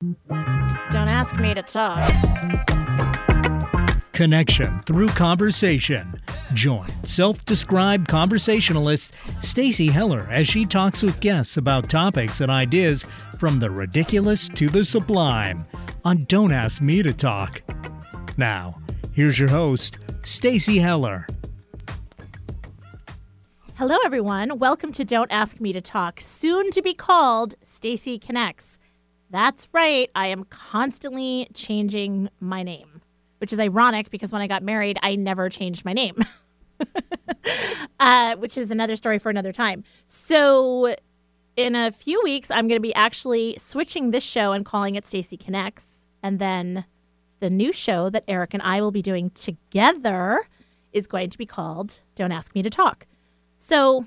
Don't 0.00 1.08
ask 1.08 1.34
me 1.34 1.54
to 1.54 1.62
talk. 1.64 1.98
Connection 4.12 4.78
through 4.78 5.08
conversation. 5.08 6.20
Join 6.52 6.86
self-described 7.02 8.06
conversationalist 8.06 9.16
Stacy 9.42 9.88
Heller 9.88 10.28
as 10.30 10.46
she 10.46 10.64
talks 10.64 11.02
with 11.02 11.18
guests 11.18 11.56
about 11.56 11.90
topics 11.90 12.40
and 12.40 12.48
ideas 12.48 13.04
from 13.40 13.58
the 13.58 13.72
ridiculous 13.72 14.48
to 14.50 14.68
the 14.68 14.84
sublime 14.84 15.66
on 16.04 16.18
Don't 16.26 16.52
Ask 16.52 16.80
Me 16.80 17.02
to 17.02 17.12
Talk. 17.12 17.62
Now, 18.36 18.80
here's 19.12 19.36
your 19.36 19.48
host, 19.48 19.98
Stacy 20.22 20.78
Heller. 20.78 21.26
Hello, 23.74 23.96
everyone. 24.04 24.60
Welcome 24.60 24.92
to 24.92 25.04
Don't 25.04 25.32
Ask 25.32 25.60
Me 25.60 25.72
to 25.72 25.80
Talk, 25.80 26.20
soon 26.20 26.70
to 26.70 26.82
be 26.82 26.94
called 26.94 27.56
Stacy 27.64 28.16
Connects. 28.16 28.78
That's 29.30 29.68
right. 29.72 30.10
I 30.14 30.28
am 30.28 30.44
constantly 30.44 31.48
changing 31.54 32.30
my 32.40 32.62
name, 32.62 33.02
which 33.38 33.52
is 33.52 33.60
ironic 33.60 34.10
because 34.10 34.32
when 34.32 34.40
I 34.40 34.46
got 34.46 34.62
married, 34.62 34.98
I 35.02 35.16
never 35.16 35.48
changed 35.48 35.84
my 35.84 35.92
name, 35.92 36.16
uh, 38.00 38.36
which 38.36 38.56
is 38.56 38.70
another 38.70 38.96
story 38.96 39.18
for 39.18 39.28
another 39.28 39.52
time. 39.52 39.84
So, 40.06 40.94
in 41.56 41.74
a 41.74 41.90
few 41.90 42.20
weeks, 42.22 42.50
I'm 42.50 42.68
going 42.68 42.78
to 42.78 42.80
be 42.80 42.94
actually 42.94 43.56
switching 43.58 44.12
this 44.12 44.24
show 44.24 44.52
and 44.52 44.64
calling 44.64 44.94
it 44.94 45.04
Stacy 45.04 45.36
Connects. 45.36 46.04
And 46.22 46.38
then 46.38 46.84
the 47.40 47.50
new 47.50 47.72
show 47.72 48.08
that 48.10 48.24
Eric 48.28 48.54
and 48.54 48.62
I 48.62 48.80
will 48.80 48.92
be 48.92 49.02
doing 49.02 49.30
together 49.30 50.40
is 50.92 51.06
going 51.06 51.30
to 51.30 51.38
be 51.38 51.46
called 51.46 52.00
Don't 52.14 52.32
Ask 52.32 52.54
Me 52.54 52.62
to 52.62 52.70
Talk. 52.70 53.06
So 53.58 54.06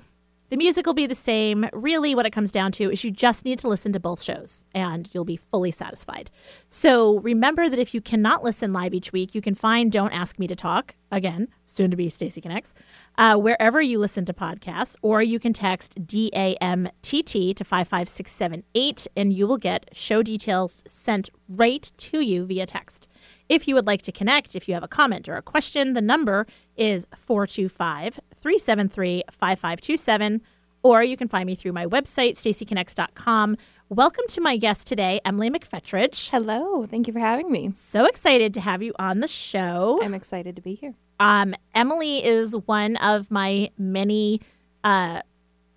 the 0.52 0.58
music 0.58 0.84
will 0.84 0.92
be 0.92 1.06
the 1.06 1.14
same. 1.14 1.66
Really, 1.72 2.14
what 2.14 2.26
it 2.26 2.30
comes 2.30 2.52
down 2.52 2.72
to 2.72 2.92
is 2.92 3.02
you 3.02 3.10
just 3.10 3.46
need 3.46 3.58
to 3.60 3.68
listen 3.68 3.90
to 3.94 3.98
both 3.98 4.22
shows 4.22 4.66
and 4.74 5.08
you'll 5.14 5.24
be 5.24 5.38
fully 5.38 5.70
satisfied. 5.70 6.30
So 6.68 7.20
remember 7.20 7.70
that 7.70 7.78
if 7.78 7.94
you 7.94 8.02
cannot 8.02 8.44
listen 8.44 8.70
live 8.70 8.92
each 8.92 9.14
week, 9.14 9.34
you 9.34 9.40
can 9.40 9.54
find 9.54 9.90
Don't 9.90 10.12
Ask 10.12 10.38
Me 10.38 10.46
to 10.46 10.54
Talk, 10.54 10.94
again, 11.10 11.48
soon 11.64 11.90
to 11.90 11.96
be 11.96 12.10
Stacy 12.10 12.42
Connects, 12.42 12.74
uh, 13.16 13.36
wherever 13.36 13.80
you 13.80 13.98
listen 13.98 14.26
to 14.26 14.34
podcasts, 14.34 14.94
or 15.00 15.22
you 15.22 15.40
can 15.40 15.54
text 15.54 15.94
DAMTT 15.94 17.56
to 17.56 17.64
55678 17.64 19.06
and 19.16 19.32
you 19.32 19.46
will 19.46 19.56
get 19.56 19.88
show 19.94 20.22
details 20.22 20.82
sent 20.86 21.30
right 21.48 21.90
to 21.96 22.20
you 22.20 22.44
via 22.44 22.66
text. 22.66 23.08
If 23.48 23.68
you 23.68 23.74
would 23.74 23.86
like 23.86 24.02
to 24.02 24.12
connect, 24.12 24.54
if 24.54 24.68
you 24.68 24.74
have 24.74 24.82
a 24.82 24.88
comment 24.88 25.28
or 25.28 25.36
a 25.36 25.42
question, 25.42 25.92
the 25.92 26.00
number 26.00 26.46
is 26.76 27.06
425 27.14 28.20
373 28.34 29.22
5527, 29.30 30.40
or 30.82 31.02
you 31.02 31.16
can 31.16 31.28
find 31.28 31.46
me 31.46 31.54
through 31.54 31.72
my 31.72 31.86
website, 31.86 32.32
stacyconnects.com. 32.32 33.56
Welcome 33.88 34.24
to 34.28 34.40
my 34.40 34.56
guest 34.56 34.86
today, 34.86 35.20
Emily 35.24 35.50
McFetridge. 35.50 36.30
Hello, 36.30 36.86
thank 36.86 37.06
you 37.06 37.12
for 37.12 37.20
having 37.20 37.50
me. 37.50 37.70
So 37.74 38.06
excited 38.06 38.54
to 38.54 38.60
have 38.60 38.82
you 38.82 38.92
on 38.98 39.20
the 39.20 39.28
show. 39.28 40.00
I'm 40.02 40.14
excited 40.14 40.56
to 40.56 40.62
be 40.62 40.74
here. 40.74 40.94
Um, 41.20 41.54
Emily 41.74 42.24
is 42.24 42.56
one 42.66 42.96
of 42.96 43.30
my 43.30 43.70
many, 43.78 44.40
uh, 44.82 45.20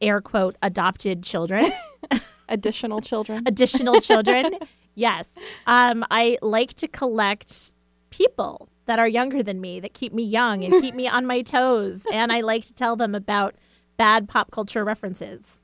air 0.02 0.22
quote, 0.22 0.56
adopted 0.62 1.24
children. 1.24 1.72
Additional 2.50 3.02
children. 3.02 3.44
Additional 3.48 4.00
children. 4.02 4.58
yes. 4.96 5.34
Um, 5.68 6.06
I 6.10 6.38
like 6.42 6.74
to 6.76 6.88
collect 6.88 7.72
people 8.12 8.70
that 8.86 9.00
are 9.00 9.08
younger 9.08 9.44
than 9.44 9.60
me 9.60 9.80
that 9.80 9.94
keep 9.94 10.14
me 10.14 10.24
young 10.24 10.64
and 10.64 10.82
keep 10.82 10.96
me 10.96 11.08
on 11.08 11.26
my 11.26 11.42
toes. 11.42 12.06
And 12.12 12.32
I 12.32 12.42
like 12.42 12.66
to 12.66 12.74
tell 12.74 12.96
them 12.96 13.14
about 13.16 13.56
bad 13.98 14.28
pop 14.28 14.52
culture 14.52 14.84
references. 14.84 15.60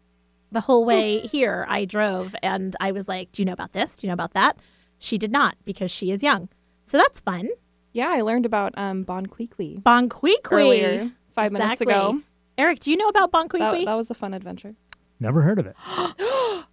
The 0.51 0.61
whole 0.61 0.83
way 0.85 1.19
here, 1.19 1.65
I 1.69 1.85
drove 1.85 2.35
and 2.43 2.75
I 2.79 2.91
was 2.91 3.07
like, 3.07 3.31
Do 3.31 3.41
you 3.41 3.45
know 3.45 3.53
about 3.53 3.71
this? 3.71 3.95
Do 3.95 4.05
you 4.05 4.09
know 4.09 4.13
about 4.15 4.31
that? 4.31 4.57
She 4.99 5.17
did 5.17 5.31
not 5.31 5.55
because 5.65 5.89
she 5.91 6.11
is 6.11 6.21
young. 6.21 6.49
So 6.83 6.97
that's 6.97 7.19
fun. 7.19 7.49
Yeah, 7.93 8.09
I 8.09 8.21
learned 8.21 8.45
about 8.45 8.73
um, 8.77 9.03
Bon 9.03 9.25
Qui 9.25 9.47
Qui 9.47 9.77
Bon 9.83 10.09
Qui 10.09 10.37
Qui. 10.43 10.55
earlier, 10.55 11.11
five 11.33 11.51
minutes 11.51 11.81
ago. 11.81 12.21
Eric, 12.57 12.79
do 12.79 12.91
you 12.91 12.97
know 12.97 13.07
about 13.07 13.31
Bon 13.31 13.47
Qui 13.47 13.59
That, 13.59 13.73
Qui? 13.75 13.85
that 13.85 13.95
was 13.95 14.09
a 14.11 14.13
fun 14.13 14.33
adventure. 14.33 14.75
Never 15.19 15.41
heard 15.41 15.59
of 15.59 15.67
it. 15.67 15.75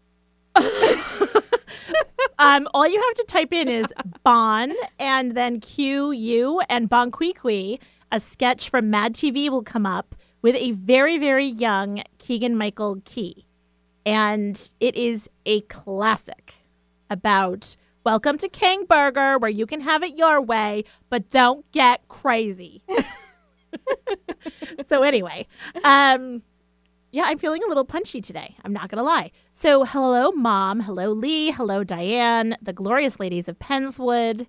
Um, 2.41 2.69
all 2.73 2.87
you 2.87 3.03
have 3.03 3.15
to 3.15 3.25
type 3.27 3.53
in 3.53 3.69
is 3.69 3.87
Bon 4.23 4.73
and 5.01 5.33
then 5.33 5.59
Q 5.59 6.13
U 6.13 6.61
and 6.69 6.89
Bon 6.89 7.11
Qui 7.11 7.33
Qui. 7.33 7.81
A 8.13 8.21
sketch 8.21 8.71
from 8.71 8.91
Mad 8.91 9.13
TV 9.15 9.51
will 9.51 9.65
come 9.65 9.85
up 9.85 10.15
with 10.43 10.55
a 10.57 10.73
very, 10.73 11.19
very 11.19 11.47
young 11.47 12.03
Keegan 12.19 12.57
Michael 12.57 13.01
Key. 13.05 13.47
And 14.07 14.71
it 14.81 14.95
is 14.95 15.29
a 15.45 15.61
classic 15.63 16.55
about 17.11 17.77
welcome 18.05 18.39
to 18.39 18.49
King 18.49 18.85
Burger, 18.87 19.39
where 19.39 19.51
you 19.51 19.67
can 19.67 19.81
have 19.83 20.03
it 20.03 20.17
your 20.17 20.41
way, 20.41 20.85
but 21.11 21.31
don't 21.31 21.71
get 21.73 22.09
crazy. 22.09 22.83
so, 24.87 25.03
anyway, 25.03 25.47
um, 25.85 26.43
yeah, 27.11 27.25
I'm 27.27 27.39
feeling 27.39 27.63
a 27.63 27.69
little 27.69 27.85
punchy 27.85 28.21
today. 28.21 28.57
I'm 28.65 28.73
not 28.73 28.89
going 28.89 28.99
to 28.99 29.05
lie. 29.05 29.31
So, 29.53 29.85
hello, 29.85 30.31
Mom. 30.33 30.81
Hello, 30.81 31.13
Lee. 31.13 31.51
Hello, 31.51 31.85
Diane. 31.85 32.57
The 32.63 32.73
glorious 32.73 33.19
ladies 33.19 33.49
of 33.49 33.59
Penswood. 33.59 34.47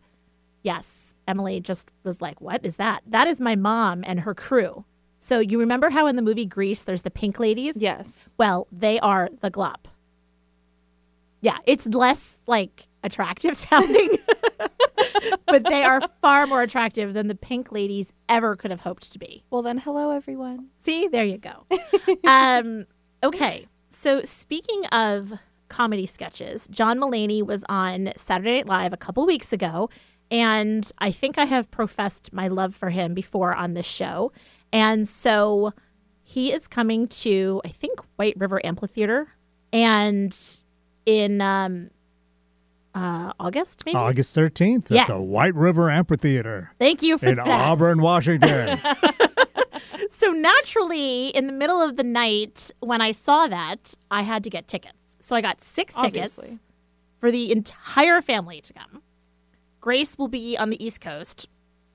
Yes, 0.62 1.16
Emily 1.28 1.60
just 1.60 1.90
was 2.04 2.22
like, 2.22 2.42
What 2.42 2.66
is 2.66 2.76
that? 2.78 3.04
That 3.08 3.28
is 3.28 3.42
my 3.42 3.56
mom 3.56 4.04
and 4.06 4.22
her 4.22 4.34
crew. 4.34 4.86
So, 5.20 5.40
you 5.40 5.60
remember 5.60 5.90
how 5.90 6.08
in 6.08 6.16
the 6.16 6.22
movie 6.22 6.46
Grease 6.46 6.84
there's 6.84 7.02
the 7.02 7.12
pink 7.12 7.40
ladies? 7.40 7.76
Yes. 7.76 8.34
Well, 8.38 8.68
they 8.72 9.00
are 9.02 9.30
the 9.42 9.52
glop. 9.52 9.86
Yeah, 11.42 11.58
it's 11.66 11.88
less 11.88 12.40
like 12.48 12.88
attractive 13.04 13.56
sounding, 13.58 14.18
but 15.46 15.66
they 15.66 15.84
are 15.84 16.02
far 16.22 16.48
more 16.48 16.62
attractive 16.62 17.14
than 17.14 17.28
the 17.28 17.36
pink 17.36 17.72
ladies 17.72 18.14
ever 18.28 18.56
could 18.56 18.72
have 18.72 18.82
hoped 18.82 19.12
to 19.12 19.20
be. 19.20 19.44
Well, 19.50 19.62
then, 19.62 19.80
hello, 19.80 20.12
everyone. 20.12 20.68
See, 20.78 21.08
there 21.08 21.26
you 21.26 21.38
go. 21.38 21.66
um, 22.26 22.86
okay, 23.24 23.68
so 23.90 24.24
speaking 24.24 24.86
of 24.88 25.34
comedy 25.68 26.06
sketches, 26.06 26.68
John 26.70 27.00
Mulaney 27.00 27.46
was 27.46 27.64
on 27.70 28.12
Saturday 28.16 28.58
Night 28.58 28.68
Live 28.68 28.94
a 28.94 28.98
couple 28.98 29.26
weeks 29.26 29.54
ago, 29.54 29.90
and 30.32 30.90
I 31.00 31.12
think 31.12 31.38
I 31.38 31.46
have 31.46 31.72
professed 31.72 32.34
my 32.34 32.48
love 32.48 32.76
for 32.76 32.90
him 32.90 33.14
before 33.14 33.54
on 33.56 33.74
this 33.74 33.86
show. 33.86 34.32
And 34.72 35.08
so 35.08 35.74
he 36.24 36.52
is 36.52 36.68
coming 36.68 37.08
to, 37.08 37.62
I 37.66 37.70
think, 37.70 38.00
White 38.18 38.36
River 38.38 38.64
Amphitheater, 38.66 39.28
and 39.74 40.38
in 41.06 41.42
um, 41.42 41.90
uh, 42.94 43.34
August, 43.40 43.84
maybe. 43.86 43.96
August 43.98 44.36
13th 44.36 44.90
Yes. 44.92 45.10
at 45.10 45.14
the 45.16 45.22
White 45.22 45.56
River 45.56 45.90
Amphitheater 45.90 46.72
Thank 46.80 47.02
you 47.02 47.18
for 47.18 47.28
in 47.28 47.36
that. 47.38 47.48
Auburn, 47.48 48.02
Washington. 48.02 48.80
So 50.10 50.32
naturally, 50.32 51.28
in 51.30 51.48
the 51.48 51.54
middle 51.54 51.82
of 51.82 51.96
the 51.96 52.04
night, 52.04 52.72
when 52.80 53.00
I 53.00 53.12
saw 53.12 53.48
that, 53.48 53.94
I 54.10 54.24
had 54.24 54.44
to 54.44 54.50
get 54.50 54.68
tickets. 54.68 55.16
So 55.20 55.36
I 55.36 55.42
got 55.42 55.62
six 55.62 55.94
tickets 55.94 56.38
Obviously. 56.38 56.60
for 57.20 57.32
the 57.32 57.52
entire 57.52 58.22
family 58.22 58.60
to 58.62 58.74
come. 58.74 59.02
Grace 59.80 60.18
will 60.18 60.28
be 60.28 60.58
on 60.58 60.72
the 60.72 60.84
East 60.84 61.00
Coast. 61.00 61.48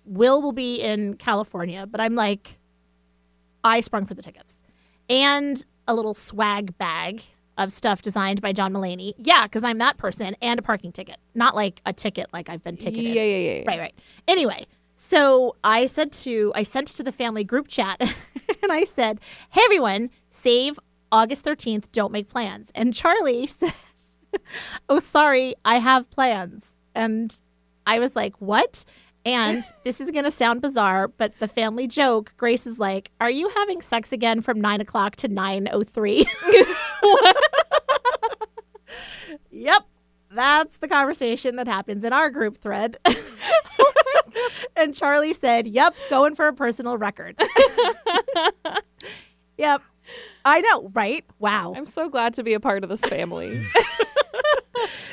Will 0.04 0.40
will 0.40 0.52
be 0.52 0.80
in 0.80 1.14
California, 1.14 1.86
but 1.86 2.00
I'm 2.00 2.14
like, 2.14 2.58
I 3.64 3.80
sprung 3.80 4.04
for 4.04 4.14
the 4.14 4.22
tickets. 4.22 4.60
And 5.08 5.64
a 5.88 5.94
little 5.94 6.14
swag 6.14 6.76
bag 6.78 7.22
of 7.56 7.72
stuff 7.72 8.02
designed 8.02 8.40
by 8.40 8.52
John 8.52 8.72
Mulaney. 8.72 9.12
Yeah, 9.16 9.44
because 9.44 9.64
I'm 9.64 9.78
that 9.78 9.96
person, 9.96 10.36
and 10.42 10.58
a 10.58 10.62
parking 10.62 10.92
ticket. 10.92 11.16
Not 11.34 11.54
like 11.54 11.80
a 11.86 11.92
ticket 11.92 12.26
like 12.32 12.48
I've 12.48 12.62
been 12.62 12.76
ticketed. 12.76 13.14
Yeah, 13.14 13.22
yeah, 13.22 13.36
yeah. 13.36 13.52
yeah. 13.58 13.64
Right, 13.66 13.78
right. 13.78 13.94
Anyway, 14.26 14.66
so 14.96 15.56
I 15.62 15.86
said 15.86 16.12
to 16.12 16.52
I 16.54 16.62
sent 16.62 16.88
to 16.88 17.02
the 17.02 17.12
family 17.12 17.44
group 17.44 17.68
chat 17.68 18.00
and 18.62 18.72
I 18.72 18.84
said, 18.84 19.20
"Hey 19.50 19.62
everyone, 19.64 20.10
save 20.28 20.78
August 21.12 21.44
13th, 21.44 21.90
don't 21.92 22.12
make 22.12 22.28
plans." 22.28 22.70
And 22.74 22.92
Charlie 22.92 23.46
said, 23.48 23.72
"Oh, 24.88 24.98
sorry, 24.98 25.54
I 25.64 25.76
have 25.76 26.10
plans." 26.10 26.76
And 26.94 27.34
I 27.86 27.98
was 27.98 28.16
like, 28.16 28.40
"What?" 28.40 28.84
And 29.24 29.62
this 29.84 30.00
is 30.00 30.10
going 30.10 30.24
to 30.24 30.30
sound 30.30 30.62
bizarre, 30.62 31.08
but 31.08 31.38
the 31.38 31.48
family 31.48 31.86
joke, 31.86 32.34
Grace 32.36 32.66
is 32.66 32.78
like, 32.78 33.10
Are 33.20 33.30
you 33.30 33.48
having 33.50 33.80
sex 33.80 34.12
again 34.12 34.40
from 34.40 34.60
nine 34.60 34.80
o'clock 34.80 35.16
to 35.16 35.28
9.03? 35.28 36.26
yep. 39.50 39.82
That's 40.30 40.78
the 40.78 40.88
conversation 40.88 41.56
that 41.56 41.68
happens 41.68 42.04
in 42.04 42.12
our 42.12 42.28
group 42.28 42.58
thread. 42.58 42.96
and 44.76 44.94
Charlie 44.94 45.32
said, 45.32 45.66
Yep, 45.66 45.94
going 46.10 46.34
for 46.34 46.48
a 46.48 46.52
personal 46.52 46.98
record. 46.98 47.40
yep. 49.56 49.82
I 50.44 50.60
know, 50.60 50.90
right? 50.92 51.24
Wow. 51.38 51.72
I'm 51.74 51.86
so 51.86 52.10
glad 52.10 52.34
to 52.34 52.42
be 52.42 52.52
a 52.52 52.60
part 52.60 52.84
of 52.84 52.90
this 52.90 53.00
family. 53.00 53.66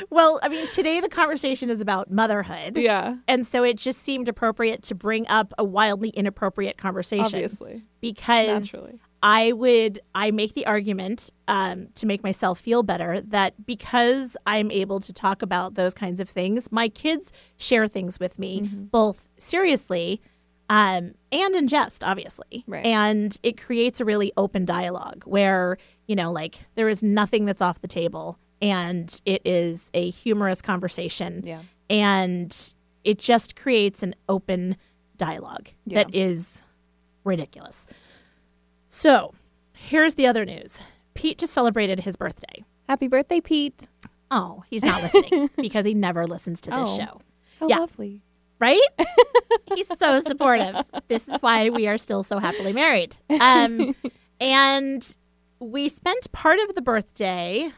Well, 0.10 0.40
I 0.44 0.50
mean, 0.50 0.68
today 0.72 1.00
the 1.00 1.10
conversation 1.10 1.70
is 1.70 1.82
about 1.82 2.12
motherhood. 2.12 2.78
yeah, 2.78 3.18
And 3.28 3.46
so 3.46 3.64
it 3.64 3.78
just 3.78 4.02
seemed 4.04 4.28
appropriate 4.28 4.82
to 4.84 4.96
bring 4.96 5.28
up 5.28 5.54
a 5.58 5.64
wildly 5.64 6.10
inappropriate 6.10 6.78
conversation. 6.78 7.26
obviously. 7.26 7.84
Because 8.02 8.72
Naturally. 8.72 9.00
I 9.24 9.52
would 9.52 10.02
I 10.16 10.32
make 10.32 10.54
the 10.54 10.66
argument 10.66 11.30
um, 11.48 11.90
to 11.96 12.06
make 12.06 12.24
myself 12.24 12.60
feel 12.60 12.82
better 12.82 13.22
that 13.22 13.66
because 13.66 14.36
I'm 14.48 14.72
able 14.72 15.00
to 15.00 15.14
talk 15.14 15.42
about 15.42 15.76
those 15.76 15.94
kinds 15.94 16.20
of 16.20 16.28
things, 16.28 16.72
my 16.72 16.90
kids 16.90 17.32
share 17.58 17.88
things 17.88 18.20
with 18.20 18.40
me 18.40 18.62
both 18.62 19.30
seriously 19.38 20.22
um, 20.70 21.14
and 21.32 21.56
in 21.56 21.68
jest, 21.68 22.04
obviously. 22.04 22.64
Right. 22.66 22.86
And 22.86 23.38
it 23.44 23.62
creates 23.62 24.00
a 24.00 24.06
really 24.06 24.32
open 24.38 24.66
dialogue 24.66 25.24
where 25.26 25.78
you 26.08 26.16
know, 26.16 26.32
like 26.32 26.66
there 26.76 26.90
is 26.90 27.02
nothing 27.02 27.46
that's 27.46 27.62
off 27.62 27.80
the 27.82 27.88
table, 27.88 28.38
and 28.62 29.20
it 29.26 29.42
is 29.46 29.90
a 29.94 30.10
humorous 30.12 30.62
conversation 30.62 31.42
Yeah. 31.46 31.62
and 31.90 32.74
it 33.04 33.18
just 33.20 33.56
creates 33.56 34.04
an 34.04 34.16
open 34.30 34.78
dialogue 35.18 35.70
Yeah. 35.86 36.04
that 36.04 36.16
is 36.16 36.62
ridiculous. 37.24 37.86
So, 38.88 39.34
here's 39.74 40.16
the 40.16 40.28
other 40.28 40.46
news. 40.46 40.82
Pete 41.14 41.38
just 41.38 41.54
celebrated 41.54 42.02
his 42.02 42.16
birthday. 42.16 42.64
Happy 42.90 43.08
birthday, 43.08 43.42
Pete. 43.42 43.88
Oh, 44.30 44.64
he's 44.70 44.84
not 44.84 45.02
listening 45.02 45.50
because 45.58 45.86
he 45.86 45.94
never 45.94 46.26
listens 46.28 46.62
to 46.62 46.70
this 46.70 46.80
Oh. 46.82 46.98
show. 46.98 47.22
Oh, 47.62 47.68
Yeah. 47.70 47.80
lovely. 47.80 48.22
Right? 48.60 48.82
he's 49.76 49.88
so 49.98 50.20
supportive. 50.20 50.76
This 51.08 51.28
is 51.28 51.42
why 51.42 51.70
we 51.70 51.88
are 51.88 51.98
still 51.98 52.22
so 52.24 52.38
happily 52.40 52.74
married. 52.74 53.16
Um, 53.40 53.96
and 54.40 55.16
we 55.60 55.90
spent 55.90 56.32
part 56.32 56.60
of 56.60 56.76
the 56.76 56.82
birthday. 56.82 57.72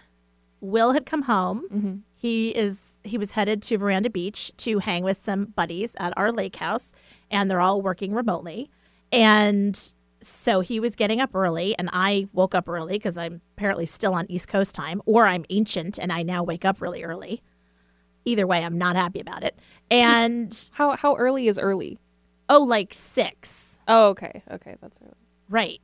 Will 0.64 0.94
had 0.94 1.06
come 1.06 1.24
home. 1.24 1.68
Mm-hmm. 1.72 1.96
He 2.16 2.50
is 2.50 2.94
he 3.04 3.18
was 3.18 3.32
headed 3.32 3.62
to 3.64 3.78
Veranda 3.78 4.10
Beach 4.10 4.52
to 4.58 4.80
hang 4.80 5.04
with 5.04 5.18
some 5.18 5.46
buddies 5.46 5.94
at 5.98 6.14
our 6.18 6.32
lake 6.32 6.56
house, 6.56 6.94
and 7.30 7.52
they're 7.52 7.60
all 7.62 7.82
working 7.82 8.14
remotely. 8.14 8.70
And 9.12 9.78
so 10.22 10.62
he 10.62 10.80
was 10.80 10.96
getting 10.96 11.20
up 11.20 11.36
early, 11.36 11.78
and 11.78 11.90
I 11.92 12.28
woke 12.32 12.56
up 12.56 12.70
early 12.70 12.94
because 12.94 13.18
I'm 13.18 13.42
apparently 13.58 13.86
still 13.86 14.14
on 14.14 14.26
East 14.30 14.48
Coast 14.48 14.74
time, 14.74 15.02
or 15.06 15.28
I'm 15.28 15.44
ancient 15.50 16.00
and 16.00 16.12
I 16.14 16.24
now 16.24 16.44
wake 16.44 16.64
up 16.64 16.82
really 16.82 17.04
early. 17.04 17.42
Either 18.26 18.48
way, 18.48 18.64
I'm 18.64 18.78
not 18.78 18.96
happy 18.96 19.20
about 19.20 19.44
it. 19.44 19.60
And 19.92 20.58
How 20.74 20.96
how 20.96 21.16
early 21.16 21.48
is 21.50 21.60
early? 21.60 22.00
oh, 22.50 22.64
like 22.64 22.94
six, 22.94 23.80
Oh, 23.88 24.10
okay. 24.10 24.44
Okay, 24.50 24.76
that's 24.82 25.00
early. 25.02 25.14
right? 25.50 25.82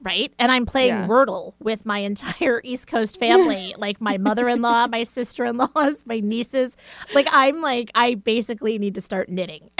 Right. 0.00 0.32
And 0.38 0.52
I'm 0.52 0.64
playing 0.64 0.88
Yeah. 0.90 1.06
Wordle 1.08 1.54
with 1.58 1.84
my 1.84 1.98
entire 1.98 2.60
East 2.64 2.86
Coast 2.86 3.18
family, 3.18 3.74
like 3.78 4.00
my 4.00 4.16
mother 4.18 4.48
in 4.48 4.62
law, 4.62 4.86
my 4.86 5.02
sister 5.02 5.44
in 5.44 5.56
laws, 5.56 6.04
my 6.06 6.20
nieces. 6.20 6.76
Like, 7.14 7.26
I'm 7.32 7.60
like, 7.62 7.90
I 7.94 8.14
basically 8.14 8.78
need 8.78 8.94
to 8.94 9.00
start 9.00 9.28
knitting. 9.28 9.70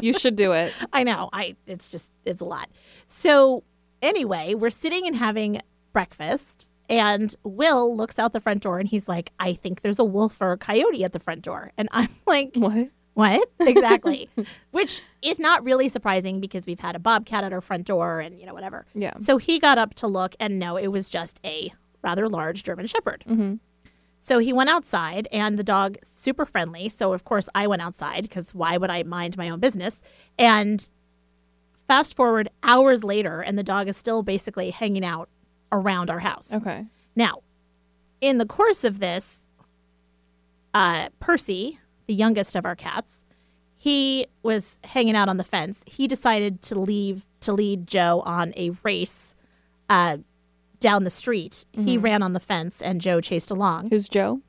You 0.00 0.12
should 0.12 0.36
do 0.36 0.52
it. 0.52 0.72
I 0.92 1.02
know. 1.02 1.28
I 1.32 1.56
it's 1.66 1.90
just 1.90 2.12
it's 2.24 2.40
a 2.40 2.44
lot. 2.44 2.70
So 3.06 3.64
anyway, 4.00 4.54
we're 4.54 4.70
sitting 4.70 5.06
and 5.06 5.16
having 5.16 5.60
breakfast 5.92 6.70
and 6.88 7.34
Will 7.42 7.96
looks 7.96 8.18
out 8.18 8.32
the 8.32 8.40
front 8.40 8.62
door 8.62 8.78
and 8.78 8.88
he's 8.88 9.08
like, 9.08 9.30
I 9.38 9.52
think 9.54 9.82
there's 9.82 9.98
a 9.98 10.04
wolf 10.04 10.40
or 10.40 10.52
a 10.52 10.56
coyote 10.56 11.02
at 11.04 11.12
the 11.12 11.18
front 11.18 11.42
door. 11.42 11.72
And 11.76 11.88
I'm 11.92 12.08
like, 12.26 12.52
What? 12.54 12.88
What? 13.14 13.48
Exactly. 13.60 14.28
Which 14.70 15.02
is 15.22 15.38
not 15.38 15.62
really 15.64 15.88
surprising 15.88 16.40
because 16.40 16.66
we've 16.66 16.80
had 16.80 16.96
a 16.96 16.98
bobcat 16.98 17.44
at 17.44 17.52
our 17.52 17.60
front 17.60 17.86
door 17.86 18.20
and 18.20 18.38
you 18.38 18.46
know 18.46 18.54
whatever. 18.54 18.86
Yeah. 18.94 19.14
So 19.18 19.36
he 19.36 19.58
got 19.58 19.78
up 19.78 19.94
to 19.94 20.06
look 20.06 20.34
and 20.40 20.58
no, 20.58 20.76
it 20.76 20.88
was 20.88 21.08
just 21.08 21.40
a 21.44 21.72
rather 22.02 22.28
large 22.28 22.62
German 22.62 22.86
shepherd. 22.86 23.24
So 24.22 24.38
he 24.38 24.52
went 24.52 24.68
outside, 24.68 25.28
and 25.32 25.58
the 25.58 25.64
dog 25.64 25.96
super 26.02 26.44
friendly. 26.44 26.90
So 26.90 27.12
of 27.14 27.24
course 27.24 27.48
I 27.54 27.66
went 27.66 27.80
outside 27.82 28.22
because 28.22 28.54
why 28.54 28.76
would 28.76 28.90
I 28.90 29.02
mind 29.02 29.36
my 29.38 29.48
own 29.48 29.60
business? 29.60 30.02
And 30.38 30.86
fast 31.88 32.14
forward 32.14 32.48
hours 32.62 33.02
later, 33.02 33.40
and 33.40 33.58
the 33.58 33.62
dog 33.64 33.88
is 33.88 33.96
still 33.96 34.22
basically 34.22 34.70
hanging 34.70 35.04
out 35.04 35.28
around 35.72 36.10
our 36.10 36.20
house. 36.20 36.52
Okay. 36.52 36.86
Now, 37.16 37.42
in 38.20 38.38
the 38.38 38.46
course 38.46 38.84
of 38.84 39.00
this, 39.00 39.40
uh, 40.74 41.08
Percy, 41.18 41.79
the 42.10 42.14
youngest 42.16 42.56
of 42.56 42.64
our 42.64 42.74
cats, 42.74 43.24
he 43.76 44.26
was 44.42 44.80
hanging 44.82 45.14
out 45.14 45.28
on 45.28 45.36
the 45.36 45.44
fence. 45.44 45.84
He 45.86 46.08
decided 46.08 46.60
to 46.62 46.74
leave 46.74 47.24
to 47.38 47.52
lead 47.52 47.86
Joe 47.86 48.20
on 48.26 48.52
a 48.56 48.72
race 48.82 49.36
uh, 49.88 50.16
down 50.80 51.04
the 51.04 51.10
street. 51.10 51.64
He 51.72 51.96
ran 51.96 52.20
on 52.20 52.32
the 52.32 52.40
fence, 52.40 52.82
and 52.82 53.00
Joe 53.00 53.20
chased 53.20 53.48
along. 53.48 53.90
Who's 53.90 54.08
Joe? 54.08 54.40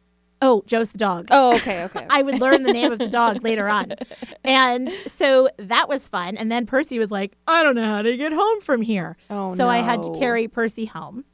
Oh, 0.41 0.63
Joe's 0.65 0.89
the 0.89 0.97
dog. 0.97 1.27
Oh, 1.29 1.55
okay, 1.57 1.83
okay. 1.83 2.07
I 2.09 2.23
would 2.23 2.39
learn 2.41 2.63
the 2.63 2.73
name 2.73 2.91
of 2.91 2.97
the 2.97 3.07
dog 3.07 3.43
later 3.43 3.69
on. 3.69 3.93
And 4.43 4.91
so 5.05 5.49
that 5.57 5.87
was 5.87 6.07
fun. 6.07 6.35
And 6.35 6.51
then 6.51 6.65
Percy 6.65 6.97
was 6.97 7.11
like, 7.11 7.37
I 7.45 7.61
don't 7.61 7.75
know 7.75 7.85
how 7.85 8.01
to 8.01 8.17
get 8.17 8.33
home 8.33 8.61
from 8.61 8.81
here. 8.81 9.17
Oh, 9.29 9.53
so 9.53 9.67
I 9.67 9.77
had 9.77 10.01
to 10.01 10.17
carry 10.17 10.47
Percy 10.47 10.85
home. 10.85 11.25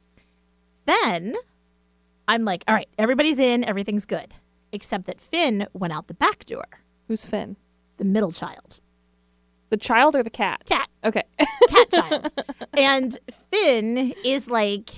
Then 0.84 1.36
I'm 2.28 2.44
like, 2.44 2.64
all 2.68 2.74
right, 2.74 2.88
everybody's 2.98 3.38
in, 3.38 3.64
everything's 3.64 4.04
good. 4.04 4.34
Except 4.72 5.06
that 5.06 5.20
Finn 5.20 5.66
went 5.72 5.92
out 5.92 6.08
the 6.08 6.14
back 6.14 6.44
door, 6.44 6.64
Who's 7.08 7.24
Finn? 7.24 7.56
the 7.96 8.04
middle 8.04 8.32
child, 8.32 8.80
The 9.70 9.76
child 9.76 10.14
or 10.16 10.22
the 10.22 10.30
cat? 10.30 10.62
cat, 10.66 10.88
Okay. 11.04 11.22
cat 11.68 11.90
child. 11.90 12.32
And 12.74 13.18
Finn 13.50 14.14
is 14.24 14.48
like, 14.48 14.90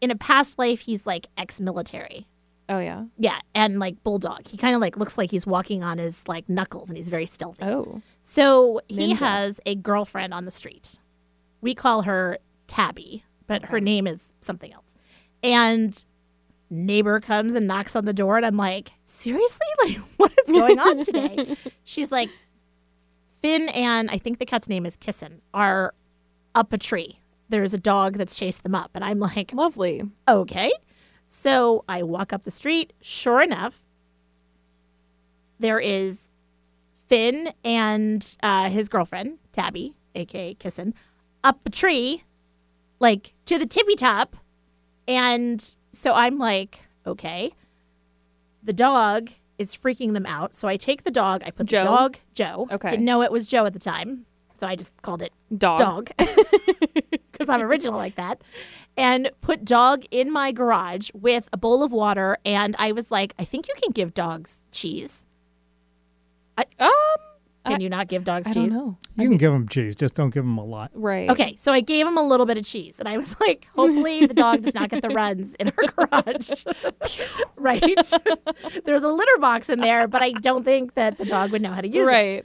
in 0.00 0.10
a 0.10 0.16
past 0.16 0.58
life, 0.58 0.80
he's 0.80 1.06
like 1.06 1.28
ex 1.36 1.60
military. 1.60 2.26
oh 2.68 2.78
yeah. 2.80 3.04
Yeah, 3.18 3.38
and 3.54 3.78
like 3.78 4.02
bulldog. 4.02 4.48
He 4.48 4.56
kind 4.56 4.74
of 4.74 4.80
like 4.80 4.96
looks 4.96 5.16
like 5.16 5.30
he's 5.30 5.46
walking 5.46 5.84
on 5.84 5.98
his 5.98 6.26
like 6.26 6.48
knuckles 6.48 6.88
and 6.88 6.96
he's 6.96 7.10
very 7.10 7.26
stealthy. 7.26 7.62
Oh. 7.64 8.00
So 8.22 8.80
he 8.88 9.12
Ninja. 9.14 9.18
has 9.18 9.60
a 9.66 9.74
girlfriend 9.76 10.34
on 10.34 10.46
the 10.46 10.50
street. 10.50 10.98
We 11.60 11.74
call 11.74 12.02
her 12.02 12.38
Tabby, 12.66 13.24
but 13.46 13.66
her 13.66 13.78
name 13.80 14.06
is 14.08 14.32
something 14.40 14.72
else. 14.72 14.94
And 15.44 16.04
neighbor 16.70 17.20
comes 17.20 17.54
and 17.54 17.66
knocks 17.66 17.94
on 17.96 18.04
the 18.04 18.12
door, 18.12 18.36
and 18.36 18.46
I'm 18.46 18.56
like, 18.56 18.92
seriously? 19.04 19.66
Like, 19.84 19.98
what 20.16 20.32
is 20.32 20.46
going 20.52 20.78
on 20.80 21.04
today? 21.04 21.56
She's 21.84 22.10
like, 22.10 22.30
Finn 23.40 23.68
and 23.68 24.10
I 24.10 24.18
think 24.18 24.38
the 24.38 24.46
cat's 24.46 24.68
name 24.68 24.84
is 24.86 24.96
Kissin 24.96 25.42
are 25.54 25.94
up 26.54 26.72
a 26.72 26.78
tree. 26.78 27.20
There's 27.48 27.74
a 27.74 27.78
dog 27.78 28.14
that's 28.14 28.34
chased 28.34 28.62
them 28.64 28.74
up. 28.74 28.90
And 28.94 29.04
I'm 29.04 29.20
like, 29.20 29.52
Lovely. 29.52 30.02
okay. 30.26 30.72
So 31.28 31.84
I 31.88 32.02
walk 32.02 32.32
up 32.32 32.42
the 32.44 32.50
street. 32.50 32.92
Sure 33.00 33.40
enough, 33.42 33.84
there 35.60 35.78
is 35.78 36.28
Finn 37.08 37.52
and 37.62 38.36
uh, 38.42 38.68
his 38.70 38.88
girlfriend, 38.88 39.38
Tabby, 39.52 39.94
aka 40.14 40.54
Kissin, 40.54 40.94
up 41.44 41.60
a 41.66 41.70
tree, 41.70 42.24
like 42.98 43.34
to 43.44 43.58
the 43.58 43.66
tippy 43.66 43.94
top. 43.94 44.36
And 45.06 45.75
so 45.96 46.12
I'm 46.12 46.38
like, 46.38 46.80
okay. 47.06 47.52
The 48.62 48.72
dog 48.72 49.30
is 49.58 49.74
freaking 49.74 50.12
them 50.12 50.26
out. 50.26 50.54
So 50.54 50.68
I 50.68 50.76
take 50.76 51.04
the 51.04 51.10
dog, 51.10 51.42
I 51.44 51.50
put 51.50 51.66
Joe? 51.66 51.80
the 51.80 51.84
dog, 51.84 52.18
Joe. 52.34 52.68
Okay. 52.70 52.90
Didn't 52.90 53.04
know 53.04 53.22
it 53.22 53.32
was 53.32 53.46
Joe 53.46 53.64
at 53.64 53.72
the 53.72 53.78
time. 53.78 54.26
So 54.52 54.66
I 54.66 54.74
just 54.74 54.92
called 55.02 55.22
it 55.22 55.32
Dog. 55.56 55.78
dog 55.78 56.10
because 57.32 57.48
I'm 57.48 57.60
original 57.60 57.98
like 57.98 58.16
that. 58.16 58.40
And 58.96 59.30
put 59.42 59.64
dog 59.64 60.04
in 60.10 60.30
my 60.30 60.50
garage 60.52 61.10
with 61.12 61.48
a 61.52 61.58
bowl 61.58 61.82
of 61.82 61.92
water. 61.92 62.38
And 62.44 62.74
I 62.78 62.92
was 62.92 63.10
like, 63.10 63.34
I 63.38 63.44
think 63.44 63.68
you 63.68 63.74
can 63.80 63.92
give 63.92 64.14
dogs 64.14 64.64
cheese. 64.72 65.26
Um. 66.78 66.90
Can 67.66 67.80
I- 67.80 67.82
you 67.82 67.88
not 67.90 68.08
give 68.08 68.24
dogs 68.24 68.48
I 68.48 68.52
don't 68.54 68.64
cheese? 68.64 68.72
know. 68.72 68.96
You 69.16 69.28
can 69.28 69.38
give 69.38 69.52
them 69.52 69.68
cheese, 69.68 69.94
just 69.96 70.14
don't 70.14 70.30
give 70.30 70.44
them 70.44 70.58
a 70.58 70.64
lot. 70.64 70.90
Right. 70.94 71.28
Okay, 71.30 71.54
so 71.56 71.72
I 71.72 71.80
gave 71.80 72.06
him 72.06 72.16
a 72.16 72.22
little 72.26 72.46
bit 72.46 72.56
of 72.58 72.64
cheese, 72.64 72.98
and 72.98 73.08
I 73.08 73.16
was 73.16 73.36
like, 73.40 73.66
hopefully 73.76 74.26
the 74.26 74.34
dog 74.34 74.62
does 74.62 74.74
not 74.74 74.88
get 74.90 75.02
the 75.02 75.08
runs 75.10 75.54
in 75.56 75.68
our 75.76 76.06
garage. 76.06 76.64
right? 77.56 78.12
There's 78.84 79.02
a 79.02 79.08
litter 79.08 79.38
box 79.38 79.68
in 79.68 79.80
there, 79.80 80.06
but 80.08 80.22
I 80.22 80.32
don't 80.32 80.64
think 80.64 80.94
that 80.94 81.18
the 81.18 81.24
dog 81.24 81.50
would 81.52 81.62
know 81.62 81.72
how 81.72 81.80
to 81.80 81.88
use 81.88 82.06
it. 82.06 82.10
Right. 82.10 82.44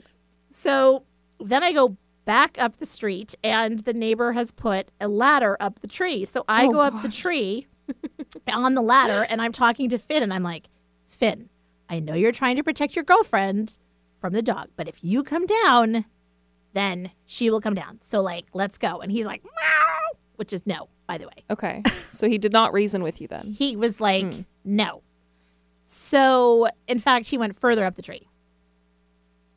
So 0.50 1.02
then 1.40 1.62
I 1.62 1.72
go 1.72 1.96
back 2.24 2.56
up 2.60 2.76
the 2.76 2.86
street, 2.86 3.34
and 3.42 3.80
the 3.80 3.92
neighbor 3.92 4.32
has 4.32 4.52
put 4.52 4.88
a 5.00 5.08
ladder 5.08 5.56
up 5.60 5.80
the 5.80 5.88
tree. 5.88 6.24
So 6.24 6.44
I 6.48 6.66
Oh, 6.66 6.70
go 6.72 6.80
up 6.80 7.02
the 7.02 7.08
tree 7.08 7.66
on 8.52 8.74
the 8.74 8.82
ladder, 8.82 9.22
and 9.28 9.42
I'm 9.42 9.52
talking 9.52 9.88
to 9.90 9.98
Finn, 9.98 10.22
and 10.22 10.32
I'm 10.32 10.42
like, 10.44 10.68
Finn, 11.08 11.48
I 11.88 11.98
know 11.98 12.14
you're 12.14 12.32
trying 12.32 12.56
to 12.56 12.62
protect 12.62 12.94
your 12.96 13.04
girlfriend 13.04 13.76
from 14.22 14.32
the 14.32 14.40
dog, 14.40 14.68
but 14.76 14.88
if 14.88 15.02
you 15.02 15.24
come 15.24 15.46
down, 15.46 16.06
then 16.72 17.10
she 17.26 17.50
will 17.50 17.60
come 17.60 17.74
down. 17.74 17.98
So, 18.00 18.22
like, 18.22 18.46
let's 18.54 18.78
go. 18.78 19.00
And 19.00 19.10
he's 19.10 19.26
like, 19.26 19.42
meow, 19.44 20.18
which 20.36 20.52
is 20.52 20.64
no, 20.64 20.88
by 21.06 21.18
the 21.18 21.26
way. 21.26 21.44
Okay. 21.50 21.82
So 22.12 22.28
he 22.28 22.38
did 22.38 22.52
not 22.52 22.72
reason 22.72 23.02
with 23.02 23.20
you 23.20 23.26
then. 23.26 23.56
He 23.58 23.74
was 23.74 24.00
like, 24.00 24.32
hmm. 24.32 24.40
no. 24.64 25.02
So, 25.86 26.68
in 26.86 27.00
fact, 27.00 27.26
he 27.26 27.36
went 27.36 27.56
further 27.56 27.84
up 27.84 27.96
the 27.96 28.02
tree. 28.02 28.28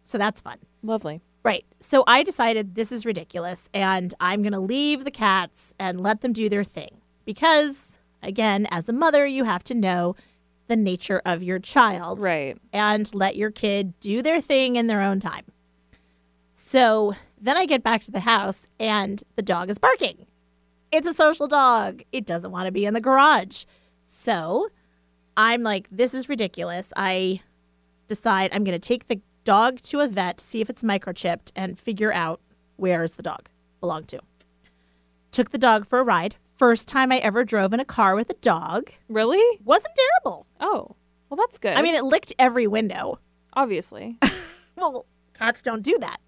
So 0.04 0.18
that's 0.18 0.42
fun. 0.42 0.58
Lovely. 0.82 1.22
Right. 1.44 1.64
So 1.80 2.04
I 2.08 2.24
decided 2.24 2.74
this 2.74 2.92
is 2.92 3.06
ridiculous 3.06 3.70
and 3.72 4.16
I'm 4.20 4.42
going 4.42 4.54
to 4.54 4.60
leave 4.60 5.04
the 5.04 5.12
cats 5.12 5.76
and 5.78 6.02
let 6.02 6.22
them 6.22 6.34
do 6.34 6.50
their 6.50 6.64
thing. 6.64 7.02
Because, 7.24 8.00
again, 8.24 8.68
as 8.72 8.90
a 8.90 8.94
mother, 8.94 9.28
you 9.28 9.44
have 9.44 9.64
to 9.66 9.76
know 9.76 10.16
the 10.68 10.76
nature 10.76 11.22
of 11.26 11.44
your 11.44 11.60
child 11.60 12.22
Right. 12.22 12.58
and 12.74 13.14
let 13.14 13.36
your 13.36 13.52
kid 13.52 14.00
do 14.00 14.22
their 14.22 14.42
thing 14.42 14.76
in 14.76 14.88
their 14.88 15.02
own 15.02 15.20
time. 15.20 15.46
So 16.54 17.16
then 17.40 17.58
I 17.58 17.66
get 17.66 17.84
back 17.84 18.04
to 18.06 18.12
the 18.12 18.22
house 18.22 18.68
and 18.80 19.22
the 19.36 19.42
dog 19.42 19.70
is 19.70 19.78
barking. 19.78 20.26
It's 20.92 21.08
a 21.08 21.14
social 21.14 21.48
dog. 21.48 22.02
It 22.12 22.26
doesn't 22.26 22.52
want 22.52 22.66
to 22.68 22.72
be 22.72 22.86
in 22.86 22.94
the 22.94 23.02
garage. 23.02 23.66
So 24.06 24.70
I'm 25.36 25.64
like, 25.64 25.88
this 25.92 26.14
is 26.14 26.30
ridiculous. 26.30 26.94
I 26.96 27.42
decide 28.08 28.52
I'm 28.54 28.64
going 28.64 28.80
to 28.80 28.88
take 28.88 29.08
the 29.08 29.20
dog 29.44 29.82
to 29.82 30.00
a 30.00 30.08
vet, 30.08 30.40
see 30.40 30.62
if 30.62 30.70
it's 30.70 30.84
microchipped, 30.84 31.52
and 31.56 31.78
figure 31.78 32.14
out 32.14 32.40
where 32.78 33.04
is 33.04 33.14
the 33.14 33.24
dog 33.24 33.50
belong 33.80 34.06
to. 34.06 34.20
Took 35.32 35.52
the 35.52 35.58
dog 35.58 35.86
for 35.86 36.00
a 36.00 36.04
ride. 36.04 36.36
First 36.56 36.88
time 36.88 37.12
I 37.12 37.18
ever 37.18 37.44
drove 37.44 37.74
in 37.74 37.80
a 37.80 37.86
car 37.86 38.16
with 38.16 38.30
a 38.30 38.34
dog. 38.36 38.92
Really? 39.10 39.60
Wasn't 39.64 39.94
terrible. 40.24 40.48
Oh, 40.60 40.96
well, 41.30 41.38
that's 41.38 41.58
good. 41.58 41.76
I 41.76 41.82
mean, 41.82 41.96
it 41.96 42.04
licked 42.06 42.34
every 42.40 42.68
window. 42.68 43.20
obviously. 43.54 44.18
Well, 44.78 45.06
cats 45.34 45.62
don't 45.62 45.82
do 45.84 45.98
that. 46.00 46.20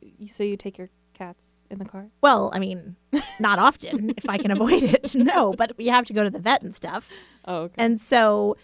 you 0.00 0.26
so 0.28 0.42
you 0.42 0.56
take 0.56 0.78
your 0.78 0.90
cats 1.14 1.64
in 1.70 1.78
the 1.78 1.84
car? 1.84 2.08
Well, 2.20 2.50
I 2.52 2.58
mean, 2.58 2.96
not 3.38 3.60
often 3.60 4.10
if 4.16 4.28
I 4.28 4.36
can 4.36 4.50
avoid 4.50 4.82
it. 4.82 5.14
No, 5.14 5.52
but 5.52 5.76
we 5.78 5.86
have 5.86 6.06
to 6.06 6.12
go 6.12 6.24
to 6.24 6.30
the 6.30 6.40
vet 6.40 6.62
and 6.62 6.74
stuff. 6.74 7.08
Oh, 7.44 7.56
okay. 7.62 7.74
And 7.78 8.00
so 8.00 8.56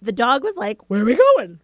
the 0.00 0.10
dog 0.10 0.42
was 0.42 0.56
like, 0.56 0.78
Where 0.88 1.02
are 1.02 1.04
we 1.04 1.16
going? 1.36 1.60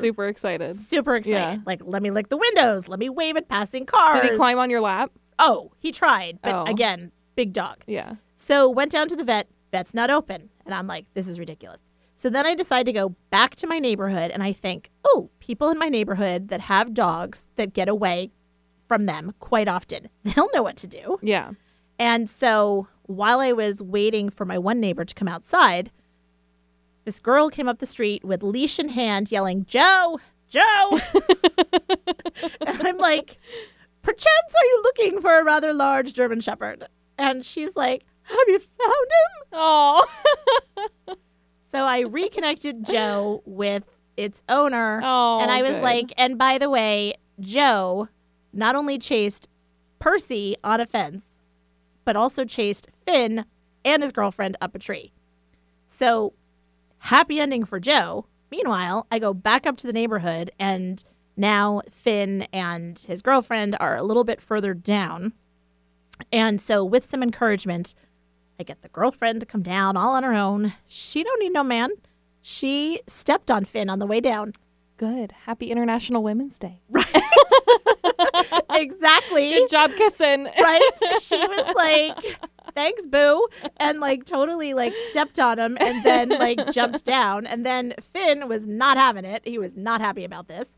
Super 0.00 0.26
excited. 0.26 0.74
Super 0.74 1.16
excited. 1.16 1.36
Yeah. 1.38 1.58
Like, 1.66 1.82
let 1.84 2.02
me 2.02 2.10
lick 2.10 2.30
the 2.30 2.38
windows. 2.38 2.88
Let 2.88 2.98
me 2.98 3.10
wave 3.10 3.36
at 3.36 3.46
passing 3.48 3.84
cars. 3.84 4.22
Did 4.22 4.30
he 4.30 4.36
climb 4.38 4.58
on 4.58 4.70
your 4.70 4.80
lap? 4.80 5.10
Oh, 5.38 5.72
he 5.78 5.92
tried. 5.92 6.38
But 6.42 6.54
Oh. 6.54 6.64
again, 6.64 7.12
big 7.34 7.52
dog. 7.52 7.84
Yeah. 7.86 8.14
So 8.36 8.68
went 8.68 8.92
down 8.92 9.08
to 9.08 9.16
the 9.16 9.24
vet. 9.24 9.48
Vet's 9.72 9.94
not 9.94 10.10
open. 10.10 10.50
And 10.64 10.74
I'm 10.74 10.86
like, 10.86 11.06
this 11.14 11.28
is 11.28 11.38
ridiculous. 11.38 11.80
So 12.16 12.30
then 12.30 12.46
I 12.46 12.54
decide 12.54 12.86
to 12.86 12.92
go 12.92 13.16
back 13.30 13.56
to 13.56 13.66
my 13.66 13.78
neighborhood 13.78 14.30
and 14.30 14.42
I 14.42 14.52
think, 14.52 14.90
oh, 15.04 15.30
people 15.40 15.70
in 15.70 15.78
my 15.78 15.88
neighborhood 15.88 16.48
that 16.48 16.62
have 16.62 16.94
dogs 16.94 17.46
that 17.56 17.72
get 17.72 17.88
away 17.88 18.30
from 18.86 19.06
them 19.06 19.34
quite 19.40 19.68
often, 19.68 20.08
they'll 20.22 20.50
know 20.54 20.62
what 20.62 20.76
to 20.76 20.86
do. 20.86 21.18
Yeah. 21.22 21.52
And 21.98 22.28
so 22.30 22.88
while 23.02 23.40
I 23.40 23.52
was 23.52 23.82
waiting 23.82 24.30
for 24.30 24.44
my 24.44 24.58
one 24.58 24.80
neighbor 24.80 25.04
to 25.04 25.14
come 25.14 25.28
outside, 25.28 25.90
this 27.04 27.20
girl 27.20 27.50
came 27.50 27.68
up 27.68 27.78
the 27.78 27.86
street 27.86 28.24
with 28.24 28.42
leash 28.42 28.78
in 28.78 28.90
hand 28.90 29.30
yelling, 29.30 29.66
Joe, 29.66 30.18
Joe. 30.48 30.60
and 32.66 32.82
I'm 32.82 32.98
like, 32.98 33.38
perchance 34.02 34.54
are 34.56 34.64
you 34.64 34.80
looking 34.82 35.20
for 35.20 35.38
a 35.38 35.44
rather 35.44 35.72
large 35.72 36.12
German 36.12 36.40
Shepherd? 36.40 36.86
And 37.18 37.44
she's 37.44 37.76
like, 37.76 38.04
have 38.22 38.48
you 38.48 38.58
found 38.58 39.06
him? 39.10 39.48
Oh. 39.52 40.06
So 41.74 41.82
I 41.86 42.02
reconnected 42.02 42.86
Joe 42.86 43.42
with 43.44 43.82
its 44.16 44.44
owner. 44.48 45.00
Oh, 45.02 45.40
and 45.40 45.50
I 45.50 45.62
was 45.62 45.72
good. 45.72 45.82
like, 45.82 46.12
and 46.16 46.38
by 46.38 46.56
the 46.56 46.70
way, 46.70 47.14
Joe 47.40 48.08
not 48.52 48.76
only 48.76 48.96
chased 48.96 49.48
Percy 49.98 50.54
on 50.62 50.80
a 50.80 50.86
fence, 50.86 51.24
but 52.04 52.14
also 52.14 52.44
chased 52.44 52.86
Finn 53.04 53.44
and 53.84 54.04
his 54.04 54.12
girlfriend 54.12 54.56
up 54.60 54.76
a 54.76 54.78
tree. 54.78 55.12
So 55.84 56.34
happy 56.98 57.40
ending 57.40 57.64
for 57.64 57.80
Joe. 57.80 58.26
Meanwhile, 58.52 59.08
I 59.10 59.18
go 59.18 59.34
back 59.34 59.66
up 59.66 59.76
to 59.78 59.88
the 59.88 59.92
neighborhood 59.92 60.52
and 60.60 61.02
now 61.36 61.82
Finn 61.90 62.42
and 62.52 62.96
his 63.00 63.20
girlfriend 63.20 63.76
are 63.80 63.96
a 63.96 64.04
little 64.04 64.22
bit 64.22 64.40
further 64.40 64.74
down. 64.74 65.32
And 66.32 66.60
so 66.60 66.84
with 66.84 67.04
some 67.04 67.22
encouragement, 67.22 67.94
I 68.58 68.62
get 68.62 68.82
the 68.82 68.88
girlfriend 68.88 69.40
to 69.40 69.46
come 69.46 69.62
down 69.62 69.96
all 69.96 70.14
on 70.14 70.22
her 70.22 70.34
own. 70.34 70.74
She 70.86 71.24
don't 71.24 71.40
need 71.40 71.52
no 71.52 71.64
man. 71.64 71.90
She 72.40 73.00
stepped 73.06 73.50
on 73.50 73.64
Finn 73.64 73.88
on 73.88 73.98
the 73.98 74.06
way 74.06 74.20
down. 74.20 74.52
Good. 74.96 75.32
Happy 75.46 75.70
International 75.70 76.22
Women's 76.22 76.58
Day. 76.58 76.80
Right. 76.90 77.06
exactly. 78.70 79.50
Good 79.50 79.70
job 79.70 79.90
Kissin. 79.92 80.44
right? 80.60 80.90
She 81.20 81.36
was 81.36 81.74
like, 81.74 82.38
"Thanks, 82.74 83.06
boo," 83.06 83.46
and 83.78 84.00
like 84.00 84.24
totally 84.24 84.74
like 84.74 84.92
stepped 85.08 85.38
on 85.38 85.58
him 85.58 85.76
and 85.80 86.04
then 86.04 86.28
like 86.28 86.72
jumped 86.72 87.04
down. 87.04 87.46
And 87.46 87.64
then 87.64 87.94
Finn 88.00 88.48
was 88.48 88.66
not 88.66 88.96
having 88.96 89.24
it. 89.24 89.42
He 89.44 89.58
was 89.58 89.76
not 89.76 90.00
happy 90.00 90.24
about 90.24 90.48
this. 90.48 90.76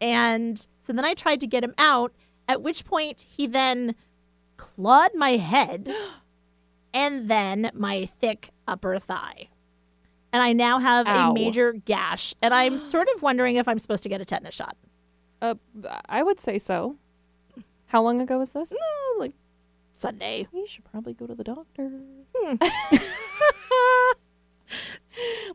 And 0.00 0.64
so 0.78 0.92
then 0.92 1.04
I 1.04 1.14
tried 1.14 1.40
to 1.40 1.46
get 1.46 1.64
him 1.64 1.74
out. 1.78 2.12
At 2.46 2.62
which 2.62 2.84
point 2.84 3.26
he 3.28 3.46
then 3.46 3.94
clawed 4.58 5.14
my 5.14 5.38
head 5.38 5.90
and 6.92 7.30
then 7.30 7.70
my 7.72 8.04
thick 8.04 8.50
upper 8.66 8.98
thigh. 8.98 9.48
And 10.30 10.42
I 10.42 10.52
now 10.52 10.78
have 10.78 11.06
Ow. 11.06 11.30
a 11.30 11.34
major 11.34 11.72
gash. 11.72 12.34
And 12.42 12.52
I'm 12.52 12.78
sort 12.78 13.08
of 13.14 13.22
wondering 13.22 13.56
if 13.56 13.66
I'm 13.66 13.78
supposed 13.78 14.02
to 14.02 14.10
get 14.10 14.20
a 14.20 14.26
tetanus 14.26 14.54
shot. 14.54 14.76
Uh, 15.40 15.54
I 16.08 16.22
would 16.22 16.40
say 16.40 16.58
so. 16.58 16.96
How 17.86 18.02
long 18.02 18.20
ago 18.20 18.38
was 18.38 18.50
this? 18.50 18.70
Oh, 18.78 19.16
like 19.18 19.32
Sunday. 19.94 20.46
You 20.52 20.66
should 20.66 20.84
probably 20.84 21.14
go 21.14 21.26
to 21.26 21.34
the 21.34 21.44
doctor. 21.44 21.90
Hmm. 22.36 22.56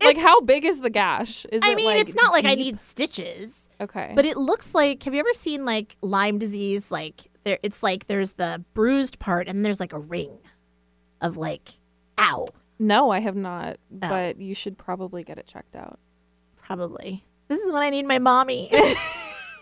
like, 0.04 0.18
how 0.18 0.42
big 0.42 0.66
is 0.66 0.82
the 0.82 0.90
gash? 0.90 1.46
Is 1.52 1.62
I 1.64 1.76
mean, 1.76 1.86
like 1.86 2.00
it's 2.00 2.16
not 2.16 2.32
like 2.32 2.46
I 2.46 2.56
need 2.56 2.80
stitches. 2.80 3.63
Okay, 3.82 4.12
But 4.16 4.26
it 4.26 4.38
looks 4.38 4.74
like 4.74 5.04
have 5.04 5.14
you 5.14 5.20
ever 5.20 5.34
seen 5.34 5.66
like 5.66 5.98
Lyme 6.02 6.40
disease? 6.40 6.92
Like 6.92 7.22
there 7.44 7.60
it's 7.64 7.84
like 7.84 8.08
there's 8.08 8.34
the 8.34 8.64
bruised 8.74 9.20
part 9.20 9.48
and 9.48 9.66
there's 9.66 9.80
like 9.80 9.94
a 9.94 10.00
ring 10.00 10.38
of 11.22 11.38
like 11.38 11.70
ow, 12.18 12.46
no, 12.80 13.10
I 13.12 13.20
have 13.20 13.36
not. 13.36 13.78
Oh. 13.92 13.98
But 14.10 14.40
you 14.40 14.56
should 14.56 14.78
probably 14.78 15.24
get 15.24 15.38
it 15.38 15.48
checked 15.48 15.76
out. 15.76 16.00
probably. 16.56 17.26
This 17.50 17.60
is 17.60 17.72
when 17.72 17.84
I 17.84 17.90
need 17.90 18.06
my 18.08 18.20
mommy. 18.20 18.72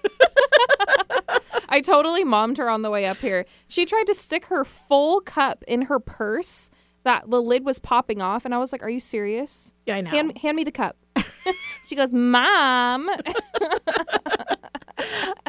I 1.70 1.82
totally 1.82 2.24
mommed 2.24 2.58
her 2.58 2.70
on 2.70 2.82
the 2.82 2.90
way 2.90 3.06
up 3.06 3.18
here. 3.18 3.46
She 3.68 3.86
tried 3.86 4.08
to 4.08 4.14
stick 4.14 4.46
her 4.46 4.66
full 4.66 5.22
cup 5.22 5.64
in 5.68 5.84
her 5.84 6.00
purse. 6.00 6.70
That 7.04 7.30
the 7.32 7.42
lid 7.42 7.66
was 7.66 7.80
popping 7.80 8.22
off, 8.22 8.46
and 8.46 8.54
I 8.54 8.60
was 8.60 8.72
like, 8.72 8.84
"Are 8.84 8.90
you 8.90 9.00
serious? 9.00 9.74
Yeah, 9.88 9.96
I 9.96 10.02
know. 10.02 10.12
Hand 10.12 10.38
hand 10.38 10.56
me 10.56 10.64
the 10.64 10.72
cup." 10.72 10.98
she 11.86 11.96
goes, 11.96 12.14
"Mom." 12.14 13.10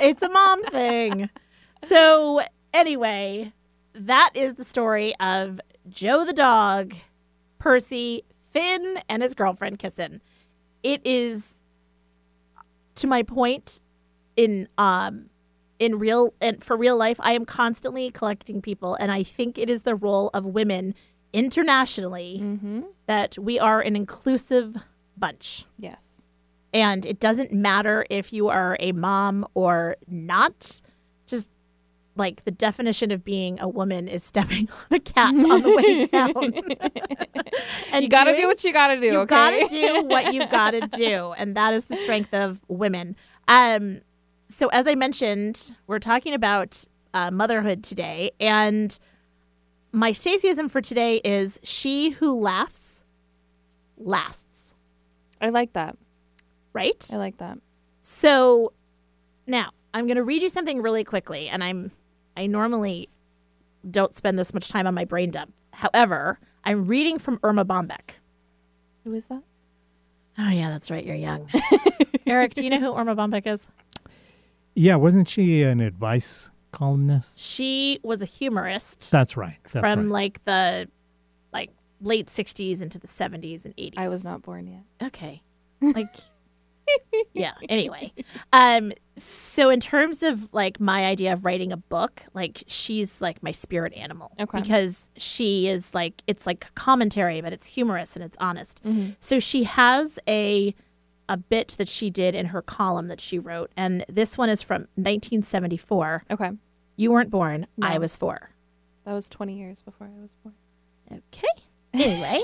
it's 0.01 0.23
a 0.23 0.29
mom 0.29 0.63
thing. 0.65 1.31
So 1.87 2.43
anyway, 2.73 3.53
that 3.95 4.31
is 4.35 4.55
the 4.55 4.65
story 4.65 5.15
of 5.21 5.61
Joe 5.89 6.25
the 6.25 6.33
dog, 6.33 6.95
Percy, 7.59 8.25
Finn, 8.51 9.01
and 9.09 9.23
his 9.23 9.35
girlfriend 9.35 9.79
Kissin. 9.79 10.21
It 10.83 11.01
is 11.05 11.61
to 12.97 13.07
my 13.07 13.23
point 13.23 13.81
in 14.37 14.69
um 14.79 15.31
in 15.79 15.99
real 15.99 16.33
and 16.41 16.63
for 16.63 16.77
real 16.77 16.97
life, 16.97 17.19
I 17.21 17.33
am 17.33 17.45
constantly 17.45 18.11
collecting 18.11 18.63
people, 18.63 18.95
and 18.95 19.11
I 19.11 19.23
think 19.23 19.59
it 19.59 19.69
is 19.69 19.83
the 19.83 19.97
role 19.97 20.31
of 20.33 20.47
women 20.47 20.95
internationally 21.33 22.41
mm-hmm. 22.41 22.83
that 23.07 23.37
we 23.39 23.59
are 23.59 23.81
an 23.81 23.97
inclusive 23.97 24.77
bunch. 25.23 25.65
Yes. 25.79 26.27
And 26.75 27.07
it 27.07 27.21
doesn't 27.21 27.53
matter 27.53 28.05
if 28.11 28.33
you 28.33 28.49
are 28.49 28.77
a 28.81 28.93
mom 28.93 29.47
or 29.55 29.97
not. 30.09 30.81
Just 31.27 31.49
like 32.17 32.45
the 32.45 32.51
definition 32.51 33.11
of 33.11 33.25
being 33.25 33.61
a 33.61 33.69
woman 33.69 34.09
is 34.09 34.23
stepping 34.25 34.69
on 34.91 34.97
a 34.97 35.01
cat 35.01 35.35
on 35.35 35.63
the 35.63 35.77
way 35.77 36.07
down. 36.13 36.35
and 37.93 38.03
You 38.03 38.09
got 38.09 38.25
to 38.25 38.37
do 38.37 38.47
what 38.47 38.63
you 38.65 38.73
got 38.73 38.89
to 38.89 39.01
do. 39.01 39.07
you 39.07 39.19
okay. 39.21 39.35
gotta 39.35 39.67
do 39.69 40.05
what 40.09 40.35
you 40.35 40.47
gotta 40.49 40.87
do, 40.89 41.33
and 41.39 41.57
that 41.57 41.73
is 41.75 41.85
the 41.87 41.97
strength 41.97 42.35
of 42.35 42.61
women. 42.69 43.17
Um, 43.49 44.01
so 44.49 44.69
as 44.69 44.87
I 44.87 44.95
mentioned, 44.95 45.75
we're 45.87 45.99
talking 45.99 46.35
about 46.35 46.85
uh, 47.15 47.31
motherhood 47.31 47.83
today, 47.85 48.33
and 48.41 48.99
my 49.93 50.13
Stacyism 50.13 50.71
for 50.71 50.81
today 50.81 51.17
is 51.25 51.61
"She 51.63 52.11
who 52.11 52.39
laughs 52.39 53.05
lasts." 53.97 54.52
I 55.43 55.51
like 55.51 55.75
that. 55.75 55.99
Right? 56.73 57.07
I 57.13 57.17
like 57.17 57.39
that. 57.39 57.59
So 58.01 58.73
now 59.47 59.71
I'm 59.93 60.07
going 60.07 60.17
to 60.17 60.25
read 60.25 60.43
you 60.43 60.49
something 60.49 60.81
really 60.81 61.05
quickly, 61.05 61.49
and 61.49 61.63
I'm 61.63 61.91
I 62.37 62.47
normally 62.47 63.09
don't 63.91 64.15
spend 64.15 64.39
this 64.39 64.55
much 64.55 64.69
time 64.69 64.87
on 64.87 64.95
my 64.95 65.05
brain 65.05 65.31
dump. 65.31 65.53
However, 65.75 66.39
I'm 66.65 66.87
reading 66.87 67.19
from 67.19 67.39
Erma 67.43 67.65
Bombeck. 67.65 68.13
Who 69.05 69.13
is 69.15 69.27
that? 69.27 69.43
Oh 70.39 70.49
yeah, 70.49 70.71
that's 70.71 70.91
right. 70.91 71.05
You're 71.05 71.17
young, 71.17 71.51
Eric. 72.27 72.55
Do 72.55 72.65
you 72.65 72.71
know 72.71 72.81
who 72.81 72.97
Erma 72.97 73.15
Bombeck 73.15 73.47
is? 73.47 73.69
Yeah, 74.75 74.97
wasn't 74.97 75.29
she 75.29 75.63
an 75.63 75.81
advice 75.81 76.51
columnist? 76.71 77.39
She 77.39 78.01
was 78.03 78.23
a 78.23 78.25
humorist 78.25 79.11
That's 79.11 79.37
right. 79.37 79.59
That's 79.71 79.85
from 79.85 80.05
right. 80.05 80.09
like 80.09 80.45
the 80.45 80.89
like 80.89 80.89
late 82.03 82.27
'60s 82.27 82.83
into 82.83 82.99
the 82.99 83.09
'70s 83.09 83.65
and 83.65 83.77
'80s. 83.77 83.95
I 83.97 84.09
was 84.09 84.25
not 84.25 84.43
born 84.43 84.67
yet. 84.67 85.09
okay. 85.09 85.43
Like 85.81 86.15
yeah. 87.33 87.53
Anyway, 87.69 88.13
um, 88.53 88.93
so 89.17 89.71
in 89.71 89.81
terms 89.81 90.23
of 90.23 90.53
like 90.53 90.81
my 90.81 91.07
idea 91.07 91.33
of 91.33 91.45
writing 91.45 91.73
a 91.73 91.77
book, 91.77 92.23
like 92.35 92.65
she's 92.67 93.21
like 93.21 93.43
my 93.43 93.51
spirit 93.51 93.93
animal. 93.95 94.33
Okay. 94.41 94.61
Because 94.61 95.11
she 95.17 95.69
is 95.69 95.95
like 95.95 96.23
it's 96.27 96.47
like 96.47 96.73
commentary, 96.75 97.41
but 97.41 97.53
it's 97.53 97.67
humorous 97.67 98.17
and 98.17 98.25
it's 98.25 98.37
honest. 98.41 98.83
Mm-hmm. 98.85 99.13
So 99.21 99.39
she 99.39 99.65
has 99.65 100.19
a 100.29 100.75
a 101.29 101.37
bit 101.37 101.77
that 101.79 101.89
she 101.89 102.11
did 102.11 102.35
in 102.35 102.47
her 102.47 102.63
column 102.63 103.09
that 103.09 103.21
she 103.21 103.39
wrote, 103.39 103.71
and 103.77 104.05
this 104.09 104.37
one 104.37 104.49
is 104.49 104.63
from 104.63 104.83
1974. 104.97 106.25
Okay. 106.31 106.51
You 106.97 107.11
weren't 107.11 107.31
born. 107.31 107.67
I 107.81 107.99
was 107.99 108.17
four. 108.17 108.51
That 109.05 109.15
was 109.15 109.29
20 109.29 109.57
years 109.57 109.81
before 109.81 110.11
I 110.15 110.21
was 110.21 110.37
born. 110.43 110.55
Okay. 111.11 111.65
Anyway, 111.95 112.43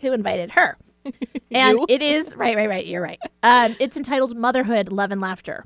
who 0.00 0.12
invited 0.12 0.52
her? 0.52 0.76
And 1.52 1.80
it 1.88 2.00
is 2.00 2.36
right, 2.36 2.54
right, 2.54 2.68
right. 2.68 2.86
You're 2.86 3.02
right. 3.02 3.18
Um, 3.42 3.74
it's 3.80 3.96
entitled 3.96 4.36
Motherhood, 4.36 4.92
Love 4.92 5.10
and 5.10 5.20
Laughter. 5.20 5.64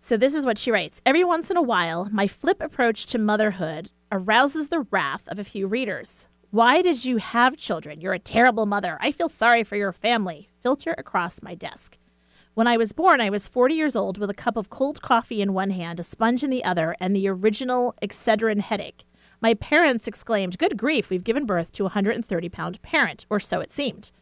So 0.00 0.16
this 0.16 0.34
is 0.34 0.46
what 0.46 0.56
she 0.56 0.70
writes. 0.70 1.02
Every 1.04 1.22
once 1.22 1.50
in 1.50 1.56
a 1.58 1.62
while, 1.62 2.08
my 2.10 2.26
flip 2.26 2.62
approach 2.62 3.04
to 3.06 3.18
motherhood 3.18 3.90
arouses 4.10 4.68
the 4.70 4.86
wrath 4.90 5.28
of 5.28 5.38
a 5.38 5.44
few 5.44 5.66
readers. 5.66 6.28
Why 6.50 6.80
did 6.80 7.04
you 7.04 7.18
have 7.18 7.58
children? 7.58 8.00
You're 8.00 8.14
a 8.14 8.18
terrible 8.18 8.64
mother. 8.64 8.96
I 9.02 9.12
feel 9.12 9.28
sorry 9.28 9.64
for 9.64 9.76
your 9.76 9.92
family. 9.92 10.48
Filter 10.62 10.94
across 10.96 11.42
my 11.42 11.54
desk. 11.54 11.98
When 12.54 12.66
I 12.66 12.78
was 12.78 12.92
born, 12.92 13.20
I 13.20 13.28
was 13.28 13.48
40 13.48 13.74
years 13.74 13.96
old 13.96 14.16
with 14.16 14.30
a 14.30 14.34
cup 14.34 14.56
of 14.56 14.70
cold 14.70 15.02
coffee 15.02 15.42
in 15.42 15.52
one 15.52 15.70
hand, 15.70 16.00
a 16.00 16.02
sponge 16.02 16.42
in 16.42 16.48
the 16.48 16.64
other, 16.64 16.96
and 16.98 17.14
the 17.14 17.28
original 17.28 17.94
Excedrin 18.00 18.60
headache. 18.60 19.04
My 19.40 19.54
parents 19.54 20.08
exclaimed, 20.08 20.58
Good 20.58 20.76
grief, 20.76 21.10
we've 21.10 21.24
given 21.24 21.46
birth 21.46 21.72
to 21.72 21.82
a 21.82 21.92
130 21.92 22.48
pound 22.48 22.80
parent, 22.82 23.26
or 23.28 23.38
so 23.38 23.60
it 23.60 23.70
seemed. 23.70 24.12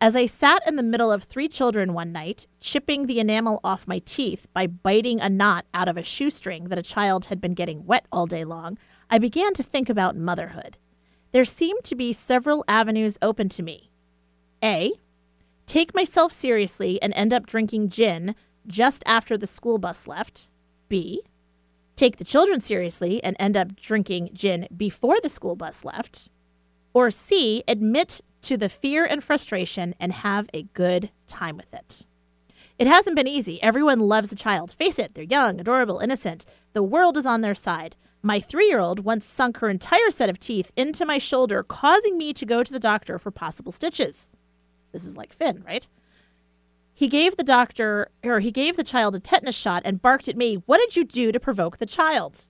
As 0.00 0.16
I 0.16 0.26
sat 0.26 0.66
in 0.66 0.74
the 0.74 0.82
middle 0.82 1.12
of 1.12 1.22
three 1.22 1.48
children 1.48 1.92
one 1.92 2.10
night, 2.10 2.46
chipping 2.60 3.06
the 3.06 3.20
enamel 3.20 3.60
off 3.62 3.86
my 3.86 4.00
teeth 4.00 4.48
by 4.52 4.66
biting 4.66 5.20
a 5.20 5.28
knot 5.28 5.64
out 5.72 5.86
of 5.86 5.96
a 5.96 6.02
shoestring 6.02 6.64
that 6.64 6.78
a 6.78 6.82
child 6.82 7.26
had 7.26 7.40
been 7.40 7.54
getting 7.54 7.86
wet 7.86 8.06
all 8.10 8.26
day 8.26 8.44
long, 8.44 8.78
I 9.08 9.18
began 9.18 9.54
to 9.54 9.62
think 9.62 9.88
about 9.88 10.16
motherhood. 10.16 10.76
There 11.30 11.44
seemed 11.44 11.84
to 11.84 11.94
be 11.94 12.12
several 12.12 12.64
avenues 12.66 13.16
open 13.22 13.48
to 13.50 13.62
me. 13.62 13.90
A. 14.62 14.92
Take 15.66 15.94
myself 15.94 16.32
seriously 16.32 17.00
and 17.00 17.14
end 17.14 17.32
up 17.32 17.46
drinking 17.46 17.88
gin 17.88 18.34
just 18.66 19.02
after 19.06 19.38
the 19.38 19.46
school 19.46 19.78
bus 19.78 20.06
left. 20.06 20.50
B. 20.88 21.22
Take 22.02 22.16
the 22.16 22.24
children 22.24 22.58
seriously 22.58 23.22
and 23.22 23.36
end 23.38 23.56
up 23.56 23.76
drinking 23.76 24.30
gin 24.32 24.66
before 24.76 25.20
the 25.20 25.28
school 25.28 25.54
bus 25.54 25.84
left. 25.84 26.30
Or 26.92 27.12
C, 27.12 27.62
admit 27.68 28.20
to 28.40 28.56
the 28.56 28.68
fear 28.68 29.04
and 29.04 29.22
frustration 29.22 29.94
and 30.00 30.12
have 30.12 30.50
a 30.52 30.64
good 30.74 31.10
time 31.28 31.56
with 31.56 31.72
it. 31.72 32.04
It 32.76 32.88
hasn't 32.88 33.14
been 33.14 33.28
easy. 33.28 33.62
Everyone 33.62 34.00
loves 34.00 34.32
a 34.32 34.34
child. 34.34 34.72
Face 34.72 34.98
it, 34.98 35.14
they're 35.14 35.22
young, 35.22 35.60
adorable, 35.60 36.00
innocent. 36.00 36.44
The 36.72 36.82
world 36.82 37.16
is 37.16 37.24
on 37.24 37.40
their 37.40 37.54
side. 37.54 37.94
My 38.20 38.40
three 38.40 38.66
year 38.66 38.80
old 38.80 39.04
once 39.04 39.24
sunk 39.24 39.58
her 39.58 39.70
entire 39.70 40.10
set 40.10 40.28
of 40.28 40.40
teeth 40.40 40.72
into 40.74 41.06
my 41.06 41.18
shoulder, 41.18 41.62
causing 41.62 42.18
me 42.18 42.32
to 42.32 42.44
go 42.44 42.64
to 42.64 42.72
the 42.72 42.80
doctor 42.80 43.16
for 43.16 43.30
possible 43.30 43.70
stitches. 43.70 44.28
This 44.90 45.06
is 45.06 45.16
like 45.16 45.32
Finn, 45.32 45.62
right? 45.64 45.86
He 47.02 47.08
gave 47.08 47.36
the 47.36 47.42
doctor, 47.42 48.12
or 48.22 48.38
he 48.38 48.52
gave 48.52 48.76
the 48.76 48.84
child 48.84 49.16
a 49.16 49.18
tetanus 49.18 49.56
shot 49.56 49.82
and 49.84 50.00
barked 50.00 50.28
at 50.28 50.36
me, 50.36 50.62
What 50.66 50.78
did 50.78 50.94
you 50.94 51.02
do 51.02 51.32
to 51.32 51.40
provoke 51.40 51.78
the 51.78 51.84
child? 51.84 52.46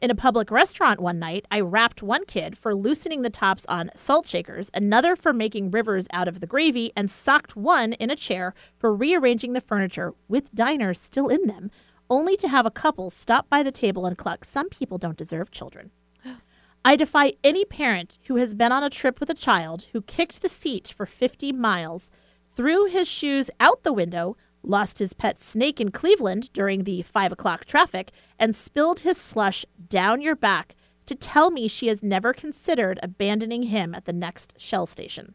In 0.00 0.10
a 0.10 0.16
public 0.16 0.50
restaurant 0.50 0.98
one 0.98 1.20
night, 1.20 1.46
I 1.52 1.60
rapped 1.60 2.02
one 2.02 2.24
kid 2.24 2.58
for 2.58 2.74
loosening 2.74 3.22
the 3.22 3.30
tops 3.30 3.64
on 3.66 3.92
salt 3.94 4.26
shakers, 4.26 4.72
another 4.74 5.14
for 5.14 5.32
making 5.32 5.70
rivers 5.70 6.08
out 6.12 6.26
of 6.26 6.40
the 6.40 6.48
gravy, 6.48 6.90
and 6.96 7.08
socked 7.08 7.54
one 7.54 7.92
in 7.92 8.10
a 8.10 8.16
chair 8.16 8.54
for 8.76 8.92
rearranging 8.92 9.52
the 9.52 9.60
furniture 9.60 10.14
with 10.26 10.52
diners 10.52 11.00
still 11.00 11.28
in 11.28 11.46
them, 11.46 11.70
only 12.10 12.36
to 12.38 12.48
have 12.48 12.66
a 12.66 12.72
couple 12.72 13.08
stop 13.08 13.48
by 13.48 13.62
the 13.62 13.70
table 13.70 14.04
and 14.04 14.18
cluck, 14.18 14.44
Some 14.44 14.68
people 14.68 14.98
don't 14.98 15.16
deserve 15.16 15.52
children. 15.52 15.92
I 16.84 16.96
defy 16.96 17.34
any 17.44 17.64
parent 17.64 18.18
who 18.24 18.34
has 18.34 18.52
been 18.52 18.72
on 18.72 18.82
a 18.82 18.90
trip 18.90 19.20
with 19.20 19.30
a 19.30 19.34
child 19.34 19.86
who 19.92 20.02
kicked 20.02 20.42
the 20.42 20.48
seat 20.48 20.92
for 20.96 21.06
50 21.06 21.52
miles, 21.52 22.10
threw 22.54 22.86
his 22.86 23.08
shoes 23.08 23.50
out 23.60 23.82
the 23.82 23.92
window, 23.92 24.36
lost 24.62 24.98
his 24.98 25.12
pet 25.12 25.40
snake 25.40 25.80
in 25.80 25.90
Cleveland 25.90 26.52
during 26.52 26.84
the 26.84 27.02
5 27.02 27.32
o'clock 27.32 27.64
traffic, 27.64 28.10
and 28.38 28.54
spilled 28.54 29.00
his 29.00 29.16
slush 29.16 29.64
down 29.88 30.20
your 30.20 30.36
back 30.36 30.74
to 31.06 31.14
tell 31.14 31.50
me 31.50 31.66
she 31.66 31.88
has 31.88 32.02
never 32.02 32.32
considered 32.32 33.00
abandoning 33.02 33.64
him 33.64 33.94
at 33.94 34.04
the 34.04 34.12
next 34.12 34.54
Shell 34.60 34.86
station. 34.86 35.34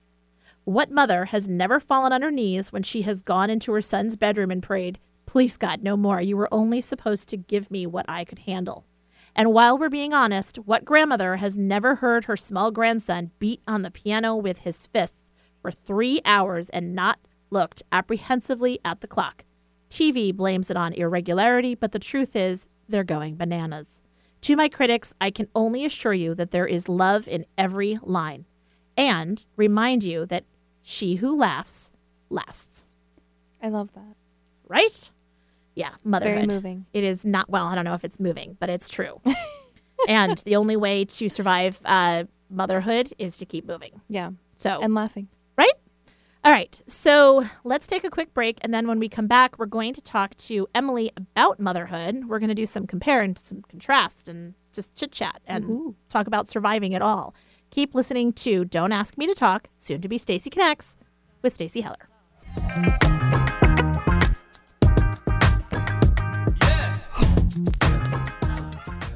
What 0.64 0.92
mother 0.92 1.26
has 1.26 1.48
never 1.48 1.80
fallen 1.80 2.12
on 2.12 2.22
her 2.22 2.32
knees 2.32 2.72
when 2.72 2.84
she 2.84 3.04
has 3.04 3.22
gone 3.22 3.50
into 3.50 3.72
her 3.74 3.82
son's 3.82 4.16
bedroom 4.16 4.52
and 4.52 4.62
prayed, 4.62 5.00
Please, 5.26 5.58
God, 5.58 5.84
no 5.84 5.98
more. 5.98 6.22
You 6.22 6.38
were 6.38 6.48
only 6.54 6.80
supposed 6.80 7.28
to 7.30 7.38
give 7.38 7.70
me 7.70 7.86
what 7.86 8.06
I 8.08 8.24
could 8.24 8.40
handle. 8.40 8.86
And 9.36 9.54
while 9.54 9.78
we're 9.78 9.90
being 9.90 10.14
honest, 10.14 10.58
what 10.58 10.86
grandmother 10.86 11.36
has 11.36 11.58
never 11.58 11.96
heard 11.96 12.26
her 12.26 12.38
small 12.38 12.72
grandson 12.72 13.32
beat 13.38 13.62
on 13.68 13.82
the 13.82 13.92
piano 13.92 14.36
with 14.36 14.60
his 14.60 14.88
fists 14.88 15.27
for 15.62 15.72
three 15.72 16.22
hours 16.26 16.70
and 16.70 16.94
not 16.96 17.20
looked 17.50 17.84
apprehensively 17.92 18.80
at 18.86 19.02
the 19.02 19.08
clock? 19.08 19.44
TV 19.90 20.36
blames 20.36 20.70
it 20.70 20.78
on 20.78 20.94
irregularity, 20.94 21.76
but 21.76 21.92
the 21.92 22.00
truth 22.00 22.36
is, 22.36 22.68
they're 22.90 23.04
going 23.04 23.36
bananas. 23.36 24.02
To 24.42 24.56
my 24.56 24.70
critics, 24.70 25.14
I 25.20 25.32
can 25.32 25.48
only 25.56 25.84
assure 25.86 26.14
you 26.14 26.36
that 26.36 26.52
there 26.52 26.68
is 26.68 26.88
love 26.88 27.28
in 27.28 27.46
every 27.58 27.98
line 28.02 28.46
and 28.96 29.46
remind 29.56 30.04
you 30.04 30.26
that 30.28 30.46
she 30.82 31.16
who 31.16 31.38
laughs 31.38 31.92
lasts. 32.30 32.86
I 33.62 33.70
love 33.70 33.94
that. 33.94 34.16
Right? 34.68 35.12
Yeah, 35.76 35.92
motherhood. 36.04 36.36
Very 36.36 36.48
moving. 36.48 36.86
It 36.94 37.04
is 37.04 37.24
not, 37.26 37.50
well, 37.50 37.68
I 37.68 37.76
don't 37.76 37.86
know 37.86 37.94
if 37.94 38.04
it's 38.04 38.20
moving, 38.20 38.58
but 38.60 38.70
it's 38.70 38.90
true. 38.90 39.22
and 40.08 40.38
the 40.40 40.56
only 40.56 40.76
way 40.76 41.06
to 41.06 41.30
survive 41.30 41.80
uh, 41.86 42.24
motherhood 42.50 43.14
is 43.18 43.38
to 43.38 43.46
keep 43.46 43.66
moving. 43.68 44.02
Yeah. 44.10 44.32
So, 44.56 44.82
And 44.82 44.96
laughing. 44.96 45.28
All 46.48 46.54
right. 46.54 46.82
So 46.88 47.46
let's 47.66 47.88
take 47.88 48.06
a 48.06 48.10
quick 48.10 48.34
break. 48.34 48.58
And 48.62 48.74
then 48.74 48.88
when 48.88 49.00
we 49.00 49.10
come 49.10 49.28
back, 49.28 49.60
we're 49.60 49.66
going 49.66 49.94
to 49.94 50.02
talk 50.02 50.34
to 50.36 50.66
Emily 50.74 51.12
about 51.18 51.60
motherhood. 51.60 52.24
We're 52.30 52.40
going 52.40 52.48
to 52.48 52.56
do 52.56 52.66
some 52.66 52.88
compare 52.88 53.22
and 53.22 53.38
some 53.38 53.64
contrast 53.64 54.30
and 54.30 54.54
just 54.72 54.98
chit 54.98 55.12
chat 55.12 55.42
and 55.46 55.94
talk 56.08 56.26
about 56.26 56.48
surviving 56.48 56.94
it 56.94 57.02
all. 57.02 57.36
Keep 57.70 57.94
listening 57.94 58.32
to 58.32 58.64
Don't 58.64 58.94
Ask 58.94 59.18
Me 59.18 59.28
to 59.28 59.34
Talk, 59.34 59.68
soon 59.76 60.00
to 60.00 60.08
be 60.08 60.18
Stacy 60.18 60.50
Connects 60.50 60.96
with 61.42 61.54
Stacy 61.54 61.82
Heller. 61.82 62.08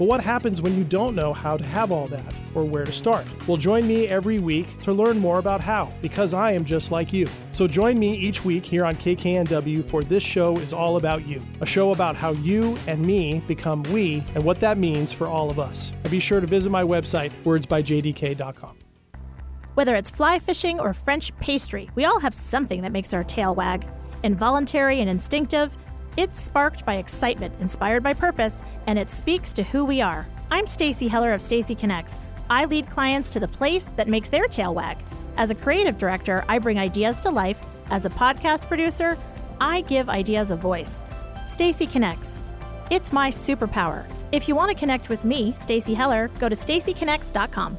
But 0.00 0.08
what 0.08 0.22
happens 0.22 0.62
when 0.62 0.78
you 0.78 0.84
don't 0.84 1.14
know 1.14 1.34
how 1.34 1.58
to 1.58 1.62
have 1.62 1.92
all 1.92 2.08
that 2.08 2.32
or 2.54 2.64
where 2.64 2.86
to 2.86 2.90
start? 2.90 3.28
Well, 3.46 3.58
join 3.58 3.86
me 3.86 4.08
every 4.08 4.38
week 4.38 4.78
to 4.84 4.94
learn 4.94 5.18
more 5.18 5.38
about 5.38 5.60
how, 5.60 5.92
because 6.00 6.32
I 6.32 6.52
am 6.52 6.64
just 6.64 6.90
like 6.90 7.12
you. 7.12 7.26
So 7.52 7.68
join 7.68 7.98
me 7.98 8.16
each 8.16 8.42
week 8.42 8.64
here 8.64 8.86
on 8.86 8.96
KKNW 8.96 9.84
for 9.84 10.02
This 10.02 10.22
Show 10.22 10.56
is 10.56 10.72
All 10.72 10.96
About 10.96 11.26
You, 11.26 11.42
a 11.60 11.66
show 11.66 11.92
about 11.92 12.16
how 12.16 12.30
you 12.32 12.78
and 12.86 13.04
me 13.04 13.40
become 13.46 13.82
we 13.92 14.24
and 14.34 14.42
what 14.42 14.58
that 14.60 14.78
means 14.78 15.12
for 15.12 15.26
all 15.26 15.50
of 15.50 15.60
us. 15.60 15.92
And 16.02 16.10
be 16.10 16.18
sure 16.18 16.40
to 16.40 16.46
visit 16.46 16.70
my 16.70 16.82
website, 16.82 17.30
wordsbyjdk.com. 17.44 18.78
Whether 19.74 19.96
it's 19.96 20.08
fly 20.08 20.38
fishing 20.38 20.80
or 20.80 20.94
French 20.94 21.36
pastry, 21.40 21.90
we 21.94 22.06
all 22.06 22.20
have 22.20 22.32
something 22.32 22.80
that 22.80 22.92
makes 22.92 23.12
our 23.12 23.22
tail 23.22 23.54
wag. 23.54 23.86
Involuntary 24.22 25.00
and 25.00 25.10
instinctive, 25.10 25.76
it's 26.20 26.38
sparked 26.38 26.84
by 26.84 26.96
excitement, 26.96 27.54
inspired 27.60 28.02
by 28.02 28.12
purpose, 28.12 28.62
and 28.86 28.98
it 28.98 29.08
speaks 29.08 29.54
to 29.54 29.62
who 29.62 29.86
we 29.86 30.02
are. 30.02 30.28
I'm 30.50 30.66
Stacy 30.66 31.08
Heller 31.08 31.32
of 31.32 31.40
Stacy 31.40 31.74
Connects. 31.74 32.20
I 32.50 32.66
lead 32.66 32.90
clients 32.90 33.30
to 33.30 33.40
the 33.40 33.48
place 33.48 33.86
that 33.96 34.06
makes 34.06 34.28
their 34.28 34.46
tail 34.46 34.74
wag. 34.74 34.98
As 35.38 35.50
a 35.50 35.54
creative 35.54 35.96
director, 35.96 36.44
I 36.46 36.58
bring 36.58 36.78
ideas 36.78 37.22
to 37.22 37.30
life. 37.30 37.62
As 37.88 38.04
a 38.04 38.10
podcast 38.10 38.68
producer, 38.68 39.16
I 39.62 39.80
give 39.80 40.10
ideas 40.10 40.50
a 40.50 40.56
voice. 40.56 41.04
Stacy 41.46 41.86
Connects. 41.86 42.42
It's 42.90 43.14
my 43.14 43.30
superpower. 43.30 44.04
If 44.30 44.46
you 44.46 44.54
want 44.54 44.70
to 44.70 44.78
connect 44.78 45.08
with 45.08 45.24
me, 45.24 45.54
Stacy 45.56 45.94
Heller, 45.94 46.28
go 46.38 46.50
to 46.50 46.54
stacyconnects.com. 46.54 47.78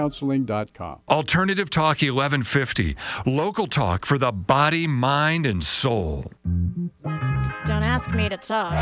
kuipercounseling.com. 0.01 0.99
Alternative 1.09 1.69
Talk 1.69 2.01
1150, 2.01 2.95
local 3.25 3.67
talk 3.67 4.05
for 4.05 4.17
the 4.17 4.31
body, 4.31 4.87
mind, 4.87 5.45
and 5.45 5.63
soul. 5.63 6.31
Don't 7.65 7.83
ask 7.83 8.11
me 8.11 8.29
to 8.29 8.37
talk. 8.37 8.73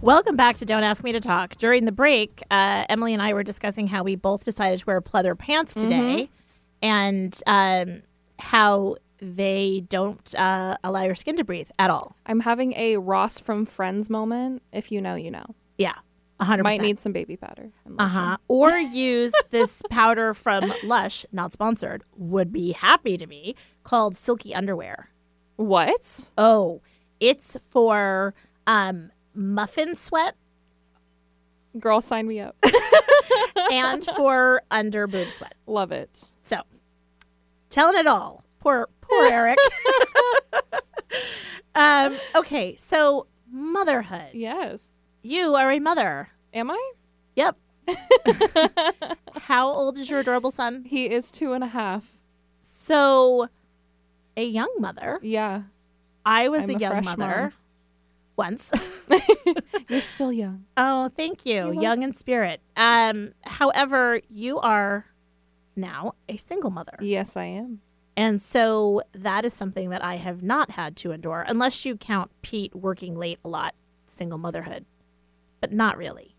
Welcome 0.00 0.36
back 0.36 0.56
to 0.58 0.64
Don't 0.64 0.84
Ask 0.84 1.02
Me 1.02 1.10
to 1.10 1.18
Talk. 1.18 1.56
During 1.56 1.84
the 1.84 1.92
break, 1.92 2.40
uh, 2.52 2.84
Emily 2.88 3.12
and 3.12 3.20
I 3.20 3.34
were 3.34 3.42
discussing 3.42 3.88
how 3.88 4.04
we 4.04 4.14
both 4.14 4.44
decided 4.44 4.78
to 4.78 4.86
wear 4.86 5.00
pleather 5.00 5.36
pants 5.36 5.74
today 5.74 6.30
and 6.80 7.36
um, 7.48 8.02
how 8.38 8.96
they 9.20 9.82
don't 9.88 10.34
uh, 10.36 10.76
allow 10.84 11.02
your 11.02 11.16
skin 11.16 11.36
to 11.36 11.44
breathe 11.44 11.68
at 11.80 11.90
all. 11.90 12.14
I'm 12.26 12.38
having 12.40 12.74
a 12.74 12.98
Ross 12.98 13.40
from 13.40 13.66
Friends 13.66 14.08
moment. 14.08 14.62
If 14.72 14.92
you 14.92 15.00
know, 15.00 15.16
you 15.16 15.32
know. 15.32 15.56
Yeah, 15.78 15.94
100%. 16.40 16.62
Might 16.62 16.80
need 16.80 17.00
some 17.00 17.12
baby 17.12 17.36
powder. 17.36 17.70
Uh 17.98 18.08
huh. 18.08 18.36
Or 18.46 18.76
use 18.78 19.32
this 19.50 19.82
powder 19.90 20.34
from 20.34 20.72
Lush, 20.84 21.26
not 21.32 21.52
sponsored, 21.52 22.04
would 22.16 22.52
be 22.52 22.72
happy 22.72 23.16
to 23.16 23.26
be, 23.26 23.56
called 23.82 24.14
Silky 24.14 24.54
Underwear. 24.54 25.10
What? 25.56 26.30
Oh, 26.38 26.80
it's 27.18 27.56
for 27.70 28.34
um, 28.66 29.10
muffin 29.34 29.96
sweat 29.96 30.36
Girl, 31.78 32.00
sign 32.00 32.26
me 32.26 32.40
up. 32.40 32.56
and 33.72 34.04
for 34.16 34.62
under 34.70 35.06
boob 35.06 35.30
sweat. 35.30 35.54
Love 35.66 35.92
it. 35.92 36.30
So, 36.42 36.60
telling 37.70 37.98
it 37.98 38.06
all. 38.06 38.44
Poor, 38.60 38.88
poor 39.00 39.26
Eric. 39.26 39.58
um, 41.74 42.18
okay, 42.34 42.74
so 42.76 43.26
motherhood. 43.50 44.30
Yes. 44.32 44.88
You 45.28 45.56
are 45.56 45.70
a 45.70 45.78
mother. 45.78 46.30
Am 46.54 46.70
I? 46.70 46.92
Yep. 47.36 47.58
How 49.42 49.68
old 49.68 49.98
is 49.98 50.08
your 50.08 50.20
adorable 50.20 50.50
son? 50.50 50.84
He 50.84 51.04
is 51.04 51.30
two 51.30 51.52
and 51.52 51.62
a 51.62 51.66
half. 51.66 52.16
So, 52.62 53.50
a 54.38 54.44
young 54.46 54.74
mother. 54.78 55.20
Yeah. 55.22 55.64
I 56.24 56.48
was 56.48 56.70
a 56.70 56.76
a 56.76 56.78
young 56.78 57.04
mother 57.04 57.52
mom. 57.52 57.52
once. 58.36 58.72
You're 59.90 60.00
still 60.00 60.32
young. 60.32 60.64
oh, 60.78 61.10
thank 61.14 61.44
you. 61.44 61.78
Young 61.78 62.02
in 62.02 62.14
spirit. 62.14 62.62
Um, 62.74 63.34
however, 63.44 64.22
you 64.30 64.58
are 64.60 65.08
now 65.76 66.14
a 66.30 66.38
single 66.38 66.70
mother. 66.70 66.96
Yes, 67.02 67.36
I 67.36 67.44
am. 67.44 67.82
And 68.16 68.40
so 68.40 69.02
that 69.12 69.44
is 69.44 69.52
something 69.52 69.90
that 69.90 70.02
I 70.02 70.14
have 70.16 70.42
not 70.42 70.70
had 70.70 70.96
to 70.96 71.12
endure, 71.12 71.44
unless 71.46 71.84
you 71.84 71.98
count 71.98 72.30
Pete 72.40 72.74
working 72.74 73.14
late 73.14 73.40
a 73.44 73.48
lot, 73.50 73.74
single 74.06 74.38
motherhood, 74.38 74.86
but 75.60 75.72
not 75.72 75.96
really. 75.96 76.34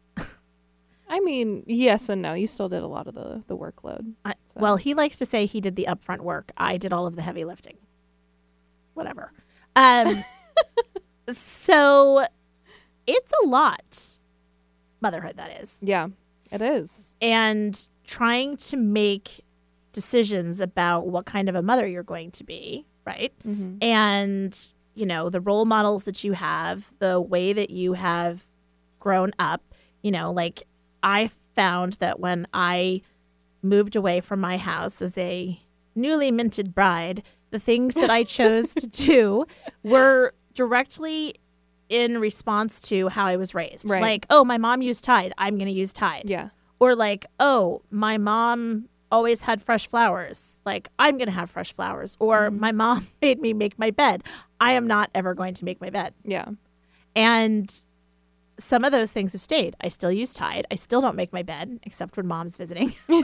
I 1.12 1.20
mean, 1.22 1.64
yes 1.66 2.08
and 2.10 2.22
no. 2.22 2.34
You 2.36 2.46
still 2.46 2.70
did 2.70 2.84
a 2.84 2.88
lot 2.88 3.08
of 3.08 3.16
the, 3.16 3.44
the 3.48 3.58
workload. 3.58 4.14
I, 4.24 4.36
So- 4.46 4.60
Well, 4.60 4.76
he 4.78 4.94
likes 4.94 5.18
to 5.18 5.26
say 5.26 5.48
he 5.48 5.60
did 5.60 5.76
the 5.76 5.88
upfront 5.90 6.20
work. 6.20 6.52
I 6.56 6.78
did 6.78 6.94
all 6.94 7.08
of 7.08 7.16
the 7.16 7.24
heavy 7.24 7.46
lifting. 7.46 7.78
Whatever. 8.94 9.32
Um, 9.76 10.24
so 11.32 12.26
it's 13.08 13.32
a 13.44 13.48
lot, 13.48 14.20
motherhood, 15.02 15.38
that 15.38 15.62
is. 15.62 15.78
Yeah, 15.82 16.10
it 16.52 16.62
is. 16.62 17.14
and 17.22 17.88
trying 18.06 18.58
to 18.58 18.76
make 18.78 19.42
decisions 19.94 20.60
about 20.60 21.08
what 21.08 21.26
kind 21.26 21.48
of 21.50 21.54
a 21.56 21.62
mother 21.62 21.86
you're 21.88 22.02
going 22.04 22.32
to 22.32 22.44
be, 22.44 22.86
right? 23.06 23.32
And, 23.82 24.58
you 24.96 25.06
know, 25.06 25.30
the 25.30 25.40
role 25.42 25.66
models 25.66 26.04
that 26.04 26.24
you 26.24 26.34
have, 26.34 26.92
the 27.00 27.20
way 27.22 27.54
that 27.54 27.70
you 27.70 27.94
have 27.94 28.46
grown 29.00 29.32
up, 29.40 29.62
you 30.02 30.12
know, 30.12 30.32
like 30.32 30.64
I 31.04 31.30
found 31.56 31.94
that 31.94 32.20
when 32.20 32.48
I 32.54 33.02
moved 33.62 33.96
away 33.96 34.22
from 34.22 34.40
my 34.40 34.58
house 34.58 35.02
as 35.02 35.18
a 35.18 35.60
newly 35.96 36.32
minted 36.32 36.74
bride, 36.74 37.24
the 37.52 37.60
things 37.60 37.96
that 37.96 38.10
I 38.10 38.24
chose 38.24 38.74
to 38.76 38.88
do 38.88 39.46
were 39.84 40.34
directly 40.54 41.36
in 41.90 42.20
response 42.20 42.80
to 42.82 43.08
how 43.10 43.26
I 43.26 43.36
was 43.36 43.56
raised. 43.56 43.90
Right. 43.90 44.02
Like, 44.02 44.26
oh, 44.30 44.44
my 44.46 44.58
mom 44.58 44.82
used 44.82 45.04
Tide, 45.04 45.34
I'm 45.38 45.58
going 45.58 45.68
to 45.68 45.74
use 45.74 45.92
Tide 45.92 46.30
Yeah. 46.30 46.50
or 46.80 46.96
like 46.96 47.26
oh 47.40 47.82
my 47.90 48.18
mom 48.18 48.88
always 49.12 49.42
had 49.42 49.60
fresh 49.60 49.88
flowers 49.88 50.60
like 50.68 50.88
i'm 51.00 51.18
gonna 51.18 51.32
have 51.32 51.50
fresh 51.50 51.74
flowers 51.74 52.16
or 52.20 52.52
mm-hmm. 52.52 52.60
my 52.60 52.72
mom 52.72 53.08
made 53.24 53.40
me 53.42 53.54
make 53.54 53.78
my 53.80 53.90
bed 53.90 54.22
i 54.62 54.74
am 54.74 54.86
not 54.86 55.10
ever 55.16 55.34
going 55.34 55.56
to 55.56 55.66
make 55.66 55.82
my 55.82 55.90
bed 55.90 56.14
Yeah. 56.24 56.46
and 57.16 57.74
some 58.60 58.84
of 58.84 58.92
those 58.92 59.12
things 59.12 59.32
have 59.34 59.42
stayed. 59.42 59.76
I 59.82 59.88
still 59.88 60.12
use 60.12 60.34
tide. 60.34 60.68
I 60.70 60.76
still 60.76 61.02
don't 61.02 61.16
make 61.16 61.34
my 61.34 61.42
bed 61.44 61.80
except 61.84 62.16
when 62.18 62.28
mom's 62.28 62.58
visiting. 62.58 62.94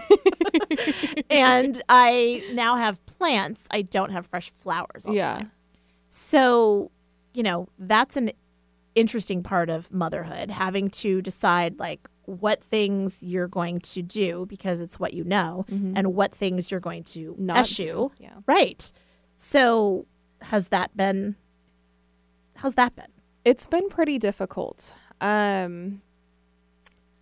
And 1.30 1.82
i 1.90 2.44
now 2.54 2.76
have 2.76 3.04
plants. 3.06 3.68
I 3.72 3.82
don't 3.82 4.12
have 4.12 4.26
fresh 4.26 4.50
flowers 4.50 5.06
all 5.06 5.12
the 5.12 5.18
Yeah. 5.18 5.38
time. 5.38 5.52
So 6.10 6.92
you 7.34 7.44
know 7.44 7.68
that's 7.78 8.16
an 8.16 8.32
interesting 8.96 9.44
part 9.44 9.70
of 9.70 9.92
motherhood 9.92 10.50
having 10.52 10.90
to 10.90 11.22
decide 11.22 11.78
like 11.80 12.08
what 12.24 12.64
things 12.64 13.22
you're 13.24 13.48
going 13.50 13.80
to 13.82 14.02
do 14.02 14.46
because 14.48 14.80
it's 14.82 15.00
what 15.00 15.14
you 15.14 15.24
know 15.26 15.66
and 15.70 16.16
what 16.16 16.34
things 16.34 16.72
you're 16.72 16.80
going 16.80 17.04
to 17.04 17.34
Mm-hmm. 17.34 17.46
Not 17.46 17.58
eschew. 17.58 17.84
do, 17.86 18.12
yeah. 18.20 18.34
right. 18.48 18.92
So 19.36 20.06
has 20.42 20.70
that 20.70 20.96
been 20.96 21.36
how's 22.56 22.76
that 22.76 22.96
been? 22.96 23.08
It's 23.44 23.68
been 23.68 23.90
pretty 23.90 24.18
difficult. 24.18 24.94
Um, 25.22 26.02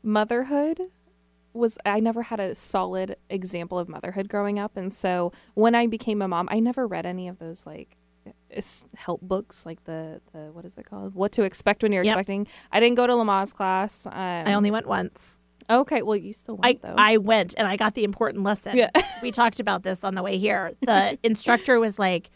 motherhood 0.02 0.82
was 1.54 1.78
I 1.86 2.00
never 2.00 2.24
had 2.24 2.40
a 2.40 2.56
solid 2.56 3.16
example 3.30 3.78
of 3.78 3.88
motherhood 3.88 4.28
growing 4.30 4.60
up, 4.60 4.76
and 4.76 4.92
so 4.92 5.32
when 5.54 5.76
I 5.76 5.88
became 5.88 6.22
a 6.22 6.28
mom, 6.28 6.48
I 6.52 6.60
never 6.60 6.88
read 6.88 7.06
any 7.06 7.28
of 7.28 7.40
those 7.40 7.66
like 7.66 7.98
help 8.96 9.22
books, 9.22 9.66
like 9.66 9.84
the 9.86 10.22
the 10.32 10.52
what 10.52 10.66
is 10.66 10.78
it 10.78 10.86
called? 10.86 11.16
What 11.16 11.32
to 11.34 11.44
expect 11.44 11.84
when 11.84 11.92
you're 11.92 12.04
Yep. 12.04 12.14
expecting. 12.14 12.48
I 12.72 12.80
didn't 12.80 12.96
go 12.96 13.08
to 13.08 13.14
Lamaze 13.14 13.54
class. 13.54 14.06
Um, 14.06 14.14
i 14.14 14.54
only 14.54 14.72
went 14.72 14.88
once 14.88 15.40
okay. 15.70 16.02
Well, 16.02 16.18
you 16.18 16.34
still 16.34 16.60
I, 16.62 16.68
went 16.68 16.82
though. 16.82 16.96
I 16.98 17.18
went 17.18 17.56
and 17.58 17.68
I 17.68 17.76
got 17.76 17.96
the 17.96 18.04
important 18.04 18.44
lesson. 18.44 18.78
Yeah. 18.78 18.90
we 19.22 19.32
talked 19.32 19.60
about 19.60 19.84
this 19.84 20.04
on 20.04 20.16
the 20.16 20.24
way 20.24 20.38
here. 20.38 20.74
The 20.82 21.18
instructor 21.24 21.80
was 21.80 22.00
like, 22.00 22.30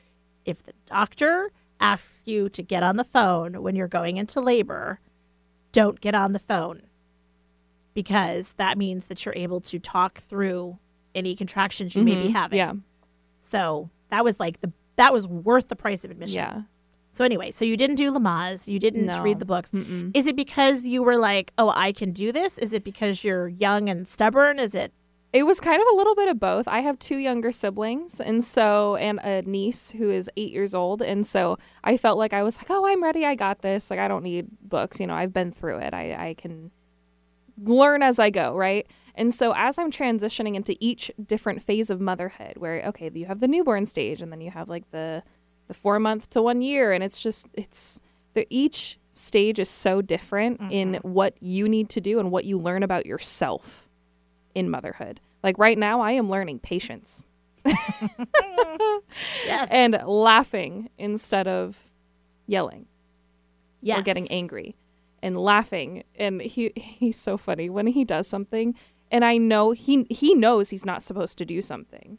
if 0.45 0.63
the 0.63 0.73
doctor 0.87 1.51
asks 1.79 2.23
you 2.25 2.49
to 2.49 2.63
get 2.63 2.83
on 2.83 2.97
the 2.97 3.03
phone 3.03 3.61
when 3.61 3.75
you're 3.75 3.87
going 3.87 4.17
into 4.17 4.41
labor, 4.41 4.99
don't 5.77 6.01
get 6.01 6.15
on 6.15 6.33
the 6.33 6.39
phone 6.39 6.81
because 7.93 8.53
that 8.53 8.77
means 8.77 9.05
that 9.05 9.25
you're 9.25 9.35
able 9.35 9.61
to 9.61 9.79
talk 9.79 10.19
through 10.19 10.77
any 11.15 11.35
contractions 11.35 11.95
you 11.95 12.03
may 12.03 12.15
be 12.15 12.29
having. 12.29 12.59
Mm-hmm. 12.59 12.77
yeah, 12.77 12.81
So 13.39 13.89
that 14.09 14.23
was 14.23 14.39
like 14.39 14.61
the 14.61 14.71
that 14.97 15.13
was 15.13 15.27
worth 15.27 15.67
the 15.67 15.75
price 15.75 16.03
of 16.03 16.09
admission. 16.11 16.37
yeah. 16.39 16.61
So 17.11 17.23
anyway, 17.23 17.51
so 17.51 17.65
you 17.65 17.77
didn't 17.77 17.95
do 17.95 18.11
Lamaze, 18.11 18.67
you 18.67 18.79
didn't 18.79 19.05
No. 19.05 19.21
read 19.23 19.39
the 19.39 19.45
books. 19.45 19.71
Is 20.13 20.27
it 20.27 20.35
because 20.35 20.85
you 20.85 21.01
were 21.03 21.17
like, 21.17 21.51
"Oh, 21.57 21.69
I 21.69 21.91
can 21.91 22.11
do 22.11 22.31
this"? 22.31 22.57
Is 22.59 22.73
it 22.73 22.83
because 22.83 23.23
you're 23.23 23.47
young 23.47 23.89
and 23.89 24.07
stubborn? 24.07 24.59
Is 24.59 24.75
it 24.75 24.93
It 25.33 25.43
was 25.43 25.59
kind 25.59 25.81
of 25.81 25.87
a 25.93 25.95
little 25.95 26.15
bit 26.15 26.29
of 26.29 26.39
both. 26.39 26.67
I 26.67 26.79
have 26.79 26.97
two 26.99 27.17
younger 27.17 27.51
siblings, 27.51 28.21
and 28.21 28.43
so, 28.43 28.95
and 28.95 29.19
a 29.19 29.41
niece 29.41 29.91
who 29.91 30.09
is 30.09 30.29
eight 30.37 30.51
years 30.51 30.73
old. 30.73 31.01
And 31.01 31.27
so 31.27 31.57
I 31.83 31.97
felt 31.97 32.17
like 32.17 32.33
I 32.33 32.43
was 32.43 32.57
like, 32.57 32.67
oh, 32.69 32.87
I'm 32.87 33.03
ready. 33.03 33.25
I 33.25 33.35
got 33.35 33.61
this. 33.61 33.91
Like, 33.91 33.99
I 33.99 34.07
don't 34.07 34.23
need 34.23 34.47
books. 34.61 34.99
You 34.99 35.07
know, 35.07 35.13
I've 35.13 35.33
been 35.33 35.51
through 35.51 35.79
it. 35.79 35.93
I, 35.93 36.29
I 36.29 36.33
can 36.35 36.71
learn 37.61 38.03
as 38.03 38.19
I 38.19 38.29
go, 38.29 38.55
right? 38.55 38.87
And 39.15 39.33
so 39.33 39.53
as 39.55 39.77
I'm 39.77 39.91
transitioning 39.91 40.55
into 40.55 40.77
each 40.79 41.11
different 41.23 41.61
phase 41.61 41.89
of 41.89 41.99
motherhood, 41.99 42.53
where, 42.57 42.81
okay, 42.87 43.11
you 43.13 43.25
have 43.25 43.41
the 43.41 43.47
newborn 43.47 43.85
stage, 43.85 44.21
and 44.21 44.31
then 44.31 44.41
you 44.41 44.51
have 44.51 44.69
like 44.69 44.89
the, 44.91 45.23
the 45.67 45.73
four 45.73 45.99
month 45.99 46.29
to 46.31 46.41
one 46.41 46.61
year. 46.61 46.93
And 46.93 47.03
it's 47.03 47.19
just, 47.19 47.47
it's, 47.53 47.99
the, 48.33 48.47
each 48.49 48.97
stage 49.11 49.59
is 49.59 49.69
so 49.69 50.01
different 50.01 50.61
in 50.71 50.93
mm-hmm. 50.93 51.09
what 51.09 51.35
you 51.41 51.67
need 51.67 51.89
to 51.89 51.99
do 51.99 52.19
and 52.19 52.31
what 52.31 52.45
you 52.45 52.57
learn 52.57 52.83
about 52.83 53.05
yourself 53.05 53.86
in 54.57 54.71
motherhood. 54.71 55.21
Like 55.43 55.59
right 55.59 55.77
now, 55.77 56.01
I 56.01 56.13
am 56.13 56.31
learning 56.31 56.59
patience 56.59 57.27
yes 59.45 59.69
and 59.69 60.01
laughing 60.03 60.89
instead 60.97 61.47
of 61.47 61.91
yelling 62.47 62.87
yes. 63.81 63.99
or 63.99 64.01
getting 64.01 64.27
angry 64.31 64.75
and 65.21 65.37
laughing. 65.37 66.03
And 66.15 66.41
he 66.41 66.73
he's 66.75 67.19
so 67.19 67.37
funny 67.37 67.69
when 67.69 67.85
he 67.85 68.03
does 68.03 68.27
something, 68.27 68.73
and 69.11 69.23
I 69.23 69.37
know 69.37 69.71
he 69.71 70.07
he 70.09 70.33
knows 70.33 70.71
he's 70.71 70.85
not 70.85 71.03
supposed 71.03 71.37
to 71.37 71.45
do 71.45 71.61
something, 71.61 72.17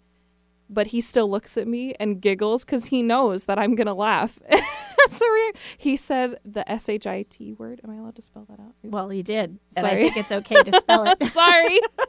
but 0.71 0.89
he 0.89 1.01
still 1.01 1.31
looks 1.31 1.57
at 1.57 1.67
me 1.67 1.95
and 2.01 2.21
giggles 2.21 2.65
because 2.65 2.87
he 2.87 3.03
knows 3.03 3.45
that 3.45 3.59
I'm 3.59 3.75
gonna 3.75 3.95
laugh. 3.95 4.39
Rea- 4.51 5.53
He 5.79 5.97
said 5.97 6.39
the 6.45 6.71
S 6.71 6.89
H 6.89 7.07
I 7.07 7.23
T 7.23 7.53
word. 7.55 7.81
Am 7.85 7.91
I 7.91 7.97
allowed 7.97 8.17
to 8.17 8.23
spell 8.23 8.45
that 8.51 8.61
out? 8.61 8.75
Oops. 8.85 8.93
Well, 8.93 9.13
you 9.13 9.23
did, 9.23 9.59
and 9.77 9.87
I 9.87 9.95
think 9.97 10.17
it's 10.17 10.31
okay 10.33 10.63
to 10.63 10.81
spell 10.81 11.05
it. 11.07 11.19
Sorry. 11.33 11.81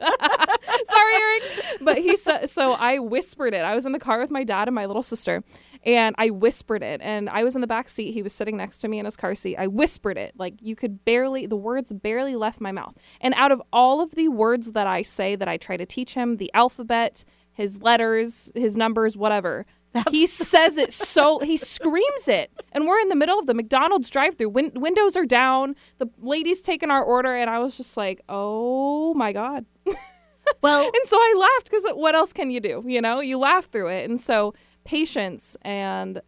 Sorry, 0.84 1.14
Eric. 1.14 1.42
But 1.80 1.98
he 1.98 2.16
said, 2.16 2.50
so 2.50 2.72
I 2.72 2.98
whispered 2.98 3.54
it. 3.54 3.62
I 3.64 3.74
was 3.74 3.86
in 3.86 3.92
the 3.92 3.98
car 3.98 4.20
with 4.20 4.30
my 4.30 4.44
dad 4.44 4.68
and 4.68 4.74
my 4.74 4.86
little 4.86 5.02
sister, 5.02 5.42
and 5.84 6.14
I 6.18 6.30
whispered 6.30 6.82
it. 6.82 7.00
And 7.02 7.28
I 7.30 7.44
was 7.44 7.54
in 7.54 7.60
the 7.60 7.66
back 7.66 7.88
seat. 7.88 8.12
He 8.12 8.22
was 8.22 8.32
sitting 8.32 8.56
next 8.56 8.78
to 8.80 8.88
me 8.88 8.98
in 8.98 9.04
his 9.04 9.16
car 9.16 9.34
seat. 9.34 9.56
I 9.56 9.66
whispered 9.66 10.18
it. 10.18 10.34
Like 10.36 10.54
you 10.60 10.76
could 10.76 11.04
barely, 11.04 11.46
the 11.46 11.56
words 11.56 11.92
barely 11.92 12.36
left 12.36 12.60
my 12.60 12.72
mouth. 12.72 12.96
And 13.20 13.34
out 13.34 13.52
of 13.52 13.62
all 13.72 14.00
of 14.00 14.12
the 14.12 14.28
words 14.28 14.72
that 14.72 14.86
I 14.86 15.02
say 15.02 15.36
that 15.36 15.48
I 15.48 15.56
try 15.56 15.76
to 15.76 15.86
teach 15.86 16.14
him, 16.14 16.36
the 16.36 16.50
alphabet, 16.54 17.24
his 17.52 17.82
letters, 17.82 18.50
his 18.54 18.76
numbers, 18.76 19.16
whatever, 19.16 19.66
he 20.10 20.26
says 20.26 20.76
it 20.76 20.92
so 20.92 21.40
he 21.40 21.56
screams 21.56 22.28
it, 22.28 22.50
and 22.72 22.86
we're 22.86 23.00
in 23.00 23.08
the 23.08 23.16
middle 23.16 23.38
of 23.38 23.46
the 23.46 23.54
McDonald's 23.54 24.08
drive-through. 24.08 24.48
Win- 24.48 24.72
windows 24.76 25.16
are 25.16 25.26
down. 25.26 25.74
The 25.98 26.08
lady's 26.18 26.60
taking 26.60 26.90
our 26.90 27.02
order, 27.02 27.34
and 27.34 27.50
I 27.50 27.58
was 27.58 27.76
just 27.76 27.96
like, 27.96 28.20
"Oh 28.28 29.14
my 29.14 29.32
god!" 29.32 29.66
Well, 30.62 30.82
and 30.82 31.06
so 31.06 31.16
I 31.16 31.34
laughed 31.38 31.70
because 31.70 31.84
what 31.94 32.14
else 32.14 32.32
can 32.32 32.50
you 32.50 32.60
do? 32.60 32.82
You 32.84 33.00
know, 33.00 33.20
you 33.20 33.38
laugh 33.38 33.66
through 33.66 33.88
it, 33.88 34.10
and 34.10 34.20
so 34.20 34.52
patience 34.84 35.56
and 35.62 36.20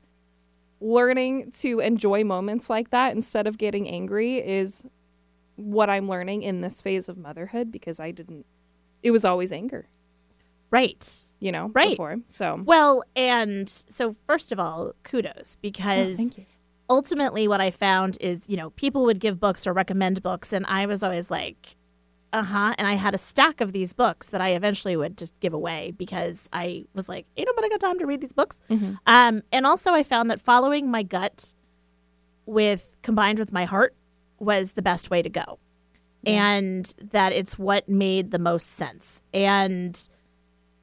learning 0.81 1.51
to 1.53 1.81
enjoy 1.81 2.25
moments 2.25 2.69
like 2.69 2.91
that 2.91 3.15
instead 3.15 3.47
of 3.47 3.57
getting 3.59 3.89
angry 3.89 4.39
is 4.39 4.85
what 5.57 5.89
I'm 5.89 6.09
learning 6.09 6.43
in 6.43 6.61
this 6.61 6.83
phase 6.83 7.09
of 7.09 7.17
motherhood 7.17 7.71
because 7.71 8.01
I 8.01 8.11
didn't. 8.11 8.47
It 9.03 9.11
was 9.13 9.25
always 9.25 9.53
anger, 9.53 9.89
right. 10.71 11.25
you 11.41 11.53
know, 11.53 11.71
Right. 11.75 11.91
before. 11.91 12.17
So 12.31 12.61
Well, 12.65 13.03
and 13.15 13.69
so 13.69 14.15
first 14.27 14.53
of 14.53 14.59
all, 14.61 14.93
kudos 15.05 15.57
because 15.61 16.15
Oh, 16.15 16.17
thank 16.17 16.39
you. 16.39 16.47
ultimately 16.89 17.47
what 17.49 17.61
I 17.61 17.71
found 17.71 18.17
is, 18.21 18.49
you 18.49 18.57
know, 18.57 18.71
people 18.71 19.05
would 19.05 19.21
give 19.21 19.39
books 19.41 19.67
or 19.67 19.73
recommend 19.73 20.23
books 20.23 20.53
and 20.53 20.65
I 20.67 20.87
was 20.87 21.03
always 21.03 21.31
like, 21.31 21.77
uh-huh, 22.33 22.75
and 22.79 22.89
I 22.89 22.95
had 22.95 23.15
a 23.15 23.19
stack 23.19 23.61
of 23.61 23.73
these 23.73 23.93
books 23.93 24.29
that 24.29 24.41
I 24.41 24.51
eventually 24.51 24.97
would 24.97 25.19
just 25.19 25.39
give 25.41 25.53
away 25.53 25.93
because 25.97 26.49
I 26.53 26.87
was 26.95 27.09
like, 27.09 27.27
ain't 27.37 27.47
nobody 27.47 27.69
got 27.69 27.81
time 27.81 27.99
to 27.99 28.07
read 28.07 28.21
these 28.21 28.33
books. 28.33 28.63
Mm-hmm. 28.71 28.95
Um, 29.07 29.43
and 29.53 29.67
also 29.67 29.93
I 29.93 30.03
found 30.03 30.31
that 30.31 30.41
following 30.41 30.91
my 30.91 31.03
gut 31.03 31.53
with 32.47 32.97
combined 33.03 33.39
with 33.39 33.53
my 33.53 33.65
heart 33.65 33.95
was 34.39 34.73
the 34.73 34.83
best 34.83 35.11
way 35.11 35.23
to 35.23 35.29
go. 35.29 35.59
And 36.25 36.93
that 37.11 37.33
it's 37.33 37.59
what 37.59 37.89
made 37.89 38.31
the 38.31 38.39
most 38.39 38.69
sense. 38.69 39.23
And 39.35 40.09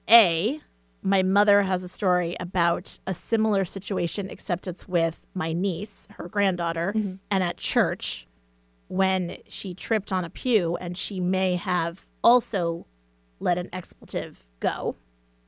A, 0.10 0.60
my 1.02 1.24
mother 1.24 1.64
has 1.64 1.82
a 1.82 1.88
story 1.88 2.36
about 2.42 3.00
a 3.08 3.14
similar 3.14 3.64
situation, 3.64 4.30
except 4.30 4.68
it's 4.68 4.88
with 4.88 5.26
my 5.34 5.54
niece, 5.54 6.08
her 6.12 6.28
granddaughter, 6.28 6.92
and 7.32 7.44
at 7.44 7.56
church 7.56 8.28
when 8.90 9.38
she 9.48 9.74
tripped 9.74 10.12
on 10.12 10.26
a 10.26 10.30
pew 10.30 10.76
and 10.76 10.98
she 10.98 11.20
may 11.20 11.56
have 11.56 12.06
also 12.24 12.86
let 13.40 13.58
an 13.58 13.70
expletive 13.72 14.50
go, 14.60 14.96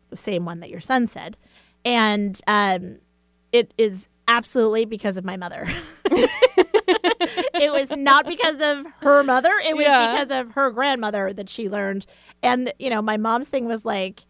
the 0.09 0.15
same 0.15 0.45
one 0.45 0.61
that 0.61 0.69
your 0.69 0.79
son 0.79 1.05
said. 1.07 1.35
And 1.83 2.39
um, 2.47 2.99
it 3.51 3.73
is 3.77 4.07
absolutely 4.27 4.85
because 4.85 5.17
of 5.17 5.25
my 5.25 5.35
mother. 5.37 5.65
it 6.05 7.71
was 7.71 7.91
not 7.91 8.25
because 8.25 8.61
of 8.61 8.85
her 9.01 9.23
mother. 9.23 9.51
It 9.65 9.75
was 9.75 9.85
Yeah. 9.85 10.11
because 10.11 10.31
of 10.31 10.51
her 10.53 10.69
grandmother 10.71 11.33
that 11.33 11.49
she 11.49 11.67
learned. 11.69 12.05
And, 12.43 12.71
you 12.79 12.89
know, 12.89 13.01
my 13.01 13.17
mom's 13.17 13.49
thing 13.49 13.65
was 13.65 13.83
like, 13.85 14.21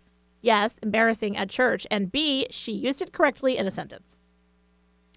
yes, 0.41 0.80
embarrassing 0.82 1.36
at 1.38 1.50
church. 1.50 1.86
And 1.91 2.12
B, 2.12 2.47
she 2.50 2.71
used 2.71 3.02
it 3.02 3.12
correctly 3.12 3.58
in 3.58 3.67
a 3.67 3.71
sentence, 3.71 4.20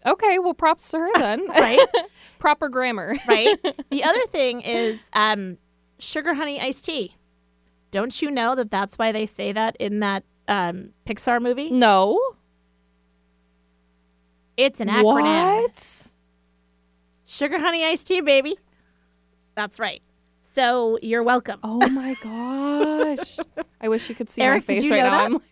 okay, 0.06 0.38
well, 0.38 0.54
props 0.54 0.90
to 0.90 0.98
her 0.98 1.10
then. 1.14 1.46
right? 1.48 1.86
Proper 2.38 2.68
grammar. 2.68 3.16
right? 3.28 3.58
The 3.90 4.04
other 4.04 4.26
thing 4.26 4.60
is 4.60 5.08
um, 5.12 5.58
sugar 5.98 6.34
honey 6.34 6.60
iced 6.60 6.84
tea. 6.84 7.16
Don't 7.90 8.20
you 8.20 8.30
know 8.30 8.54
that 8.54 8.70
that's 8.70 8.96
why 8.96 9.12
they 9.12 9.26
say 9.26 9.52
that 9.52 9.76
in 9.78 10.00
that 10.00 10.24
um, 10.48 10.90
Pixar 11.06 11.40
movie? 11.40 11.70
No. 11.70 12.20
It's 14.56 14.80
an 14.80 14.88
acronym. 14.88 15.62
What? 15.62 16.12
Sugar 17.24 17.58
honey 17.58 17.84
iced 17.84 18.06
tea, 18.08 18.20
baby. 18.20 18.56
That's 19.54 19.78
right. 19.78 20.02
So 20.42 20.98
you're 21.02 21.22
welcome. 21.22 21.58
Oh 21.62 21.88
my 21.88 22.14
gosh. 22.22 23.38
I 23.80 23.88
wish 23.88 24.08
you 24.08 24.14
could 24.14 24.30
see 24.30 24.42
Eric, 24.42 24.68
my 24.68 24.74
face 24.74 24.90
right 24.90 24.98
now. 24.98 25.10
that? 25.10 25.24
I'm 25.24 25.32
like, 25.34 25.42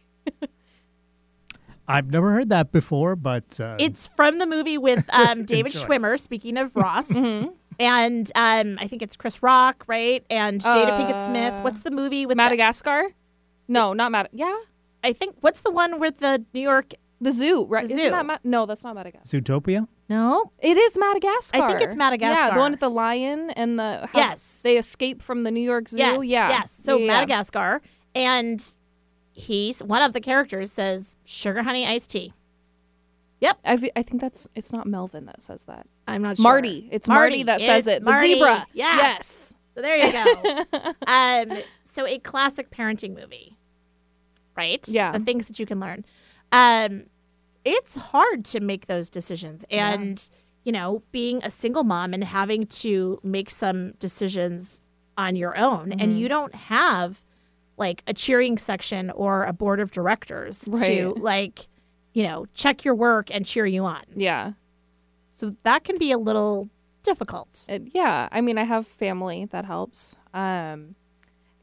I've 1.88 2.10
never 2.10 2.32
heard 2.32 2.48
that 2.50 2.72
before, 2.72 3.16
but 3.16 3.60
uh, 3.60 3.76
It's 3.78 4.06
from 4.06 4.38
the 4.38 4.46
movie 4.46 4.78
with 4.78 5.08
um, 5.12 5.44
David 5.44 5.72
Schwimmer. 5.72 6.18
Speaking 6.18 6.56
of 6.56 6.74
Ross, 6.76 7.08
Mm-hmm. 7.08 7.48
and 7.80 8.30
um, 8.34 8.78
I 8.80 8.86
think 8.86 9.02
it's 9.02 9.16
Chris 9.16 9.42
Rock, 9.42 9.84
right? 9.86 10.24
And 10.30 10.60
Jada 10.60 10.90
Pinkett 10.98 11.26
Smith. 11.26 11.54
Uh, 11.54 11.60
What's 11.62 11.80
the 11.80 11.90
movie 11.90 12.24
with 12.26 12.36
the- 12.36 12.42
Madagascar? 12.42 13.08
No, 13.68 13.92
not 13.92 14.12
Mad. 14.12 14.28
Yeah, 14.32 14.56
I 15.04 15.12
think 15.12 15.36
what's 15.40 15.62
the 15.62 15.70
one 15.70 15.98
with 16.00 16.18
the 16.18 16.44
New 16.54 16.60
York? 16.60 16.92
the 17.20 17.30
zoo, 17.30 17.66
right? 17.68 17.86
The 17.86 17.92
Isn't 17.94 18.04
zoo. 18.06 18.10
that 18.10 18.26
Ma- 18.26 18.38
no, 18.42 18.66
that's 18.66 18.82
not 18.82 18.96
Madagascar. 18.96 19.38
Zootopia. 19.38 19.86
No, 20.08 20.50
It 20.58 20.76
is 20.76 20.98
Madagascar. 20.98 21.62
I 21.62 21.68
think 21.68 21.80
it's 21.82 21.94
Madagascar. 21.94 22.46
Yeah, 22.48 22.54
the 22.54 22.58
one 22.58 22.72
with 22.72 22.80
the 22.80 22.90
lion 22.90 23.50
and 23.50 23.78
the 23.78 24.08
how 24.12 24.18
Yes. 24.18 24.60
they 24.64 24.76
escape 24.76 25.22
from 25.22 25.44
the 25.44 25.52
New 25.52 25.60
York 25.62 25.88
Zoo. 25.88 25.98
Yes, 25.98 26.24
yeah, 26.24 26.48
yes. 26.48 26.76
So 26.84 26.96
Yeah, 26.96 27.04
yeah. 27.04 27.12
Madagascar, 27.12 27.80
and 28.16 28.74
he's 29.32 29.82
one 29.82 30.02
of 30.02 30.12
the 30.12 30.20
characters 30.20 30.72
says 30.72 31.16
sugar 31.24 31.62
honey 31.62 31.86
iced 31.86 32.10
tea. 32.10 32.32
Yep. 33.40 33.58
I, 33.64 33.76
fe- 33.76 33.90
I 33.96 34.02
think 34.02 34.20
that's 34.20 34.46
it's 34.54 34.72
not 34.72 34.86
Melvin 34.86 35.26
that 35.26 35.42
says 35.42 35.64
that. 35.64 35.86
I'm 36.06 36.22
not 36.22 36.36
sure. 36.36 36.44
Marty. 36.44 36.88
It's 36.92 37.08
Marty, 37.08 37.42
that 37.42 37.60
says 37.60 37.86
It's 37.86 37.96
it. 37.98 38.04
The 38.04 38.20
zebra. 38.20 38.66
Yes. 38.72 38.98
Yes. 39.02 39.54
So 39.74 39.82
there 39.82 39.96
you 39.96 40.12
go. 40.12 40.92
um, 41.06 41.58
so 41.84 42.06
a 42.06 42.18
classic 42.18 42.70
parenting 42.70 43.16
movie, 43.18 43.56
right? 44.56 44.84
Yeah. 44.86 45.12
The 45.12 45.24
things 45.24 45.48
that 45.48 45.58
you 45.58 45.66
can 45.66 45.80
learn. 45.80 46.04
Um, 46.52 47.04
it's 47.64 47.96
hard 47.96 48.44
to 48.46 48.60
make 48.60 48.86
those 48.86 49.08
decisions, 49.08 49.64
and 49.70 50.28
you 50.64 50.72
know, 50.72 51.02
being 51.10 51.42
a 51.42 51.50
single 51.50 51.84
mom 51.84 52.12
and 52.12 52.22
having 52.22 52.66
to 52.66 53.18
make 53.22 53.50
some 53.50 53.92
decisions 53.92 54.82
on 55.16 55.34
your 55.36 55.56
own, 55.56 55.88
Mm-hmm. 55.90 56.00
and 56.00 56.18
you 56.18 56.28
don't 56.28 56.54
have 56.54 57.24
like 57.76 58.02
a 58.06 58.12
cheering 58.14 58.58
section 58.58 59.10
or 59.10 59.44
a 59.44 59.52
board 59.52 59.80
of 59.80 59.90
directors 59.90 60.60
to 60.60 61.14
like, 61.18 61.68
you 62.12 62.24
know, 62.24 62.46
check 62.54 62.84
your 62.84 62.94
work 62.94 63.28
and 63.30 63.44
cheer 63.46 63.66
you 63.66 63.84
on. 63.84 64.02
Yeah. 64.14 64.52
So 65.32 65.52
that 65.64 65.84
can 65.84 65.98
be 65.98 66.12
a 66.12 66.18
little 66.18 66.68
difficult. 67.02 67.64
It- 67.68 67.88
yeah, 67.94 68.28
I 68.30 68.40
mean, 68.40 68.58
I 68.58 68.64
have 68.64 68.86
family 68.86 69.46
that 69.46 69.64
helps. 69.64 70.14
Um, 70.34 70.94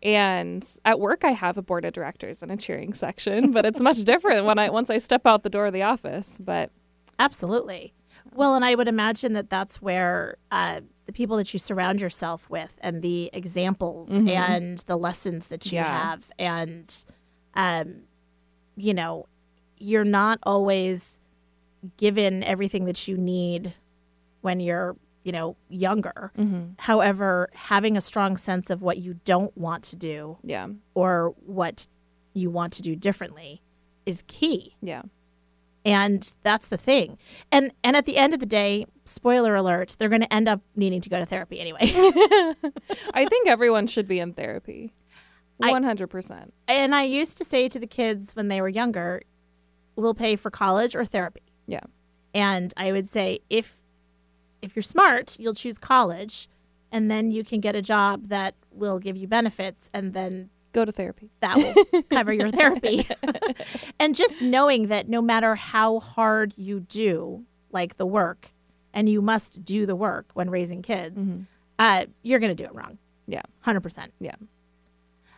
and 0.02 0.67
at 0.86 1.00
work, 1.00 1.24
I 1.24 1.32
have 1.32 1.58
a 1.58 1.62
board 1.62 1.86
of 1.86 1.93
directors 1.93 2.41
and 2.41 2.52
a 2.52 2.58
cheering 2.58 2.93
section, 2.93 3.52
but 3.52 3.65
it's 3.65 3.82
much 3.82 4.04
different 4.04 4.45
when 4.45 4.58
I 4.58 4.69
once 4.69 4.89
I 4.89 4.98
step 4.98 5.26
out 5.26 5.43
the 5.43 5.50
door 5.50 5.67
of 5.67 5.74
the 5.74 5.84
office. 5.84 6.39
But 6.41 6.72
Absolutely. 7.19 7.93
Well, 8.34 8.56
and 8.56 8.63
I 8.63 8.76
would 8.76 8.88
imagine 8.88 9.34
that 9.34 9.50
that's 9.50 9.82
where 9.82 10.38
uh, 10.52 10.82
the 11.10 11.13
people 11.13 11.38
that 11.38 11.52
you 11.54 11.58
surround 11.60 12.00
yourself 12.00 12.48
with 12.52 12.78
and 12.84 13.02
the 13.02 13.32
examples 13.34 14.12
and 14.12 14.78
the 14.86 14.95
lessons 14.95 15.48
that 15.48 15.65
you 15.72 15.78
Yeah. 15.78 16.12
have. 16.12 16.30
And, 16.38 17.06
um, 17.56 18.04
you 18.76 18.93
know, 18.93 19.26
you're 19.80 20.04
not 20.06 20.38
always 20.43 21.17
given 21.98 22.43
everything 22.43 22.86
that 22.86 23.08
you 23.08 23.17
need 23.17 23.74
when 24.41 24.60
you're, 24.60 24.98
you 25.24 25.32
know, 25.32 25.56
younger. 25.67 26.32
However, 26.78 27.50
having 27.56 27.98
a 27.98 28.02
strong 28.02 28.38
sense 28.38 28.69
of 28.69 28.84
what 28.84 29.00
you 29.00 29.15
don't 29.26 29.58
want 29.58 29.84
to 29.86 29.95
do 29.95 30.38
yeah, 30.43 30.67
or 30.93 31.34
what 31.43 31.88
you 32.34 32.52
want 32.52 32.72
to 32.74 32.84
do 32.84 32.95
differently 32.95 33.63
is 34.06 34.24
key 34.28 34.76
yeah, 34.80 35.02
and 35.86 36.34
that's 36.44 36.68
the 36.68 36.78
thing 36.78 37.18
and 37.52 37.72
and 37.84 37.96
at 37.96 38.06
the 38.06 38.18
end 38.18 38.34
of 38.34 38.39
the 38.39 38.46
day 38.46 38.86
spoiler 39.06 39.56
alert 39.56 39.96
they're 39.98 40.10
going 40.10 40.22
to 40.22 40.34
end 40.34 40.48
up 40.48 40.62
needing 40.76 41.00
to 41.02 41.10
go 41.10 41.18
to 41.20 41.26
therapy 41.26 41.60
anyway 41.60 41.80
I 43.13 43.26
think 43.30 43.48
everyone 43.48 43.88
should 43.88 44.08
be 44.08 44.20
in 44.20 44.34
therapy. 44.34 44.94
One 45.58 45.84
hundred 45.84 46.08
percent. 46.08 46.54
and 46.68 46.94
i 46.96 47.04
used 47.04 47.38
to 47.39 47.46
say 47.46 47.68
to 47.70 47.80
the 47.80 47.88
kids 47.88 48.34
when 48.34 48.48
they 48.48 48.62
were 48.62 48.70
younger 48.70 49.22
we'll 49.96 50.13
pay 50.13 50.36
for 50.36 50.50
college 50.52 50.96
or 50.96 51.06
therapy 51.06 51.42
Yeah, 51.68 51.82
and 52.34 52.74
i 52.78 52.92
would 52.92 53.08
say 53.08 53.39
if 53.50 53.82
if 54.62 54.76
you're 54.76 54.84
smart 54.84 55.38
you'll 55.39 55.54
choose 55.54 55.78
college 55.78 56.48
and 56.92 57.10
then 57.12 57.30
you 57.32 57.44
can 57.44 57.60
get 57.60 57.76
a 57.76 57.82
job 57.82 58.28
that 58.28 58.56
will 58.72 59.00
give 59.00 59.15
you 59.18 59.28
benefits 59.28 59.89
and 59.94 60.13
then 60.13 60.50
go 60.71 60.86
to 60.86 60.91
therapy. 60.91 61.32
that 61.41 61.58
will 61.58 62.03
cover 62.10 62.34
your 62.34 62.51
therapy. 62.51 63.08
and 63.99 64.15
just 64.15 64.41
knowing 64.41 64.88
that 64.88 65.10
no 65.10 65.21
matter 65.21 65.55
how 65.55 65.99
hard 65.99 66.53
you 66.58 66.79
do, 66.82 67.43
like 67.71 67.97
the 67.97 68.05
work, 68.05 68.51
and 68.93 69.08
you 69.08 69.21
must 69.21 69.63
do 69.63 69.86
the 69.86 69.95
work 69.95 70.27
when 70.34 70.49
raising 70.49 70.82
kids, 70.82 71.19
uh, 71.77 72.05
you're 72.23 72.39
going 72.39 72.55
to 72.55 72.63
do 72.63 72.65
it 72.67 72.73
wrong. 72.73 72.97
Yeah, 73.27 73.43
100%. 73.65 74.08
yeah, 74.19 74.36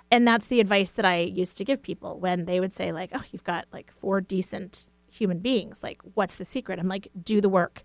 And 0.09 0.25
that's 0.25 0.47
the 0.47 0.61
advice 0.61 0.91
that 0.91 1.03
I 1.05 1.17
used 1.19 1.57
to 1.57 1.65
give 1.65 1.81
people 1.81 2.17
when 2.19 2.45
they 2.45 2.59
would 2.61 2.71
say, 2.71 2.91
like, 2.93 3.09
oh, 3.13 3.23
you've 3.31 3.43
got 3.43 3.65
like 3.73 3.91
four 3.91 4.21
decent 4.21 4.89
human 5.11 5.39
beings. 5.39 5.83
Like, 5.83 6.01
what's 6.13 6.35
the 6.35 6.45
secret? 6.45 6.79
I'm 6.79 6.87
like, 6.87 7.09
do 7.21 7.41
the 7.41 7.49
work. 7.49 7.83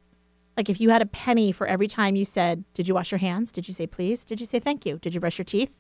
Like, 0.56 0.70
if 0.70 0.80
you 0.80 0.90
had 0.90 1.02
a 1.02 1.06
penny 1.06 1.50
for 1.50 1.66
every 1.66 1.88
time 1.88 2.14
you 2.16 2.24
said, 2.24 2.64
Did 2.72 2.86
you 2.88 2.94
wash 2.94 3.10
your 3.10 3.18
hands? 3.18 3.50
Did 3.52 3.66
you 3.68 3.74
say 3.74 3.86
please? 3.86 4.24
Did 4.24 4.40
you 4.40 4.46
say 4.46 4.58
thank 4.60 4.86
you? 4.86 4.98
Did 4.98 5.12
you 5.12 5.20
brush 5.20 5.36
your 5.38 5.44
teeth? 5.44 5.78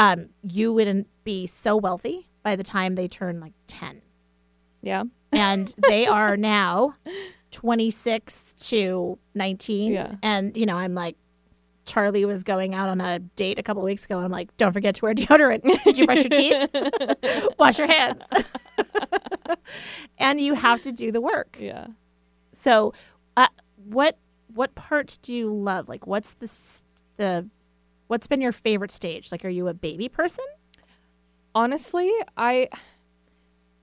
Um, 0.00 0.30
you 0.42 0.72
wouldn't 0.72 1.06
be 1.24 1.46
so 1.46 1.76
wealthy 1.76 2.28
by 2.42 2.56
the 2.56 2.62
time 2.62 2.94
they 2.94 3.06
turn 3.06 3.38
like 3.38 3.52
10. 3.66 4.00
yeah, 4.80 5.04
And 5.30 5.74
they 5.88 6.06
are 6.18 6.38
now 6.38 6.94
26 7.50 8.54
to 8.70 9.18
19. 9.34 9.92
Yeah. 9.92 10.14
And, 10.22 10.56
you 10.56 10.64
know, 10.64 10.76
I'm 10.78 10.94
like, 10.94 11.16
Charlie 11.84 12.24
was 12.24 12.44
going 12.44 12.74
out 12.74 12.88
on 12.88 13.00
a 13.02 13.18
date 13.18 13.58
a 13.58 13.62
couple 13.62 13.82
weeks 13.82 14.04
ago. 14.06 14.18
I'm 14.20 14.30
like, 14.30 14.56
don't 14.56 14.72
forget 14.72 14.94
to 14.96 15.04
wear 15.04 15.14
deodorant. 15.14 15.62
Did 15.84 15.98
you 15.98 16.06
brush 16.06 16.24
your 16.24 16.30
teeth? 16.30 17.54
Wash 17.58 17.78
your 17.78 17.88
hands. 17.88 18.22
and 20.18 20.40
you 20.40 20.54
have 20.54 20.80
to 20.82 20.92
do 20.92 21.12
the 21.12 21.20
work. 21.20 21.56
Yeah. 21.60 21.88
So, 22.52 22.94
uh, 23.36 23.48
what 23.76 24.18
what 24.54 24.74
part 24.74 25.18
do 25.22 25.34
you 25.34 25.52
love? 25.52 25.88
Like, 25.88 26.06
what's 26.06 26.34
the 26.34 26.50
the 27.16 27.48
what's 28.10 28.26
been 28.26 28.40
your 28.40 28.50
favorite 28.50 28.90
stage? 28.90 29.30
Like, 29.30 29.44
are 29.44 29.50
you 29.50 29.68
a 29.68 29.74
baby 29.74 30.08
person? 30.08 30.44
Honestly, 31.54 32.12
I 32.36 32.68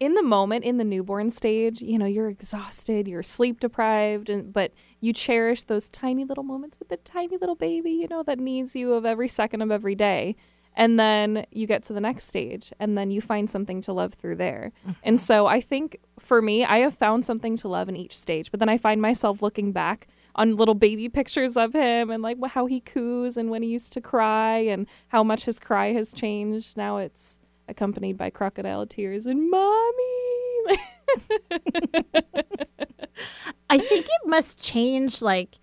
in 0.01 0.15
the 0.15 0.21
moment 0.21 0.65
in 0.65 0.77
the 0.77 0.83
newborn 0.83 1.31
stage, 1.31 1.81
you 1.81 1.97
know, 1.97 2.05
you're 2.05 2.27
exhausted, 2.27 3.07
you're 3.07 3.23
sleep 3.23 3.61
deprived 3.61 4.29
and 4.29 4.51
but 4.51 4.73
you 4.99 5.13
cherish 5.13 5.63
those 5.63 5.89
tiny 5.89 6.25
little 6.25 6.43
moments 6.43 6.77
with 6.77 6.89
the 6.89 6.97
tiny 6.97 7.37
little 7.37 7.55
baby, 7.55 7.91
you 7.91 8.07
know, 8.09 8.21
that 8.21 8.37
needs 8.37 8.75
you 8.75 8.93
of 8.93 9.05
every 9.05 9.29
second 9.29 9.61
of 9.61 9.71
every 9.71 9.95
day. 9.95 10.35
And 10.75 10.99
then 10.99 11.45
you 11.51 11.65
get 11.65 11.83
to 11.85 11.93
the 11.93 12.01
next 12.01 12.25
stage 12.25 12.73
and 12.79 12.97
then 12.97 13.09
you 13.11 13.21
find 13.21 13.49
something 13.49 13.79
to 13.83 13.93
love 13.93 14.13
through 14.13 14.35
there. 14.35 14.73
And 15.03 15.17
mm-hmm. 15.17 15.23
so 15.23 15.47
I 15.47 15.61
think 15.61 15.99
for 16.19 16.41
me, 16.41 16.65
I 16.65 16.79
have 16.79 16.93
found 16.93 17.25
something 17.25 17.55
to 17.57 17.69
love 17.69 17.87
in 17.87 17.95
each 17.95 18.17
stage, 18.17 18.51
but 18.51 18.59
then 18.59 18.69
I 18.69 18.77
find 18.77 19.01
myself 19.01 19.41
looking 19.41 19.71
back 19.71 20.07
on 20.37 20.55
little 20.55 20.75
baby 20.75 21.09
pictures 21.09 21.57
of 21.57 21.73
him 21.73 22.09
and 22.09 22.21
like 22.21 22.37
how 22.49 22.65
he 22.65 22.79
coos 22.79 23.37
and 23.37 23.49
when 23.49 23.63
he 23.63 23.69
used 23.69 23.93
to 23.93 24.01
cry 24.01 24.57
and 24.57 24.87
how 25.07 25.23
much 25.23 25.45
his 25.45 25.59
cry 25.59 25.93
has 25.93 26.13
changed. 26.13 26.77
Now 26.77 26.97
it's 26.97 27.39
accompanied 27.67 28.17
by 28.17 28.29
crocodile 28.29 28.85
tears 28.85 29.25
and 29.25 29.49
mommy. 29.49 30.27
I 33.69 33.79
think 33.79 34.05
it 34.05 34.21
must 34.25 34.61
change. 34.63 35.21
Like, 35.21 35.55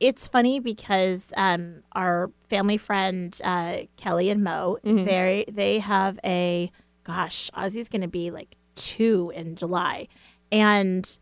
it's 0.00 0.26
funny 0.26 0.60
because 0.60 1.32
um, 1.36 1.82
our 1.92 2.30
family 2.48 2.76
friend 2.76 3.38
uh, 3.44 3.78
Kelly 3.96 4.30
and 4.30 4.44
Mo, 4.44 4.78
they 4.82 5.44
they 5.50 5.78
have 5.78 6.18
a 6.24 6.70
gosh, 7.04 7.50
Ozzy's 7.56 7.88
going 7.88 8.02
to 8.02 8.08
be 8.08 8.30
like 8.30 8.56
two 8.74 9.32
in 9.34 9.56
July, 9.56 10.08
and 10.50 11.16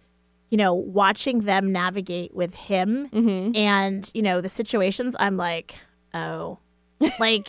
you 0.50 0.56
know, 0.58 0.74
watching 0.74 1.40
them 1.40 1.72
navigate 1.72 2.34
with 2.34 2.54
him, 2.54 3.08
mm-hmm. 3.08 3.56
and 3.56 4.10
you 4.14 4.22
know 4.22 4.40
the 4.40 4.48
situations, 4.48 5.16
I'm 5.18 5.36
like, 5.36 5.74
oh, 6.12 6.58
like 7.18 7.48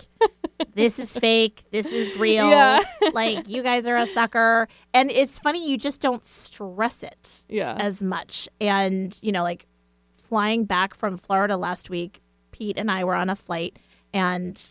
this 0.73 0.99
is 0.99 1.17
fake, 1.17 1.63
this 1.71 1.91
is 1.91 2.17
real, 2.17 2.49
Yeah. 2.49 2.81
like 3.13 3.47
you 3.47 3.63
guys 3.63 3.87
are 3.87 3.97
a 3.97 4.07
sucker, 4.07 4.67
and 4.93 5.11
it's 5.11 5.39
funny 5.39 5.69
you 5.69 5.77
just 5.77 6.01
don't 6.01 6.23
stress 6.23 7.03
it 7.03 7.43
yeah. 7.49 7.75
as 7.79 8.01
much. 8.01 8.47
And, 8.59 9.17
you 9.21 9.31
know, 9.31 9.43
like 9.43 9.67
flying 10.15 10.65
back 10.65 10.93
from 10.93 11.17
Florida 11.17 11.57
last 11.57 11.89
week, 11.89 12.21
Pete 12.51 12.77
and 12.77 12.89
I 12.89 13.03
were 13.03 13.15
on 13.15 13.29
a 13.29 13.35
flight, 13.35 13.77
and 14.13 14.61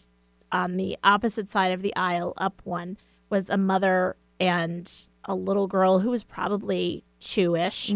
on 0.52 0.76
the 0.76 0.96
opposite 1.04 1.48
side 1.50 1.72
of 1.72 1.82
the 1.82 1.94
aisle, 1.96 2.34
up 2.36 2.60
one, 2.64 2.96
was 3.30 3.50
a 3.50 3.56
mother 3.56 4.16
and 4.40 4.90
a 5.24 5.34
little 5.34 5.66
girl 5.66 6.00
who 6.00 6.10
was 6.10 6.24
probably 6.24 7.04
two 7.24 7.56
ish. 7.56 7.94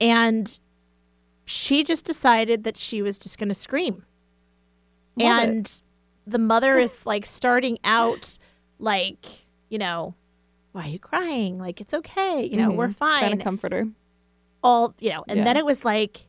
And 0.00 0.58
she 1.44 1.84
just 1.84 2.04
decided 2.04 2.64
that 2.64 2.76
she 2.76 3.02
was 3.02 3.18
just 3.18 3.38
going 3.38 3.48
to 3.48 3.54
scream. 3.54 4.04
Love 5.16 5.42
it. 5.42 5.48
and 5.48 5.82
the 6.26 6.38
mother 6.38 6.76
is 6.76 7.06
like 7.06 7.24
starting 7.26 7.78
out 7.84 8.38
like, 8.78 9.24
you 9.68 9.78
know, 9.78 10.14
why 10.72 10.86
are 10.86 10.88
you 10.88 10.98
crying? 10.98 11.58
Like, 11.58 11.80
it's 11.80 11.94
okay. 11.94 12.44
You 12.50 12.56
know, 12.56 12.70
we're 12.72 12.88
Mhm. 12.88 12.96
Trying 12.98 13.36
to 13.36 13.42
comfort 13.42 13.72
her. 13.72 13.86
all 14.62 14.94
you 14.98 15.10
know 15.10 15.22
and 15.28 15.38
Yeah. 15.38 15.44
then 15.44 15.58
it 15.58 15.66
was 15.66 15.84
like 15.84 16.26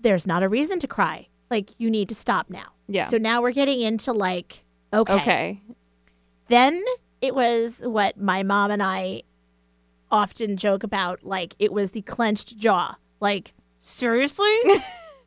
there's 0.00 0.26
not 0.26 0.42
a 0.42 0.48
reason 0.48 0.80
to 0.80 0.88
cry 0.88 1.28
like 1.52 1.70
you 1.78 1.88
need 1.88 2.08
to 2.08 2.16
stop 2.16 2.50
now 2.50 2.72
Yeah. 2.88 3.06
so 3.06 3.16
now 3.16 3.40
we're 3.40 3.52
getting 3.52 3.80
into 3.80 4.12
like 4.12 4.64
okay, 4.92 5.14
Okay. 5.14 5.60
then 6.48 6.82
it 7.20 7.32
was 7.32 7.80
what 7.86 8.18
my 8.20 8.42
mom 8.42 8.72
and 8.72 8.82
i 8.82 9.22
often 10.10 10.56
joke 10.56 10.82
about 10.82 11.22
like 11.24 11.54
it 11.58 11.72
was 11.72 11.92
the 11.92 12.02
clenched 12.02 12.56
jaw 12.58 12.96
like 13.20 13.54
seriously 13.78 14.58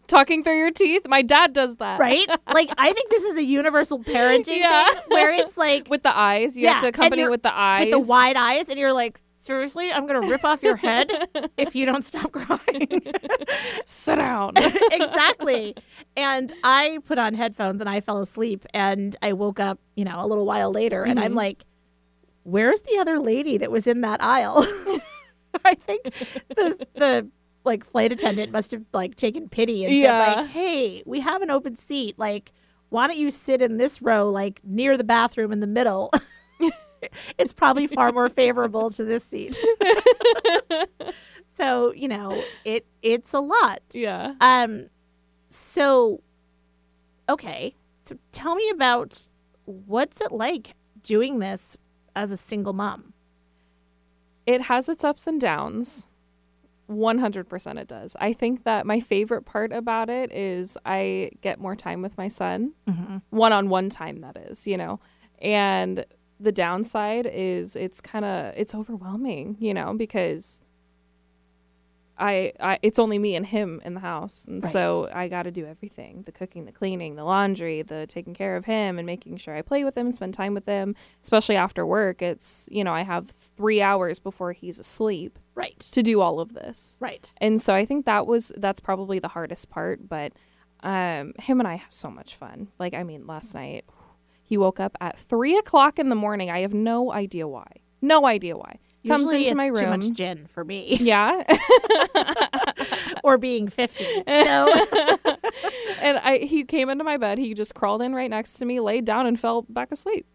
Talking 0.06 0.44
through 0.44 0.58
your 0.58 0.70
teeth. 0.70 1.08
My 1.08 1.22
dad 1.22 1.54
does 1.54 1.78
that. 1.78 1.98
right 1.98 2.28
like 2.54 2.70
i 2.78 2.92
think 2.92 3.10
this 3.10 3.24
is 3.24 3.38
a 3.38 3.44
universal 3.44 4.00
parenting 4.04 4.60
Yeah. 4.60 4.90
thing 4.90 5.02
where 5.08 5.34
it's 5.34 5.58
like 5.58 5.90
With 5.90 6.04
the 6.04 6.16
eyes. 6.16 6.58
You 6.58 6.66
Yeah, 6.66 6.74
have 6.74 6.82
to 6.84 6.88
accompany 6.90 7.22
it 7.24 7.32
with 7.32 7.42
the 7.42 7.58
eyes. 7.58 7.86
with 7.86 7.92
the 7.92 8.00
wide 8.08 8.36
eyes 8.36 8.70
and 8.70 8.78
you're 8.78 8.94
like 8.94 9.22
seriously 9.38 9.92
i'm 9.92 10.06
gonna 10.06 10.28
rip 10.28 10.44
off 10.44 10.62
your 10.62 10.76
head 10.76 11.10
if 11.58 11.74
you 11.76 11.86
don't 11.86 12.04
stop 12.04 12.32
crying 12.32 13.02
Sit 13.86 14.16
down. 14.16 14.54
exactly. 14.58 15.76
And 16.16 16.54
I 16.64 17.00
put 17.06 17.18
on 17.18 17.34
headphones 17.34 17.82
and 17.82 17.90
I 17.90 18.00
fell 18.00 18.20
asleep 18.20 18.66
and 18.74 19.16
I 19.22 19.34
woke 19.34 19.60
up, 19.60 19.80
you 19.96 20.06
know, 20.06 20.24
a 20.24 20.28
little 20.28 20.46
while 20.46 20.72
later 20.72 21.04
and 21.04 21.20
I'm 21.20 21.30
mm-hmm. 21.32 21.38
like, 21.38 21.64
where's 22.44 22.82
the 22.82 22.98
other 23.00 23.20
lady 23.20 23.58
that 23.58 23.72
was 23.72 23.88
in 23.88 24.02
that 24.02 24.22
aisle? 24.24 24.58
I 25.66 25.76
think 25.76 26.04
the 26.50 26.88
the 26.96 27.30
like 27.66 27.86
flight 27.86 28.12
attendant 28.12 28.52
must 28.52 28.72
have 28.72 28.84
like 28.94 29.16
taken 29.16 29.48
pity 29.50 29.86
and 29.86 29.96
Yeah. 29.96 30.20
said 30.20 30.36
like, 30.42 30.48
"Hey, 30.50 31.04
we 31.06 31.20
have 31.22 31.42
an 31.42 31.50
open 31.52 31.76
seat. 31.76 32.18
Like, 32.20 32.52
why 32.90 33.08
don't 33.08 33.18
you 33.18 33.30
sit 33.30 33.62
in 33.62 33.78
this 33.78 34.02
row 34.02 34.30
like 34.30 34.60
near 34.64 34.98
the 34.98 35.04
bathroom 35.04 35.52
in 35.52 35.60
the 35.60 35.68
middle?" 35.68 36.12
it's 37.38 37.54
probably 37.54 37.88
far 37.88 38.12
more 38.12 38.30
favorable 38.30 38.90
to 38.90 39.04
this 39.04 39.24
seat. 39.24 39.58
so, 41.56 41.94
you 41.94 42.08
know, 42.08 42.44
it 42.66 42.86
it's 43.02 43.34
a 43.34 43.40
lot. 43.40 43.82
yeah. 43.94 44.34
Um, 44.42 44.88
so, 45.48 46.22
okay. 47.30 47.76
So 48.04 48.18
tell 48.32 48.56
me 48.56 48.70
about 48.70 49.28
what's 49.66 50.20
it 50.20 50.32
like 50.32 50.74
doing 51.04 51.40
this 51.40 51.78
as 52.16 52.32
a 52.32 52.38
single 52.38 52.74
mom? 52.74 53.14
It 54.46 54.64
has 54.64 54.90
its 54.90 55.04
ups 55.04 55.28
and 55.28 55.40
downs. 55.40 56.10
100% 56.90 57.80
it 57.80 57.88
does. 57.88 58.16
I 58.20 58.34
think 58.34 58.66
that 58.66 58.86
my 58.86 59.00
favorite 59.00 59.44
part 59.46 59.72
about 59.72 60.10
it 60.10 60.32
is 60.34 60.78
I 60.86 61.32
get 61.42 61.60
more 61.60 61.76
time 61.76 62.02
with 62.02 62.18
my 62.18 62.28
son. 62.28 62.74
One 63.30 63.54
on 63.54 63.70
one 63.70 63.90
time, 63.90 64.22
that 64.22 64.38
is, 64.38 64.68
you 64.68 64.76
know. 64.78 65.00
And 65.40 66.06
the 66.40 66.52
downside 66.52 67.26
is 67.32 67.76
it's 67.78 68.02
kind 68.02 68.26
of 68.26 68.54
it's 68.58 68.76
overwhelming, 68.76 69.56
you 69.60 69.74
know, 69.74 69.94
because 69.94 70.62
I, 72.24 72.54
I 72.60 72.80
it's 72.82 73.00
only 73.00 73.20
me 73.20 73.36
and 73.36 73.46
him 73.46 73.82
in 73.84 73.94
the 73.96 74.00
house. 74.00 74.46
And 74.48 74.64
so 74.64 75.10
I 75.14 75.28
got 75.28 75.44
to 75.44 75.52
do 75.52 75.66
everything. 75.66 76.24
The 76.26 76.32
cooking 76.32 76.64
the 76.66 76.72
cleaning 76.72 77.16
the 77.16 77.24
laundry 77.24 77.82
the 77.82 78.08
taking 78.08 78.34
care 78.34 78.56
of 78.56 78.64
him 78.66 78.98
and 78.98 79.06
making 79.06 79.38
sure 79.38 79.54
I 79.56 79.62
play 79.62 79.84
with 79.84 79.98
him 79.98 80.12
spend 80.12 80.34
time 80.34 80.54
with 80.54 80.66
him. 80.66 80.96
Especially 81.22 81.58
after 81.58 81.86
work 81.86 82.22
it's 82.22 82.70
you 82.72 82.84
know 82.84 82.94
I 82.94 83.02
have 83.02 83.32
3 83.58 83.82
hours 83.82 84.20
before 84.20 84.54
he's 84.54 84.80
asleep 84.80 85.38
Right. 85.56 85.80
to 85.80 86.02
do 86.02 86.22
all 86.22 86.40
of 86.40 86.54
this. 86.54 86.98
Right. 87.02 87.26
and 87.42 87.62
so 87.62 87.74
I 87.76 87.86
think 87.86 88.06
that 88.06 88.26
was 88.26 88.52
that's 88.58 88.80
probably 88.80 89.20
the 89.20 89.28
hardest 89.28 89.70
part 89.70 90.08
but 90.08 90.32
um 90.82 91.34
him 91.40 91.60
and 91.60 91.68
I 91.68 91.76
have 91.76 91.94
so 91.94 92.10
much 92.10 92.36
fun. 92.36 92.70
Like 92.80 92.94
I 92.94 93.04
mean 93.04 93.28
last 93.28 93.54
night 93.54 93.86
he 94.42 94.58
woke 94.58 94.80
up 94.80 94.96
at 95.02 95.18
three 95.18 95.58
o'clock 95.58 96.00
in 96.00 96.10
the 96.10 96.16
morning. 96.16 96.50
I 96.50 96.60
have 96.62 96.74
no 96.74 97.12
idea 97.12 97.48
why. 97.48 97.68
No 98.02 98.26
idea 98.26 98.56
why 98.58 98.80
comes 99.08 99.32
Usually 99.32 99.48
into 99.48 99.56
my 99.56 99.68
room 99.68 100.02
Too 100.02 100.08
much 100.08 100.18
gin 100.18 100.48
for 100.48 100.64
me, 100.64 100.98
yeah 101.02 101.44
or 103.24 103.38
being 103.38 103.68
fifty. 103.68 104.04
So 104.04 104.26
and 106.02 106.18
I 106.20 106.40
he 106.44 106.64
came 106.64 106.90
into 106.90 107.04
my 107.04 107.18
bed. 107.18 107.38
He 107.38 107.54
just 107.54 107.74
crawled 107.74 108.02
in 108.02 108.14
right 108.14 108.30
next 108.30 108.54
to 108.56 108.66
me, 108.66 108.80
laid 108.80 109.06
down, 109.06 109.26
and 109.26 109.40
fell 109.40 109.64
back 109.64 109.92
asleep. 109.92 110.26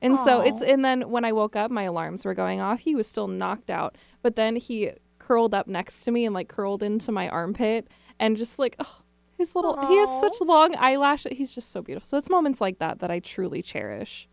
And 0.00 0.18
so 0.18 0.40
it's 0.40 0.62
and 0.62 0.84
then 0.84 1.10
when 1.10 1.24
I 1.24 1.32
woke 1.32 1.56
up, 1.56 1.70
my 1.70 1.84
alarms 1.84 2.24
were 2.24 2.34
going 2.34 2.60
off. 2.60 2.80
He 2.80 2.94
was 2.94 3.06
still 3.06 3.28
knocked 3.28 3.70
out, 3.70 3.96
but 4.22 4.36
then 4.36 4.56
he 4.56 4.92
curled 5.18 5.54
up 5.54 5.66
next 5.66 6.04
to 6.04 6.10
me 6.10 6.24
and 6.24 6.34
like 6.34 6.48
curled 6.48 6.82
into 6.82 7.12
my 7.12 7.28
armpit 7.28 7.88
and 8.18 8.36
just 8.36 8.58
like 8.58 8.76
oh, 8.78 9.00
his 9.36 9.54
little 9.54 9.76
he 9.88 9.96
has 9.96 10.20
such 10.20 10.40
long 10.40 10.74
eyelashes. 10.76 11.32
He's 11.36 11.52
just 11.52 11.72
so 11.72 11.82
beautiful. 11.82 12.06
So 12.06 12.16
it's 12.16 12.30
moments 12.30 12.60
like 12.60 12.78
that 12.78 13.00
that 13.00 13.10
I 13.10 13.18
truly 13.18 13.60
cherish. 13.60 14.28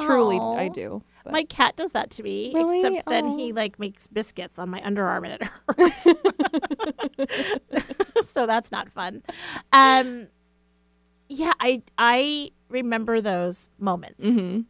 Truly. 0.00 0.38
I 0.38 0.68
do. 0.68 1.02
But- 1.24 1.32
my 1.32 1.44
cat 1.44 1.76
does 1.76 1.92
that 1.92 2.10
to 2.12 2.22
me. 2.22 2.50
Really? 2.54 2.78
Except 2.80 3.06
then 3.06 3.38
he 3.38 3.52
like 3.52 3.78
makes 3.78 4.06
biscuits 4.06 4.58
on 4.58 4.68
my 4.70 4.80
underarm 4.80 5.26
and 5.26 5.42
it 5.42 5.42
hurts. 8.22 8.24
so 8.30 8.46
that's 8.46 8.70
not 8.72 8.90
fun. 8.90 9.22
Um, 9.72 10.28
yeah, 11.28 11.52
I 11.60 11.82
I 11.98 12.50
remember 12.68 13.20
those 13.20 13.70
moments. 13.78 14.24
Mhm. 14.24 14.64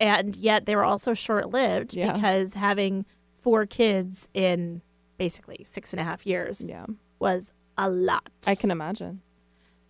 and 0.00 0.34
yet 0.36 0.66
they 0.66 0.74
were 0.74 0.84
also 0.84 1.14
short 1.14 1.50
lived 1.50 1.94
Yeah. 1.94 2.12
because 2.14 2.54
having 2.54 3.04
four 3.32 3.64
kids 3.66 4.28
in 4.34 4.82
basically 5.18 5.64
six 5.64 5.92
and 5.92 6.00
a 6.00 6.04
half 6.04 6.26
years 6.26 6.60
yeah, 6.60 6.86
was 7.20 7.52
a 7.78 7.88
lot. 7.88 8.28
I 8.46 8.54
can 8.56 8.70
imagine. 8.70 9.20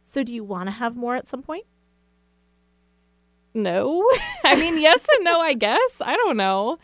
So, 0.02 0.22
do 0.22 0.34
you 0.34 0.44
want 0.44 0.66
to 0.66 0.70
have 0.72 0.96
more 0.96 1.16
at 1.16 1.26
some 1.26 1.42
point? 1.42 1.64
No. 3.54 4.06
I 4.44 4.56
mean, 4.56 4.78
yes 4.78 5.06
and 5.14 5.24
no, 5.24 5.40
I 5.40 5.54
guess. 5.54 6.02
I 6.04 6.16
don't 6.16 6.36
know. 6.36 6.78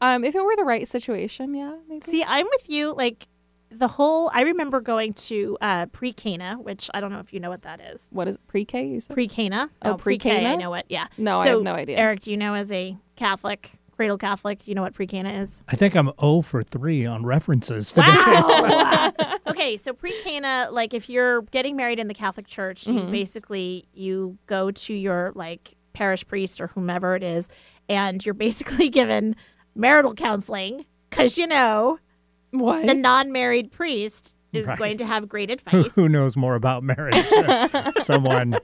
Um, 0.00 0.24
if 0.24 0.34
it 0.34 0.44
were 0.44 0.56
the 0.56 0.64
right 0.64 0.86
situation, 0.86 1.54
yeah, 1.54 1.74
maybe. 1.88 2.02
See, 2.02 2.22
I'm 2.22 2.46
with 2.46 2.68
you. 2.68 2.94
Like 2.94 3.26
the 3.70 3.88
whole, 3.88 4.30
I 4.34 4.42
remember 4.42 4.80
going 4.80 5.14
to 5.14 5.56
uh, 5.60 5.86
pre 5.86 6.12
Cana, 6.12 6.56
which 6.60 6.90
I 6.92 7.00
don't 7.00 7.10
know 7.10 7.20
if 7.20 7.32
you 7.32 7.40
know 7.40 7.50
what 7.50 7.62
that 7.62 7.80
is. 7.80 8.06
what 8.10 8.28
is 8.28 8.36
pre-K? 8.48 8.86
You 8.86 9.00
said? 9.00 9.14
Pre 9.14 9.28
Cana. 9.28 9.70
Oh, 9.82 9.96
pre 9.96 10.18
K. 10.18 10.30
I 10.30 10.34
pre-Cana? 10.34 10.56
know 10.58 10.74
it. 10.74 10.86
Yeah. 10.88 11.06
No, 11.16 11.36
I 11.36 11.48
have 11.48 11.62
no 11.62 11.74
idea. 11.74 11.96
Eric, 11.96 12.20
do 12.20 12.30
you 12.30 12.36
know 12.36 12.54
as 12.54 12.70
a 12.70 12.96
Catholic 13.16 13.70
Cradle 13.96 14.18
Catholic. 14.18 14.68
You 14.68 14.74
know 14.74 14.82
what 14.82 14.92
pre-cana 14.92 15.30
is? 15.30 15.62
I 15.68 15.76
think 15.76 15.96
I'm 15.96 16.10
0 16.20 16.42
for 16.42 16.62
3 16.62 17.06
on 17.06 17.24
references 17.24 17.92
today. 17.92 18.08
Wow. 18.08 19.12
okay, 19.46 19.76
so 19.76 19.92
pre-cana, 19.92 20.68
like 20.70 20.92
if 20.92 21.08
you're 21.08 21.42
getting 21.42 21.76
married 21.76 21.98
in 21.98 22.08
the 22.08 22.14
Catholic 22.14 22.46
Church, 22.46 22.86
you 22.86 23.04
basically 23.04 23.86
you 23.94 24.38
go 24.46 24.70
to 24.70 24.94
your 24.94 25.32
like 25.34 25.75
parish 25.96 26.26
priest 26.26 26.60
or 26.60 26.66
whomever 26.68 27.16
it 27.16 27.22
is, 27.22 27.48
and 27.88 28.24
you're 28.24 28.34
basically 28.34 28.88
given 29.00 29.34
marital 29.74 30.14
counseling 30.14 30.84
because 31.10 31.38
you 31.38 31.46
know 31.46 31.98
What? 32.50 32.86
the 32.86 32.94
non-married 32.94 33.72
priest 33.72 34.34
is 34.52 34.66
Right. 34.66 34.78
going 34.78 34.98
to 34.98 35.06
have 35.06 35.28
great 35.28 35.48
Who, 35.70 35.80
advice. 35.80 35.94
who 35.94 36.08
knows 36.08 36.36
more 36.36 36.54
about 36.54 36.82
marriage? 36.82 37.26
Someone 38.02 38.58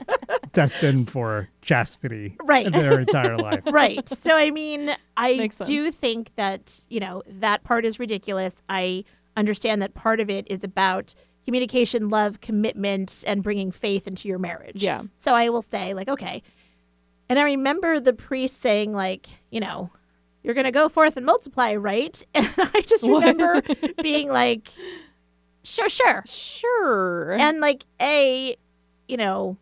destined 0.52 1.10
for 1.10 1.48
chastity 1.60 2.36
Right. 2.44 2.70
their 2.72 3.00
entire 3.00 3.36
life. 3.36 3.60
right. 3.70 4.06
So 4.08 4.36
I 4.36 4.50
mean, 4.50 4.94
I 5.16 5.48
do 5.64 5.90
think 5.90 6.34
that, 6.36 6.80
you 6.88 7.00
know, 7.00 7.22
that 7.26 7.64
part 7.64 7.84
is 7.84 7.98
ridiculous. 7.98 8.54
I 8.68 9.04
understand 9.36 9.82
that 9.82 9.94
part 9.94 10.20
of 10.20 10.28
it 10.30 10.46
is 10.50 10.62
about 10.64 11.14
communication, 11.44 12.08
love, 12.08 12.40
commitment 12.40 13.24
and 13.26 13.42
bringing 13.42 13.70
faith 13.70 14.06
into 14.06 14.28
your 14.28 14.38
marriage. 14.38 14.82
Yeah. 14.82 15.02
So 15.16 15.34
I 15.34 15.48
will 15.48 15.62
say 15.62 15.92
like, 15.94 16.08
okay. 16.08 16.42
And 17.32 17.38
I 17.38 17.44
remember 17.44 17.98
the 17.98 18.12
priest 18.12 18.60
saying 18.60 18.92
like, 18.92 19.26
you 19.50 19.58
know, 19.58 19.88
you're 20.42 20.52
going 20.52 20.66
to 20.66 20.70
go 20.70 20.90
forth 20.90 21.16
and 21.16 21.24
multiply, 21.24 21.74
right? 21.76 22.22
And 22.34 22.46
I 22.58 22.82
just 22.82 23.04
remember 23.04 23.62
being 24.02 24.28
like, 24.28 24.68
sure, 25.64 25.88
sure. 25.88 26.22
Sure. 26.26 27.32
And 27.40 27.60
like 27.60 27.84
A, 28.02 28.54
you 29.08 29.16
know, 29.16 29.56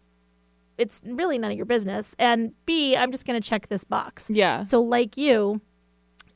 it's 0.78 1.00
really 1.04 1.38
none 1.38 1.52
of 1.52 1.56
your 1.56 1.64
business. 1.66 2.16
And 2.18 2.54
B, 2.66 2.96
I'm 2.96 3.12
just 3.12 3.24
going 3.24 3.40
to 3.40 3.48
check 3.48 3.68
this 3.68 3.84
box. 3.84 4.28
yeah. 4.28 4.62
So, 4.62 4.80
like 4.82 5.16
you, 5.16 5.60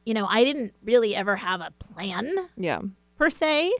you 0.06 0.14
know, 0.14 0.26
I 0.26 0.44
didn't 0.44 0.72
really 0.84 1.16
ever 1.16 1.34
have 1.34 1.60
a 1.60 1.72
plan 1.80 2.32
Yeah. 2.56 2.80
per 3.18 3.28
se. 3.28 3.72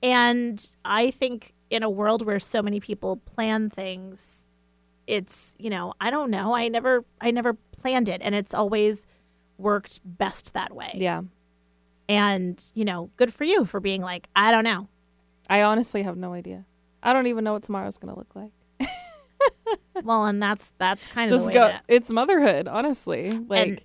And 0.00 0.64
I 0.84 1.10
think 1.10 1.54
in 1.70 1.82
a 1.82 1.90
world 1.90 2.24
where 2.24 2.38
so 2.38 2.62
many 2.62 2.78
people 2.78 3.16
plan 3.16 3.68
things, 3.68 4.43
it's, 5.06 5.54
you 5.58 5.70
know, 5.70 5.94
I 6.00 6.10
don't 6.10 6.30
know. 6.30 6.54
I 6.54 6.68
never, 6.68 7.04
I 7.20 7.30
never 7.30 7.54
planned 7.80 8.08
it. 8.08 8.20
And 8.22 8.34
it's 8.34 8.54
always 8.54 9.06
worked 9.58 10.00
best 10.04 10.54
that 10.54 10.74
way. 10.74 10.92
Yeah. 10.96 11.22
And, 12.08 12.62
you 12.74 12.84
know, 12.84 13.10
good 13.16 13.32
for 13.32 13.44
you 13.44 13.64
for 13.64 13.80
being 13.80 14.02
like, 14.02 14.28
I 14.36 14.50
don't 14.50 14.64
know. 14.64 14.88
I 15.48 15.62
honestly 15.62 16.02
have 16.02 16.16
no 16.16 16.32
idea. 16.32 16.64
I 17.02 17.12
don't 17.12 17.26
even 17.26 17.44
know 17.44 17.52
what 17.54 17.62
tomorrow's 17.62 17.98
going 17.98 18.12
to 18.14 18.18
look 18.18 18.34
like. 18.34 18.50
Well, 20.02 20.24
and 20.26 20.42
that's, 20.42 20.72
that's 20.78 21.06
kind 21.08 21.30
of 21.30 21.38
Just 21.38 21.52
go. 21.52 21.68
that, 21.68 21.84
It's 21.86 22.10
motherhood, 22.10 22.66
honestly. 22.66 23.30
Like, 23.30 23.84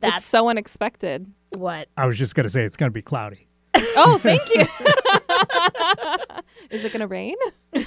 that's 0.00 0.18
it's 0.18 0.26
so 0.26 0.48
unexpected. 0.48 1.26
what 1.56 1.88
I 1.96 2.06
was 2.06 2.18
just 2.18 2.34
going 2.34 2.44
to 2.44 2.50
say 2.50 2.64
it's 2.64 2.76
going 2.76 2.90
to 2.90 2.94
be 2.94 3.02
cloudy. 3.02 3.46
Oh, 3.74 4.18
thank 4.20 4.42
you. 4.54 4.66
Is 6.70 6.84
it 6.84 6.92
going 6.92 7.00
to 7.00 7.06
rain? 7.06 7.36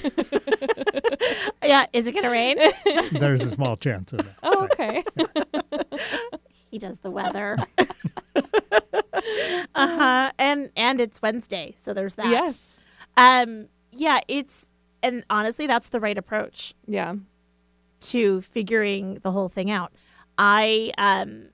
Yeah, 1.64 1.86
is 1.92 2.06
it 2.08 2.12
gonna 2.12 2.28
rain? 2.30 2.58
There's 3.12 3.42
a 3.44 3.48
small 3.48 3.76
chance 3.76 4.12
of 4.12 4.18
that. 4.18 4.34
Oh, 4.42 4.64
okay. 4.64 5.04
he 6.70 6.78
does 6.78 6.98
the 6.98 7.10
weather. 7.10 7.56
uh 8.36 8.42
huh. 9.74 10.32
And 10.38 10.70
and 10.76 11.00
it's 11.00 11.22
Wednesday, 11.22 11.74
so 11.78 11.94
there's 11.94 12.16
that. 12.16 12.26
yes. 12.28 12.84
Um. 13.16 13.68
Yeah. 13.92 14.20
It's 14.28 14.68
and 15.04 15.24
honestly, 15.30 15.66
that's 15.68 15.88
the 15.90 16.00
right 16.00 16.18
approach 16.18 16.74
Yeah. 16.86 17.14
to 18.00 18.40
figuring 18.42 19.20
the 19.22 19.30
whole 19.30 19.48
thing 19.48 19.70
out. 19.70 19.92
I 20.36 20.92
um, 20.98 21.46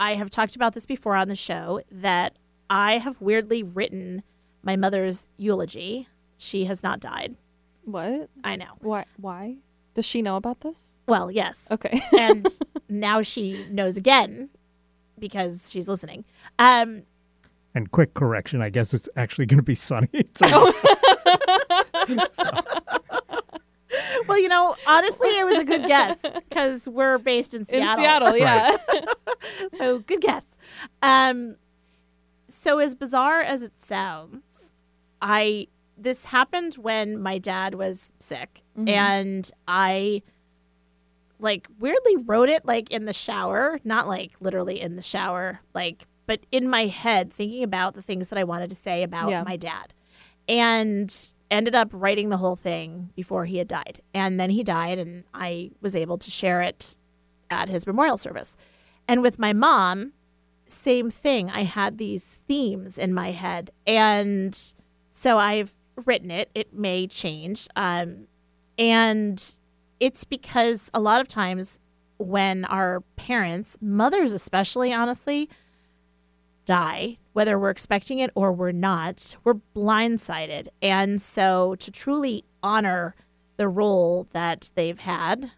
I 0.00 0.14
have 0.14 0.30
talked 0.30 0.56
about 0.56 0.74
this 0.74 0.84
before 0.84 1.14
on 1.14 1.28
the 1.28 1.36
show 1.36 1.80
that 1.92 2.34
I 2.68 2.98
have 2.98 3.20
weirdly 3.20 3.62
written 3.62 4.24
my 4.62 4.74
mother's 4.76 5.28
eulogy. 5.36 6.08
She 6.38 6.64
has 6.64 6.82
not 6.82 7.00
died. 7.00 7.36
What? 7.84 8.30
I 8.44 8.56
know. 8.56 8.72
Why? 8.80 9.04
Why? 9.16 9.56
Does 9.94 10.06
she 10.06 10.22
know 10.22 10.36
about 10.36 10.60
this? 10.60 10.96
Well, 11.06 11.30
yes. 11.30 11.66
Okay. 11.70 12.00
and 12.18 12.46
now 12.88 13.22
she 13.22 13.66
knows 13.70 13.96
again 13.96 14.48
because 15.18 15.70
she's 15.70 15.88
listening. 15.88 16.24
Um, 16.58 17.02
And 17.74 17.90
quick 17.90 18.14
correction, 18.14 18.62
I 18.62 18.70
guess 18.70 18.94
it's 18.94 19.08
actually 19.16 19.46
going 19.46 19.58
to 19.58 19.64
be 19.64 19.74
sunny. 19.74 20.08
So 22.30 22.62
well, 24.26 24.38
you 24.38 24.48
know, 24.48 24.74
honestly, 24.86 25.28
it 25.28 25.44
was 25.44 25.58
a 25.58 25.64
good 25.64 25.86
guess 25.86 26.20
because 26.48 26.88
we're 26.88 27.18
based 27.18 27.54
in 27.54 27.64
Seattle. 27.64 27.90
In 27.90 27.96
Seattle. 27.96 28.32
Seattle, 28.32 28.76
yeah. 28.96 29.76
So 29.78 29.98
good 30.00 30.20
guess. 30.20 30.44
Um, 31.02 31.56
so 32.46 32.78
as 32.78 32.94
bizarre 32.94 33.40
as 33.40 33.62
it 33.62 33.78
sounds, 33.78 34.72
I 35.20 35.68
this 35.98 36.26
happened 36.26 36.74
when 36.74 37.20
my 37.20 37.38
dad 37.38 37.74
was 37.74 38.12
sick, 38.18 38.62
mm-hmm. 38.76 38.88
and 38.88 39.50
I 39.66 40.22
like 41.40 41.68
weirdly 41.78 42.16
wrote 42.16 42.48
it 42.48 42.64
like 42.64 42.90
in 42.90 43.04
the 43.04 43.12
shower, 43.12 43.80
not 43.84 44.08
like 44.08 44.32
literally 44.40 44.80
in 44.80 44.96
the 44.96 45.02
shower, 45.02 45.60
like 45.74 46.06
but 46.26 46.40
in 46.52 46.68
my 46.68 46.86
head 46.86 47.32
thinking 47.32 47.62
about 47.62 47.94
the 47.94 48.02
things 48.02 48.28
that 48.28 48.38
I 48.38 48.44
wanted 48.44 48.70
to 48.70 48.76
say 48.76 49.02
about 49.02 49.30
Yeah. 49.30 49.44
my 49.44 49.56
dad. 49.56 49.94
And 50.46 51.14
ended 51.50 51.74
up 51.74 51.88
writing 51.92 52.28
the 52.28 52.36
whole 52.36 52.56
thing 52.56 53.10
before 53.16 53.46
he 53.46 53.56
had 53.56 53.68
died. 53.68 54.00
And 54.12 54.38
then 54.38 54.50
he 54.50 54.62
died 54.62 54.98
and 54.98 55.24
I 55.32 55.70
was 55.80 55.96
able 55.96 56.18
to 56.18 56.30
share 56.30 56.60
it 56.60 56.96
at 57.50 57.68
his 57.68 57.86
memorial 57.86 58.18
service. 58.18 58.56
And 59.06 59.22
with 59.22 59.38
my 59.38 59.54
mom, 59.54 60.12
same 60.66 61.10
thing. 61.10 61.48
I 61.50 61.62
had 61.62 61.96
these 61.96 62.40
themes 62.46 62.98
in 62.98 63.14
my 63.14 63.30
head. 63.30 63.70
And 63.86 64.58
so 65.08 65.38
I've 65.38 65.74
written 66.06 66.30
it. 66.30 66.50
It 66.54 66.72
may 66.72 67.06
change. 67.06 67.68
Um, 67.76 68.26
and 68.78 69.54
it's 70.00 70.24
because 70.24 70.90
a 70.94 71.00
lot 71.00 71.20
of 71.20 71.28
times 71.28 71.80
when 72.18 72.64
our 72.66 73.02
parents, 73.16 73.78
mothers 73.80 74.32
especially, 74.32 74.92
honestly, 74.92 75.48
die, 76.64 77.18
whether 77.32 77.58
we're 77.58 77.70
expecting 77.70 78.18
it 78.18 78.30
or 78.34 78.52
we're 78.52 78.72
not, 78.72 79.34
we're 79.44 79.54
blindsided. 79.74 80.68
And 80.82 81.20
so 81.20 81.74
to 81.76 81.90
truly 81.90 82.44
honor 82.62 83.14
the 83.56 83.68
role 83.68 84.26
that 84.32 84.70
they've 84.74 84.98
had, 84.98 85.50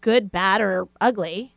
good, 0.00 0.30
bad, 0.30 0.60
or 0.60 0.88
ugly, 1.00 1.54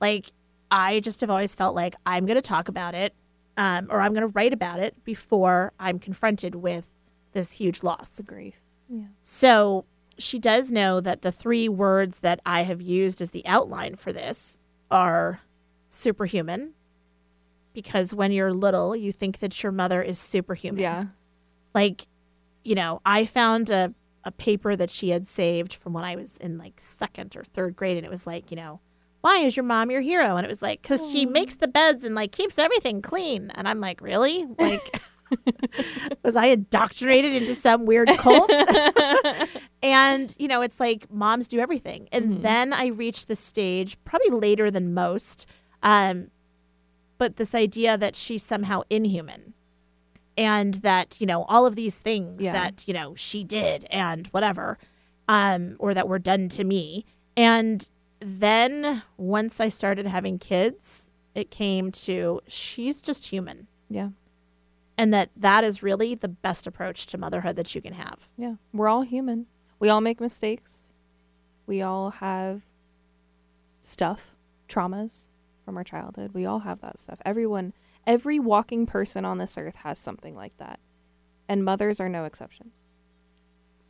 like 0.00 0.32
I 0.70 1.00
just 1.00 1.20
have 1.20 1.30
always 1.30 1.54
felt 1.54 1.74
like 1.74 1.94
I'm 2.04 2.26
going 2.26 2.36
to 2.36 2.42
talk 2.42 2.68
about 2.68 2.94
it 2.94 3.14
um, 3.56 3.86
or 3.90 4.00
I'm 4.00 4.12
going 4.12 4.26
to 4.26 4.32
write 4.34 4.52
about 4.52 4.80
it 4.80 5.04
before 5.04 5.72
I'm 5.78 5.98
confronted 5.98 6.56
with 6.56 6.93
this 7.34 7.52
huge 7.52 7.82
loss. 7.82 8.08
the 8.10 8.22
grief. 8.22 8.60
So 9.20 9.84
she 10.18 10.38
does 10.38 10.70
know 10.70 11.00
that 11.00 11.22
the 11.22 11.32
three 11.32 11.68
words 11.68 12.20
that 12.20 12.40
I 12.46 12.62
have 12.62 12.80
used 12.80 13.20
as 13.20 13.30
the 13.30 13.44
outline 13.46 13.96
for 13.96 14.12
this 14.12 14.60
are 14.90 15.40
superhuman. 15.88 16.74
Because 17.72 18.14
when 18.14 18.30
you're 18.30 18.52
little, 18.52 18.94
you 18.94 19.10
think 19.10 19.38
that 19.40 19.62
your 19.62 19.72
mother 19.72 20.00
is 20.00 20.18
superhuman. 20.18 20.80
Yeah. 20.80 21.04
Like, 21.74 22.06
you 22.62 22.76
know, 22.76 23.00
I 23.04 23.24
found 23.24 23.68
a, 23.70 23.92
a 24.22 24.30
paper 24.30 24.76
that 24.76 24.90
she 24.90 25.08
had 25.10 25.26
saved 25.26 25.74
from 25.74 25.92
when 25.92 26.04
I 26.04 26.14
was 26.14 26.36
in 26.36 26.56
like 26.56 26.74
second 26.78 27.34
or 27.36 27.42
third 27.42 27.74
grade, 27.74 27.96
and 27.96 28.06
it 28.06 28.10
was 28.10 28.26
like, 28.28 28.52
you 28.52 28.56
know, 28.56 28.78
why 29.22 29.38
is 29.38 29.56
your 29.56 29.64
mom 29.64 29.90
your 29.90 30.02
hero? 30.02 30.36
And 30.36 30.44
it 30.44 30.48
was 30.48 30.62
like, 30.62 30.82
because 30.82 31.10
she 31.10 31.26
makes 31.26 31.56
the 31.56 31.66
beds 31.66 32.04
and 32.04 32.14
like 32.14 32.30
keeps 32.30 32.58
everything 32.58 33.02
clean. 33.02 33.50
And 33.54 33.66
I'm 33.66 33.80
like, 33.80 34.00
really? 34.00 34.44
Like, 34.58 35.00
was 36.22 36.36
I 36.36 36.46
indoctrinated 36.46 37.32
into 37.34 37.54
some 37.54 37.86
weird 37.86 38.08
cult? 38.18 38.50
and, 39.82 40.34
you 40.38 40.48
know, 40.48 40.62
it's 40.62 40.80
like 40.80 41.10
moms 41.12 41.48
do 41.48 41.58
everything. 41.60 42.08
And 42.12 42.42
then 42.42 42.72
I 42.72 42.86
reached 42.88 43.28
the 43.28 43.36
stage, 43.36 43.96
probably 44.04 44.30
later 44.30 44.70
than 44.70 44.94
most, 44.94 45.46
um, 45.82 46.30
but 47.18 47.36
this 47.36 47.54
idea 47.54 47.96
that 47.96 48.16
she's 48.16 48.42
somehow 48.42 48.82
inhuman 48.90 49.54
and 50.36 50.74
that, 50.74 51.20
you 51.20 51.26
know, 51.26 51.44
all 51.44 51.64
of 51.66 51.76
these 51.76 51.96
things 51.98 52.42
Yeah. 52.42 52.52
that, 52.52 52.88
you 52.88 52.94
know, 52.94 53.14
she 53.14 53.44
did 53.44 53.86
and 53.90 54.26
whatever, 54.28 54.78
um, 55.28 55.76
or 55.78 55.94
that 55.94 56.08
were 56.08 56.18
done 56.18 56.48
to 56.50 56.64
me. 56.64 57.04
And 57.36 57.88
then 58.20 59.02
once 59.16 59.60
I 59.60 59.68
started 59.68 60.06
having 60.06 60.38
kids, 60.38 61.08
it 61.34 61.50
came 61.50 61.92
to 61.92 62.40
she's 62.48 63.02
just 63.02 63.26
human 63.26 63.66
Yeah. 63.90 64.08
And 64.96 65.12
that 65.12 65.30
that 65.36 65.64
is 65.64 65.82
really 65.82 66.14
the 66.14 66.28
best 66.28 66.66
approach 66.66 67.06
to 67.06 67.18
motherhood 67.18 67.56
that 67.56 67.74
you 67.74 67.82
can 67.82 67.94
have. 67.94 68.30
Yeah. 68.36 68.54
We're 68.72 68.88
all 68.88 69.02
human. 69.02 69.46
We 69.78 69.88
all 69.88 70.00
make 70.00 70.20
mistakes. 70.20 70.92
We 71.66 71.82
all 71.82 72.10
have 72.10 72.62
stuff, 73.80 74.34
traumas 74.68 75.30
from 75.64 75.76
our 75.76 75.84
childhood. 75.84 76.32
We 76.32 76.46
all 76.46 76.60
have 76.60 76.80
that 76.80 76.98
stuff. 76.98 77.18
Everyone, 77.24 77.72
every 78.06 78.38
walking 78.38 78.86
person 78.86 79.24
on 79.24 79.38
this 79.38 79.56
earth 79.58 79.76
has 79.76 79.98
something 79.98 80.34
like 80.36 80.56
that. 80.58 80.78
And 81.48 81.64
mothers 81.64 82.00
are 82.00 82.08
no 82.08 82.24
exception. 82.24 82.70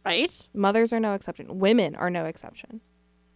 Right? 0.05 0.49
Mothers 0.55 0.93
are 0.93 1.01
no 1.01 1.15
exception. 1.15 1.59
Women 1.59 1.95
are 1.97 2.11
no 2.11 2.25
exception. 2.27 2.81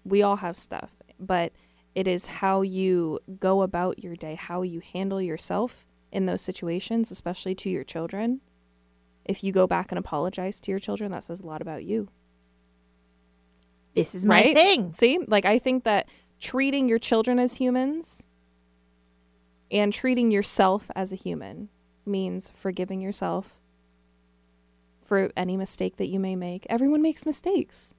We 0.05 0.23
all 0.23 0.37
have 0.37 0.57
stuff. 0.57 0.91
But 1.19 1.53
It 1.95 2.07
is 2.07 2.27
how 2.27 2.63
you 2.63 3.19
go 3.41 3.63
about 3.63 4.05
your 4.05 4.15
day, 4.15 4.37
how 4.37 4.63
you 4.63 4.81
handle 4.81 5.21
yourself 5.21 5.85
in 6.13 6.27
those 6.27 6.43
situations, 6.43 7.11
especially 7.11 7.55
to 7.57 7.71
your 7.71 7.85
children. 7.85 8.41
If 9.25 9.45
you 9.45 9.53
go 9.53 9.67
back 9.67 9.93
and 9.93 9.99
apologize 9.99 10.61
to 10.61 10.71
your 10.71 10.81
children, 10.81 11.13
that 11.13 11.25
says 11.25 11.41
a 11.41 11.47
lot 11.47 11.61
about 11.61 11.85
you. 11.85 12.09
This 13.95 14.15
is 14.15 14.25
my 14.25 14.43
right? 14.43 14.55
thing. 14.57 14.93
See, 14.93 15.19
like 15.27 15.45
I 15.45 15.59
think 15.59 15.85
that 15.85 16.09
treating 16.41 16.89
your 16.89 16.99
children 16.99 17.39
as 17.39 17.57
humans 17.57 18.27
and 19.71 19.93
treating 19.93 20.31
yourself 20.31 20.91
as 20.95 21.13
a 21.13 21.17
human 21.17 21.69
means 22.07 22.51
forgiving 22.55 23.01
yourself 23.01 23.61
for 25.05 25.31
any 25.37 25.57
mistake 25.57 25.97
that 25.97 26.07
you 26.07 26.21
may 26.21 26.37
make. 26.37 26.67
Everyone 26.69 27.03
makes 27.03 27.27
mistakes. 27.27 27.95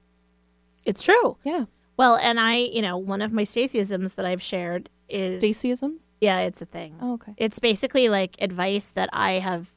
It's 0.84 1.02
true. 1.02 1.36
Yeah. 1.44 1.66
Well, 1.96 2.16
and 2.16 2.40
I, 2.40 2.56
you 2.56 2.80
know, 2.80 2.96
one 2.96 3.20
of 3.20 3.32
my 3.32 3.42
Stacyisms 3.42 4.14
that 4.14 4.24
I've 4.24 4.42
shared 4.42 4.88
is 5.10 5.38
Stacyisms? 5.38 6.08
Yeah, 6.20 6.40
it's 6.40 6.62
a 6.62 6.66
thing. 6.66 6.96
Oh, 7.00 7.14
okay. 7.14 7.34
It's 7.36 7.58
basically 7.58 8.08
like 8.08 8.36
advice 8.40 8.88
that 8.90 9.08
I 9.12 9.32
have 9.32 9.70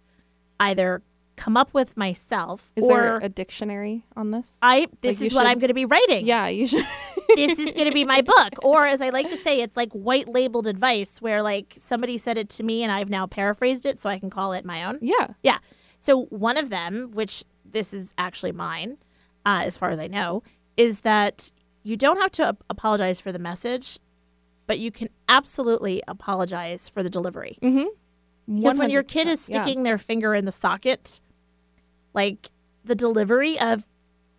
either 0.60 1.02
come 1.36 1.58
up 1.58 1.74
with 1.74 1.98
myself 1.98 2.72
Is 2.76 2.86
or 2.86 2.90
there 3.02 3.18
a 3.18 3.30
dictionary 3.30 4.06
on 4.16 4.32
this? 4.32 4.60
I 4.62 4.88
this 5.02 5.20
Like, 5.20 5.28
is 5.28 5.34
what 5.34 5.42
should- 5.42 5.48
I'm 5.48 5.60
going 5.60 5.70
to 5.70 5.74
be 5.74 5.86
writing. 5.86 6.26
yeah, 6.28 6.48
you 6.48 6.68
should. 6.68 6.86
this 7.36 7.58
is 7.58 7.74
going 7.74 7.88
to 7.88 7.94
be 7.94 8.06
my 8.06 8.22
book 8.22 8.54
or 8.64 8.86
as 8.86 9.02
I 9.02 9.10
like 9.10 9.30
to 9.30 9.38
say 9.38 9.62
it's 9.62 9.76
like 9.76 9.92
white 9.94 10.28
labeled 10.28 10.68
advice 10.68 11.20
where 11.22 11.42
like 11.42 11.74
somebody 11.78 12.18
said 12.20 12.38
it 12.38 12.50
to 12.50 12.64
me 12.64 12.84
and 12.84 12.92
I've 12.92 13.10
now 13.10 13.26
paraphrased 13.26 13.86
it 13.88 14.00
so 14.00 14.10
I 14.10 14.20
can 14.20 14.30
call 14.30 14.54
it 14.54 14.64
my 14.64 14.84
own. 14.84 15.00
yeah. 15.02 15.30
Yeah. 15.42 15.58
So 16.00 16.26
one 16.26 16.58
of 16.58 16.70
them, 16.70 17.12
which 17.14 17.44
this 17.66 17.94
is 17.94 18.14
actually 18.18 18.52
mine, 18.52 18.98
uh, 19.46 19.62
as 19.64 19.76
far 19.78 19.90
as 19.90 20.00
I 20.00 20.08
know, 20.08 20.44
is 20.78 21.00
that 21.02 21.50
you 21.82 21.98
don't 21.98 22.18
have 22.22 22.32
to 22.34 22.48
ap- 22.50 22.64
apologize 22.70 23.20
for 23.20 23.32
the 23.32 23.40
message, 23.40 23.98
but 24.68 24.80
you 24.80 24.92
can 24.92 25.10
absolutely 25.30 26.02
apologize 26.08 26.90
for 26.90 27.04
the 27.04 27.10
delivery. 27.10 27.58
Mm-hmm. 27.62 28.56
Because 28.56 28.78
when 28.78 28.90
your 28.90 29.04
kid 29.04 29.28
is 29.28 29.40
100%, 29.42 29.50
yeah. 29.54 29.64
sticking 29.64 29.84
their 29.84 29.98
finger 29.98 30.36
in 30.36 30.46
the 30.46 30.52
socket, 30.52 31.22
like 32.14 32.50
the 32.84 32.96
delivery 32.96 33.60
of 33.60 33.86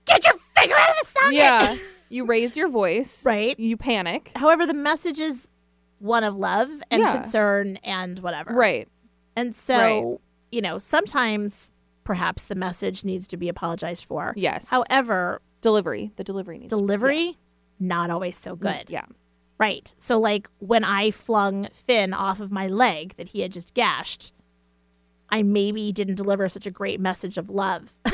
"Get 0.04 0.24
your 0.26 0.34
finger 0.36 0.74
out 0.76 0.90
of 0.90 0.96
the 1.00 1.06
socket!" 1.06 1.34
Yeah. 1.34 1.76
You 2.10 2.26
raise 2.26 2.56
your 2.56 2.68
voice. 2.68 3.24
Right. 3.26 3.58
You 3.58 3.76
panic. 3.76 4.30
However, 4.36 4.66
the 4.66 4.74
message 4.74 5.18
is 5.18 5.48
one 5.98 6.22
of 6.22 6.36
love 6.36 6.68
and 6.90 7.00
Yeah. 7.02 7.16
concern 7.16 7.76
and 7.82 8.18
whatever. 8.20 8.52
Right. 8.54 8.86
And 9.34 9.56
so, 9.56 9.76
Right. 9.78 10.18
you 10.52 10.60
know, 10.60 10.78
sometimes 10.78 11.72
perhaps 12.04 12.44
the 12.44 12.54
message 12.54 13.02
needs 13.04 13.26
to 13.28 13.36
be 13.36 13.48
apologized 13.48 14.04
for. 14.04 14.32
Yes. 14.36 14.68
However, 14.70 15.40
delivery. 15.60 16.12
The 16.14 16.22
delivery 16.22 16.58
needs 16.58 16.70
to- 16.70 16.76
delivery, 16.76 17.38
not 17.80 18.10
always 18.10 18.36
so 18.38 18.54
good. 18.54 18.84
Yeah. 18.88 19.06
Right. 19.59 19.94
So, 19.98 20.18
like 20.18 20.48
when 20.59 20.84
I 20.84 21.11
flung 21.11 21.68
Finn 21.72 22.12
off 22.12 22.40
of 22.40 22.50
my 22.50 22.66
leg 22.66 23.14
that 23.16 23.28
he 23.28 23.40
had 23.40 23.52
just 23.52 23.72
gashed, 23.74 24.32
I 25.28 25.42
maybe 25.42 25.92
didn't 25.92 26.16
deliver 26.16 26.48
such 26.48 26.66
a 26.66 26.70
great 26.70 27.00
message 27.00 27.38
of 27.38 27.48
love. 27.50 27.96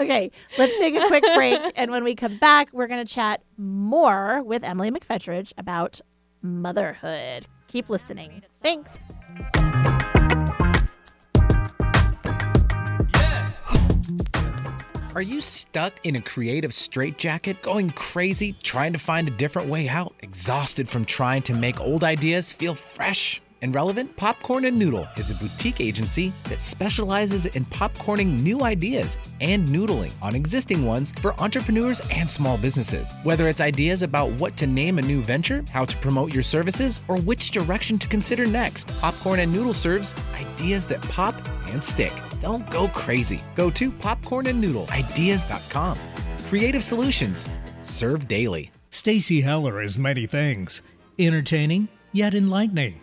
okay, 0.00 0.30
let's 0.58 0.78
take 0.78 0.94
a 0.94 1.06
quick 1.06 1.24
break. 1.34 1.60
And 1.76 1.90
when 1.90 2.04
we 2.04 2.14
come 2.14 2.38
back, 2.38 2.68
we're 2.72 2.86
going 2.86 3.04
to 3.04 3.12
chat 3.12 3.42
more 3.56 4.42
with 4.42 4.64
Emily 4.64 4.90
McFetridge 4.90 5.52
about 5.58 6.00
motherhood. 6.42 7.46
Keep 7.68 7.90
listening. 7.90 8.42
Thanks. 8.62 8.92
Are 15.16 15.22
you 15.22 15.40
stuck 15.40 15.94
in 16.04 16.16
a 16.16 16.20
creative 16.20 16.74
straitjacket, 16.74 17.62
going 17.62 17.88
crazy, 17.88 18.54
trying 18.62 18.92
to 18.92 18.98
find 18.98 19.26
a 19.26 19.30
different 19.30 19.66
way 19.66 19.88
out, 19.88 20.14
exhausted 20.20 20.90
from 20.90 21.06
trying 21.06 21.40
to 21.44 21.54
make 21.54 21.80
old 21.80 22.04
ideas 22.04 22.52
feel 22.52 22.74
fresh? 22.74 23.40
And 23.66 23.74
relevant, 23.74 24.16
Popcorn 24.16 24.64
and 24.64 24.78
Noodle 24.78 25.08
is 25.16 25.32
a 25.32 25.34
boutique 25.34 25.80
agency 25.80 26.32
that 26.44 26.60
specializes 26.60 27.46
in 27.46 27.64
popcorning 27.64 28.40
new 28.40 28.62
ideas 28.62 29.18
and 29.40 29.66
noodling 29.66 30.12
on 30.22 30.36
existing 30.36 30.86
ones 30.86 31.12
for 31.20 31.34
entrepreneurs 31.40 32.00
and 32.12 32.30
small 32.30 32.56
businesses. 32.56 33.16
Whether 33.24 33.48
it's 33.48 33.60
ideas 33.60 34.02
about 34.02 34.30
what 34.40 34.56
to 34.58 34.68
name 34.68 34.98
a 34.98 35.02
new 35.02 35.20
venture, 35.20 35.64
how 35.72 35.84
to 35.84 35.96
promote 35.96 36.32
your 36.32 36.44
services, 36.44 37.02
or 37.08 37.18
which 37.18 37.50
direction 37.50 37.98
to 37.98 38.06
consider 38.06 38.46
next, 38.46 38.86
Popcorn 39.00 39.40
and 39.40 39.52
Noodle 39.52 39.74
serves 39.74 40.14
ideas 40.34 40.86
that 40.86 41.02
pop 41.02 41.34
and 41.66 41.82
stick. 41.82 42.12
Don't 42.40 42.70
go 42.70 42.86
crazy. 42.88 43.40
Go 43.56 43.68
to 43.70 43.90
popcornandnoodleideas.com. 43.90 45.98
Creative 46.48 46.84
solutions 46.84 47.48
served 47.82 48.28
daily. 48.28 48.70
Stacy 48.90 49.40
Heller 49.40 49.82
is 49.82 49.98
many 49.98 50.28
things 50.28 50.82
entertaining, 51.18 51.88
yet 52.12 52.32
enlightening. 52.32 53.00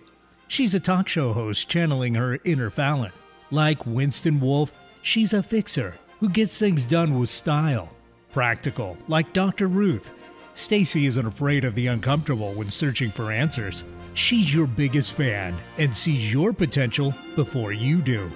She's 0.47 0.73
a 0.73 0.79
talk 0.79 1.07
show 1.07 1.33
host 1.33 1.69
channeling 1.69 2.15
her 2.15 2.39
inner 2.43 2.69
Fallon. 2.69 3.11
Like 3.51 3.85
Winston 3.85 4.39
Wolfe, 4.39 4.71
she's 5.01 5.33
a 5.33 5.43
fixer 5.43 5.95
who 6.19 6.29
gets 6.29 6.57
things 6.57 6.85
done 6.85 7.19
with 7.19 7.29
style. 7.29 7.89
Practical, 8.31 8.97
like 9.07 9.33
Dr. 9.33 9.67
Ruth. 9.67 10.11
Stacy 10.55 11.07
isn't 11.07 11.25
afraid 11.25 11.63
of 11.65 11.75
the 11.75 11.87
uncomfortable 11.87 12.53
when 12.53 12.69
searching 12.69 13.09
for 13.09 13.31
answers. 13.31 13.83
She's 14.13 14.53
your 14.53 14.67
biggest 14.67 15.13
fan 15.13 15.55
and 15.77 15.95
sees 15.95 16.31
your 16.31 16.53
potential 16.53 17.13
before 17.35 17.73
you 17.73 17.97
do. 18.01 18.29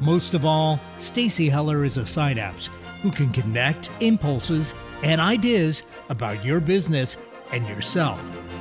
Most 0.00 0.34
of 0.34 0.44
all, 0.44 0.78
Stacy 0.98 1.48
Heller 1.48 1.84
is 1.84 1.98
a 1.98 2.06
synapse 2.06 2.70
who 3.02 3.10
can 3.10 3.30
connect 3.30 3.90
impulses 4.00 4.74
and 5.02 5.20
ideas 5.20 5.82
about 6.08 6.44
your 6.44 6.60
business 6.60 7.16
and 7.52 7.66
yourself 7.68 8.20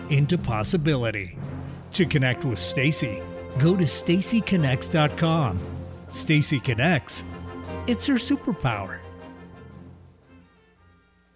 into 0.10 0.38
possibility. 0.38 1.38
To 1.94 2.06
connect 2.06 2.46
with 2.46 2.60
Stacy, 2.60 3.22
go 3.58 3.76
to 3.76 3.84
stacyconnects.com. 3.84 5.60
Stacy 6.12 6.60
Connects. 6.60 7.24
It's 7.88 8.06
her 8.06 8.16
superpower. 8.16 9.00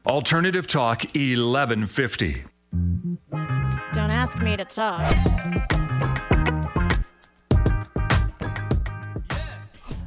Alternative 0.05 0.65
Talk 0.67 1.03
1150. 1.13 2.43
Don't 3.93 4.09
ask 4.09 4.37
me 4.39 4.57
to 4.57 4.65
talk. 4.65 5.01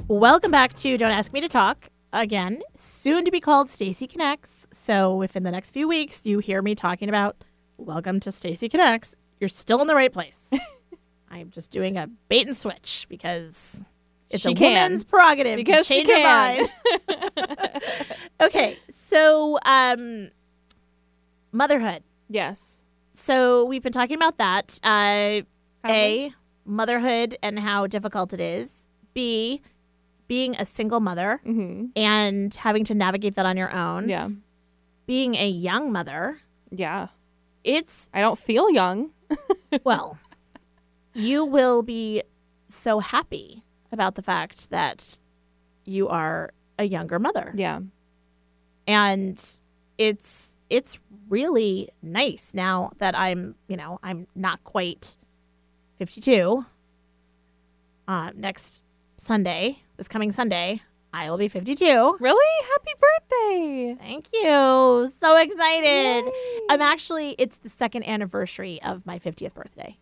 Welcome 0.08 0.50
back 0.50 0.74
to 0.74 0.98
Don't 0.98 1.10
Ask 1.10 1.32
Me 1.32 1.40
to 1.40 1.48
Talk. 1.48 1.88
Again, 2.12 2.62
soon 2.74 3.24
to 3.24 3.30
be 3.30 3.40
called 3.40 3.68
Stacy 3.70 4.06
Connects. 4.06 4.66
So 4.72 5.22
if 5.22 5.36
in 5.36 5.42
the 5.42 5.50
next 5.50 5.70
few 5.70 5.88
weeks 5.88 6.24
you 6.24 6.38
hear 6.38 6.62
me 6.62 6.74
talking 6.74 7.08
about 7.08 7.42
Welcome 7.76 8.20
to 8.20 8.30
Stacy 8.30 8.68
Connects, 8.68 9.16
you're 9.44 9.48
still 9.50 9.82
in 9.82 9.86
the 9.86 9.94
right 9.94 10.10
place. 10.10 10.50
I'm 11.30 11.50
just 11.50 11.70
doing 11.70 11.98
a 11.98 12.06
bait 12.30 12.46
and 12.46 12.56
switch 12.56 13.04
because 13.10 13.82
it's 14.30 14.42
She 14.42 14.52
a 14.52 14.54
can. 14.54 14.72
woman's 14.84 15.04
prerogative 15.04 15.56
Because 15.56 15.86
to 15.86 15.92
she 15.92 16.04
change 16.04 16.08
her 16.08 16.14
can. 16.14 16.66
mind. 17.36 18.16
okay, 18.40 18.78
so 18.88 19.58
um, 19.66 20.30
motherhood. 21.52 22.02
Yes. 22.30 22.84
So 23.12 23.66
we've 23.66 23.82
been 23.82 23.92
talking 23.92 24.16
about 24.16 24.38
that. 24.38 24.80
Uh, 24.82 25.42
a 25.86 26.32
motherhood 26.64 27.36
and 27.42 27.58
how 27.60 27.86
difficult 27.86 28.32
it 28.32 28.40
is. 28.40 28.86
B 29.12 29.60
being 30.26 30.56
a 30.56 30.64
single 30.64 31.00
mother 31.00 31.42
Mm-hmm. 31.46 31.88
and 31.96 32.54
having 32.54 32.84
to 32.84 32.94
navigate 32.94 33.34
that 33.34 33.44
on 33.44 33.58
your 33.58 33.70
own. 33.70 34.08
Yeah. 34.08 34.30
Being 35.06 35.34
a 35.34 35.46
young 35.46 35.92
mother, 35.92 36.38
Yeah. 36.70 37.08
it's 37.62 38.08
I 38.14 38.22
don't 38.22 38.38
feel 38.38 38.70
young. 38.70 39.10
well, 39.84 40.18
you 41.14 41.44
will 41.44 41.82
be 41.82 42.22
so 42.68 43.00
happy 43.00 43.62
about 43.92 44.14
the 44.14 44.22
fact 44.22 44.70
that 44.70 45.18
you 45.84 46.08
are 46.08 46.52
a 46.78 46.84
younger 46.84 47.18
mother. 47.18 47.52
Yeah. 47.54 47.80
and 48.86 49.42
it's 49.98 50.56
it's 50.70 50.98
really 51.28 51.88
nice 52.02 52.52
now 52.54 52.90
that 52.98 53.16
I'm 53.16 53.54
you 53.68 53.76
know 53.76 53.98
I'm 54.02 54.26
not 54.34 54.62
quite 54.64 55.16
52. 55.98 56.66
Uh, 58.06 58.30
next 58.34 58.82
Sunday, 59.16 59.78
this 59.96 60.08
coming 60.08 60.30
Sunday, 60.30 60.82
I 61.16 61.30
will 61.30 61.38
be 61.38 61.46
52. 61.48 62.16
Really? 62.18 62.66
Happy 62.72 62.92
birthday. 63.00 63.96
Thank 64.00 64.26
you. 64.32 65.08
So 65.16 65.36
excited. 65.36 66.24
Yay. 66.26 66.60
I'm 66.70 66.82
actually 66.82 67.36
it's 67.38 67.56
the 67.58 67.68
second 67.68 68.02
anniversary 68.08 68.82
of 68.82 69.06
my 69.06 69.20
50th 69.20 69.54
birthday 69.54 69.96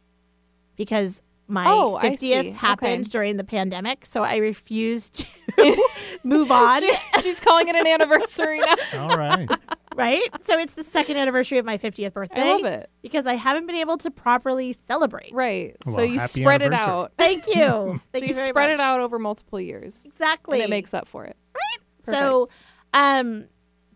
because 0.77 1.21
my 1.49 1.67
Oh, 1.67 1.99
50th 2.03 2.55
happened 2.55 3.03
Okay. 3.03 3.11
during 3.11 3.37
the 3.37 3.45
pandemic, 3.45 4.07
so 4.07 4.23
I 4.23 4.37
refused 4.37 5.27
to 5.59 5.77
move 6.25 6.51
on. 6.51 6.81
She- 6.81 6.97
she's 7.21 7.41
calling 7.41 7.69
it 7.69 7.75
an 7.77 7.87
anniversary 7.87 8.61
now. 8.61 8.75
All 9.11 9.17
right. 9.19 9.49
right? 9.95 10.23
So 10.43 10.59
it's 10.59 10.75
the 10.75 10.85
second 10.85 11.17
anniversary 11.17 11.59
of 11.59 11.65
my 11.65 11.79
50th 11.79 12.13
birthday. 12.13 12.41
I 12.43 12.53
love 12.53 12.65
it. 12.65 12.91
Because 13.03 13.27
I 13.27 13.35
haven't 13.35 13.67
been 13.67 13.77
able 13.77 13.99
to 13.99 14.11
properly 14.11 14.73
celebrate. 14.73 15.33
Right. 15.33 15.77
so 15.93 16.03
you 16.03 16.19
spread 16.21 16.63
it 16.63 16.73
out. 16.73 17.13
Thank 17.19 17.47
you. 17.47 17.55
so 17.55 18.01
Thank 18.13 18.23
you, 18.23 18.29
you 18.29 18.35
spread 18.35 18.71
much. 18.71 18.75
it 18.75 18.81
out 18.81 19.01
over 19.01 19.19
multiple 19.19 19.61
years. 19.61 20.05
Exactly. 20.05 20.59
And 20.59 20.65
it 20.65 20.71
makes 20.71 20.95
up 20.95 21.09
for 21.09 21.25
it. 21.25 21.37
Right. 21.55 21.87
So, 22.17 22.49
um, 22.95 23.47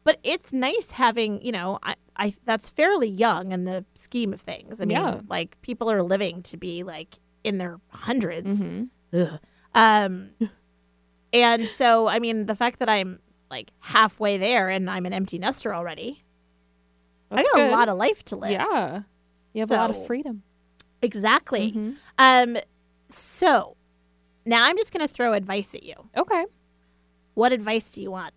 but 0.05 0.19
it's 0.23 0.53
nice 0.53 0.93
having, 0.93 1.43
you 1.45 1.51
know, 1.53 1.79
I, 1.83 1.97
I 2.17 2.35
that's 2.45 2.71
fairly 2.71 3.09
young 3.09 3.51
in 3.53 3.65
the 3.65 3.85
scheme 3.95 4.33
of 4.33 4.41
things. 4.41 4.81
I 4.81 4.85
mean, 4.85 4.97
Yeah. 4.97 5.21
like 5.29 5.61
people 5.63 5.91
are 5.91 6.03
living 6.03 6.43
to 6.45 6.57
be 6.57 6.83
like 6.85 7.19
in 7.43 7.59
their 7.59 7.79
100s 7.95 8.63
Mhm. 8.63 8.89
Ugh. 9.13 9.41
Um, 9.75 10.31
and 11.33 11.67
so, 11.77 12.09
I 12.09 12.19
mean, 12.19 12.47
the 12.47 12.55
fact 12.55 12.79
that 12.79 12.89
I'm 12.89 13.19
like 13.51 13.71
halfway 13.81 14.37
there 14.39 14.69
and 14.69 14.89
I'm 14.91 15.07
an 15.07 15.13
empty 15.13 15.39
nester 15.39 15.75
already, 15.75 16.25
That's 17.31 17.41
I 17.49 17.53
got 17.53 17.55
good. 17.57 17.69
a 17.71 17.77
lot 17.77 17.89
of 17.89 17.97
life 17.99 18.25
to 18.27 18.37
live. 18.37 18.51
Yeah. 18.53 19.03
You 19.53 19.61
have 19.61 19.71
a 19.71 19.77
lot 19.77 19.91
of 19.91 20.07
freedom. 20.07 20.43
Exactly. 21.03 21.73
Mhm. 21.73 21.97
Um, 22.19 22.57
so 23.09 23.77
now 24.45 24.65
I'm 24.65 24.77
just 24.77 24.93
going 24.93 25.07
to 25.07 25.13
throw 25.13 25.33
advice 25.33 25.75
at 25.75 25.83
you. 25.83 25.95
Okay. 26.17 26.45
What 27.35 27.53
advice 27.53 27.91
do 27.93 28.03
you 28.03 28.11
want? 28.11 28.35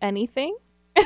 Anything? 0.00 0.56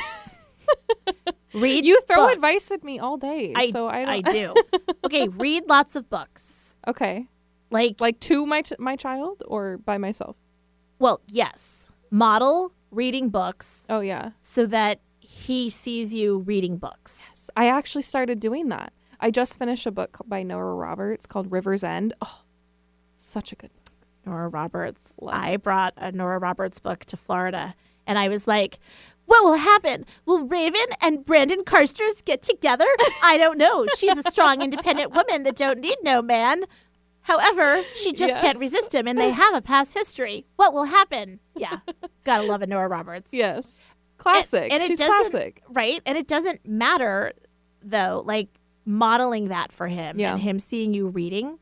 Read. 1.55 1.85
You 1.85 2.01
throw 2.03 2.17
books. 2.27 2.33
advice 2.35 2.71
at 2.71 2.83
me 2.83 2.99
all 2.99 3.17
day, 3.19 3.53
I, 3.55 3.71
so 3.71 3.87
I 3.87 4.11
I 4.15 4.21
do. 4.23 4.55
okay, 5.05 5.29
read 5.29 5.65
lots 5.69 5.97
of 5.97 6.09
books. 6.09 6.77
okay. 6.89 7.27
Like, 7.71 8.01
Like 8.01 8.21
to 8.21 8.47
my 8.47 8.63
ch- 8.63 8.79
my 8.79 8.97
child 8.97 9.43
or 9.47 9.77
by 9.79 9.99
myself? 9.99 10.37
Well, 11.03 11.21
yes. 11.29 11.91
Model 12.11 12.73
reading 12.91 13.29
books 13.31 13.87
Oh 13.91 14.01
yeah. 14.01 14.31
so 14.41 14.67
that 14.67 15.01
he 15.21 15.69
sees 15.71 16.13
you 16.15 16.39
reading 16.39 16.77
books. 16.77 17.51
I 17.57 17.69
actually 17.69 18.03
started 18.03 18.39
doing 18.39 18.69
that. 18.69 18.93
I 19.19 19.31
just 19.31 19.59
finished 19.59 19.87
a 19.87 19.91
book 19.91 20.19
by 20.27 20.43
Nora 20.43 20.75
Roberts 20.75 21.27
called 21.27 21.51
River's 21.51 21.83
End. 21.85 22.13
Oh, 22.21 22.41
such 23.17 23.53
a 23.53 23.57
good 23.57 23.71
book. 23.85 24.07
Nora 24.27 24.49
Roberts. 24.49 25.15
Love 25.21 25.35
I 25.35 25.57
brought 25.57 25.95
a 25.97 26.13
Nora 26.13 26.39
Roberts 26.39 26.79
book 26.81 27.05
to 27.07 27.17
Florida, 27.17 27.75
and 28.07 28.19
I 28.19 28.29
was 28.29 28.47
like, 28.47 28.79
"What 29.27 29.43
will 29.45 29.55
happen? 29.57 30.05
Will 30.27 30.47
Raven 30.47 30.87
and 31.01 31.25
Brandon 31.25 31.65
Carsters 31.65 32.25
get 32.25 32.43
together? 32.43 32.87
I 33.23 33.37
don't 33.39 33.59
know. 33.59 33.87
She's 33.97 34.17
a 34.17 34.31
strong, 34.31 34.61
independent 34.63 35.13
woman 35.13 35.43
that 35.45 35.57
don't 35.57 35.81
need 35.81 35.97
no 36.03 36.21
man. 36.23 36.65
However, 37.23 37.83
she 37.95 38.13
just 38.13 38.35
can't 38.41 38.59
resist 38.59 38.95
him, 38.95 39.07
and 39.07 39.19
they 39.19 39.31
have 39.31 39.55
a 39.55 39.63
past 39.63 39.95
history. 39.95 40.47
What 40.57 40.73
will 40.73 40.85
happen? 40.85 41.39
Yeah, 41.57 41.79
gotta 42.25 42.45
love 42.45 42.63
a 42.63 42.67
Nora 42.67 42.89
Roberts. 42.89 43.33
Yes. 43.33 43.83
Classic. 44.19 44.73
and 44.73 44.83
it 44.83 44.87
She's 44.87 44.99
classic. 44.99 45.63
right? 45.69 46.01
And 46.07 46.17
it 46.17 46.29
doesn't 46.29 46.67
matter 46.67 47.33
though, 47.83 48.23
like 48.25 48.49
modeling 48.85 49.49
that 49.49 49.73
for 49.73 49.89
him 49.89 50.19
Yeah. 50.19 50.33
and 50.35 50.41
him 50.43 50.59
seeing 50.59 50.95
you 50.95 51.09
reading. 51.09 51.59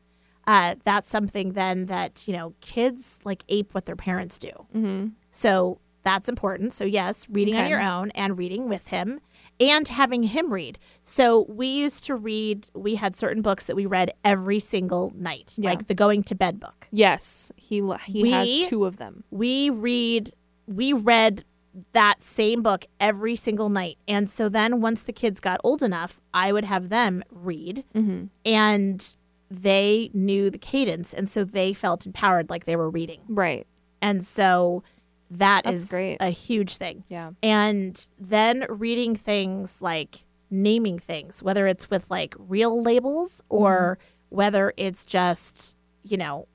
Uh, 0.47 0.75
that's 0.83 1.09
something 1.09 1.53
then 1.53 1.85
that 1.87 2.27
you 2.27 2.35
know 2.35 2.53
kids 2.61 3.17
like 3.23 3.43
ape 3.49 3.73
what 3.73 3.85
their 3.85 3.95
parents 3.95 4.37
do. 4.37 4.49
Mm-hmm. 4.75 5.07
So 5.31 5.79
that's 6.03 6.27
important. 6.29 6.73
So 6.73 6.83
yes, 6.85 7.27
reading 7.29 7.55
on 7.55 7.67
your 7.69 7.81
own 7.81 8.09
and 8.11 8.37
reading 8.37 8.67
with 8.69 8.87
him 8.87 9.21
and 9.61 9.87
having 9.87 10.23
him 10.23 10.51
read. 10.51 10.77
So 11.03 11.45
we 11.47 11.67
used 11.67 12.03
to 12.05 12.15
read. 12.15 12.67
We 12.73 12.95
had 12.95 13.15
certain 13.15 13.41
books 13.41 13.65
that 13.65 13.75
we 13.77 13.85
read 13.85 14.11
every 14.25 14.59
single 14.59 15.13
night, 15.15 15.53
Yeah. 15.57 15.69
like 15.69 15.87
the 15.87 15.93
going 15.93 16.23
to 16.23 16.35
bed 16.35 16.59
book. 16.59 16.87
Yes, 16.91 17.51
he 17.55 17.75
he 18.05 18.21
We- 18.23 18.31
has 18.31 18.67
two 18.67 18.83
of 18.85 18.97
them. 18.97 19.23
we 19.31 19.69
read 19.69 20.33
we 20.67 20.91
read 20.93 21.45
that 21.93 22.21
same 22.21 22.61
book 22.61 22.85
every 22.99 23.35
single 23.35 23.69
night 23.69 23.97
and 24.07 24.29
so 24.29 24.49
then 24.49 24.81
once 24.81 25.03
the 25.03 25.13
kids 25.13 25.39
got 25.39 25.57
old 25.63 25.81
enough 25.81 26.19
i 26.33 26.51
would 26.51 26.65
have 26.65 26.89
them 26.89 27.23
read 27.31 27.85
Mm-hmm. 27.95 28.25
and 28.45 29.15
they 29.49 30.11
knew 30.13 30.49
the 30.49 30.57
cadence 30.57 31.13
and 31.13 31.29
so 31.29 31.43
they 31.45 31.73
felt 31.73 32.05
empowered 32.05 32.49
like 32.49 32.65
they 32.65 32.75
were 32.75 32.89
reading 32.89 33.21
Right. 33.29 33.65
and 34.01 34.21
so 34.23 34.83
that 35.31 35.63
That's 35.63 35.83
is 35.83 35.89
great. 35.89 36.17
a 36.19 36.29
huge 36.29 36.77
thing. 36.77 37.03
Yeah. 37.09 37.31
and 37.41 38.07
then 38.19 38.65
reading 38.69 39.15
things 39.15 39.77
like 39.81 40.23
naming 40.49 40.99
things 40.99 41.41
whether 41.41 41.65
it's 41.67 41.89
with 41.89 42.11
like 42.11 42.35
real 42.37 42.81
labels 42.83 43.41
or 43.47 43.97
whether 44.29 44.73
it's 44.75 45.05
just 45.05 45.75
you 46.03 46.17
know 46.17 46.45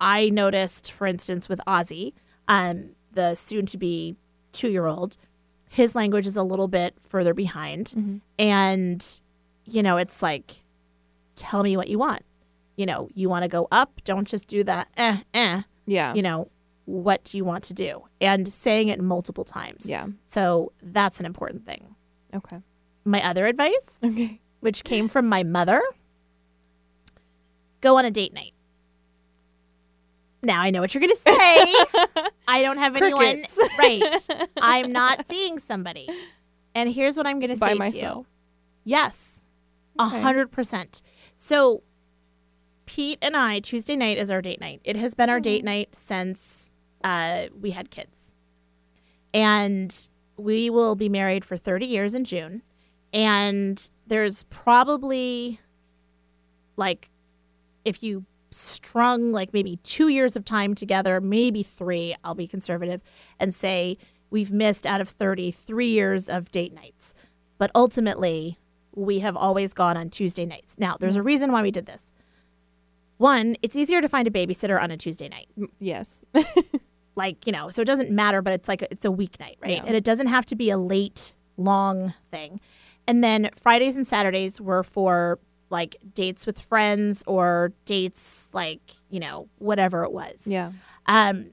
i 0.00 0.28
noticed 0.28 0.92
for 0.92 1.06
instance 1.06 1.48
with 1.48 1.58
ozzy 1.66 2.12
um 2.48 2.90
the 3.12 3.34
soon 3.34 3.64
to 3.64 3.78
be 3.78 4.14
two 4.52 4.68
year 4.68 4.84
old 4.86 5.16
his 5.70 5.94
language 5.94 6.26
is 6.26 6.36
a 6.36 6.42
little 6.42 6.68
bit 6.68 6.94
further 7.02 7.34
behind. 7.34 8.20
And 8.38 9.20
you 9.64 9.82
know 9.82 9.96
it's 9.98 10.22
like 10.22 10.62
tell 11.34 11.62
me 11.62 11.76
what 11.76 11.88
you 11.88 11.98
want. 11.98 12.22
You 12.76 12.86
know 12.86 13.08
you 13.14 13.28
want 13.28 13.42
to 13.42 13.48
go 13.48 13.68
up? 13.70 14.00
Don't 14.04 14.26
just 14.26 14.46
do 14.48 14.62
that 14.64 14.88
eh 14.96 15.18
eh. 15.34 15.62
Yeah. 15.86 16.14
you 16.14 16.22
know 16.22 16.48
what 16.86 17.24
do 17.24 17.36
you 17.36 17.44
want 17.44 17.64
to 17.64 17.74
do? 17.74 18.04
And 18.20 18.50
saying 18.50 18.88
it 18.88 19.00
multiple 19.00 19.44
times. 19.44 19.88
Yeah. 19.88 20.06
so 20.24 20.72
that's 20.82 21.20
an 21.20 21.26
important 21.26 21.66
thing. 21.66 21.94
Okay. 22.34 22.60
my 23.04 23.24
other 23.24 23.46
advice 23.46 23.98
Okay. 24.02 24.40
which 24.60 24.84
came 24.84 25.08
from 25.08 25.26
my 25.28 25.42
mother 25.42 25.80
go 27.80 27.98
on 27.98 28.04
a 28.04 28.10
date 28.10 28.32
night. 28.32 28.52
Now 30.42 30.60
i 30.62 30.70
know 30.70 30.80
what 30.80 30.94
you're 30.94 31.00
going 31.00 31.10
to 31.10 31.16
say. 31.16 31.30
I 32.48 32.62
don't 32.62 32.78
have 32.78 32.96
anyone. 32.96 33.44
Right. 33.78 34.28
I'm 34.60 34.92
not 34.92 35.26
seeing 35.26 35.58
somebody. 35.58 36.08
And 36.74 36.92
here's 36.92 37.16
what 37.16 37.26
i'm 37.26 37.38
going 37.40 37.50
to 37.50 37.56
say 37.56 37.70
to 37.70 37.74
myself. 37.74 38.26
you. 38.26 38.26
Yes. 38.84 39.42
A 39.98 40.08
hundred 40.08 40.52
percent. 40.52 41.02
So 41.36 41.82
pete 42.84 43.18
and 43.20 43.36
i 43.36 43.58
tuesday 43.58 43.96
night 43.96 44.18
is 44.18 44.30
our 44.30 44.42
date 44.42 44.60
night. 44.60 44.80
It 44.84 44.96
has 44.96 45.14
been 45.14 45.30
our 45.30 45.38
oh. 45.38 45.40
date 45.40 45.64
night 45.64 45.96
since 45.96 46.70
uh, 47.06 47.46
we 47.58 47.70
had 47.70 47.90
kids. 47.90 48.34
And 49.32 50.08
we 50.36 50.68
will 50.70 50.96
be 50.96 51.08
married 51.08 51.44
for 51.44 51.56
30 51.56 51.86
years 51.86 52.14
in 52.14 52.24
june. 52.24 52.62
And 53.12 53.88
there's 54.06 54.42
probably 54.44 55.60
like 56.76 57.08
if 57.84 58.02
you 58.02 58.26
strung 58.50 59.32
like 59.32 59.52
maybe 59.52 59.76
two 59.82 60.08
years 60.08 60.36
of 60.36 60.44
time 60.44 60.74
together 60.74 61.20
maybe 61.20 61.62
three 61.62 62.14
i'll 62.22 62.34
be 62.34 62.46
conservative 62.46 63.02
and 63.40 63.54
say 63.54 63.98
we've 64.30 64.52
missed 64.52 64.86
out 64.86 65.00
of 65.00 65.08
30 65.08 65.50
three 65.50 65.88
years 65.88 66.28
of 66.28 66.50
date 66.50 66.72
nights. 66.72 67.14
But 67.58 67.70
ultimately 67.74 68.58
we 68.94 69.20
have 69.20 69.36
always 69.36 69.72
gone 69.74 69.96
on 69.96 70.10
tuesday 70.10 70.46
nights. 70.46 70.76
Now 70.78 70.96
there's 70.98 71.16
a 71.16 71.22
reason 71.22 71.52
why 71.52 71.62
we 71.62 71.70
did 71.70 71.86
this. 71.86 72.12
One 73.18 73.56
it's 73.62 73.76
easier 73.76 74.00
to 74.00 74.08
find 74.08 74.26
a 74.26 74.30
babysitter 74.30 74.80
on 74.80 74.90
a 74.90 74.96
tuesday 74.96 75.28
night. 75.28 75.48
Yes. 75.78 76.22
like 77.16 77.46
you 77.46 77.52
know 77.52 77.70
so 77.70 77.82
it 77.82 77.86
doesn't 77.86 78.10
matter 78.10 78.40
but 78.42 78.52
it's 78.52 78.68
like 78.68 78.82
it's 78.82 79.04
a 79.04 79.08
weeknight 79.08 79.56
right 79.60 79.70
Yeah. 79.72 79.82
and 79.84 79.96
it 79.96 80.04
doesn't 80.04 80.28
have 80.28 80.46
to 80.46 80.54
be 80.56 80.70
a 80.70 80.78
late 80.78 81.34
long 81.56 82.14
thing 82.30 82.60
and 83.08 83.24
then 83.24 83.50
fridays 83.56 83.96
and 83.96 84.06
saturdays 84.06 84.60
were 84.60 84.82
for 84.82 85.38
like 85.70 85.96
dates 86.14 86.46
with 86.46 86.60
friends 86.60 87.24
or 87.26 87.72
dates 87.86 88.50
like 88.52 88.80
you 89.10 89.18
know 89.18 89.48
whatever 89.58 90.04
it 90.04 90.12
was 90.12 90.46
yeah. 90.46 90.70
um 91.06 91.46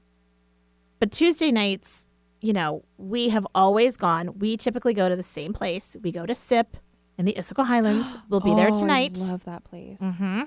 but 1.00 1.10
tuesday 1.10 1.50
nights 1.50 2.06
you 2.40 2.52
know 2.52 2.84
we 2.98 3.30
have 3.30 3.46
always 3.54 3.96
gone 3.96 4.38
we 4.38 4.56
typically 4.56 4.92
go 4.94 5.08
to 5.08 5.16
the 5.16 5.22
same 5.22 5.52
place 5.52 5.96
we 6.02 6.12
go 6.12 6.26
to 6.26 6.34
sip 6.34 6.76
in 7.16 7.24
the 7.26 7.34
Issaquah 7.34 7.64
Highlands. 7.66 8.16
We'll 8.28 8.40
be 8.40 8.56
there 8.56 8.70
Oh, 8.72 8.78
tonight. 8.80 9.16
I 9.22 9.26
love 9.28 9.44
that 9.44 9.62
place. 9.62 10.00
hmm 10.00 10.42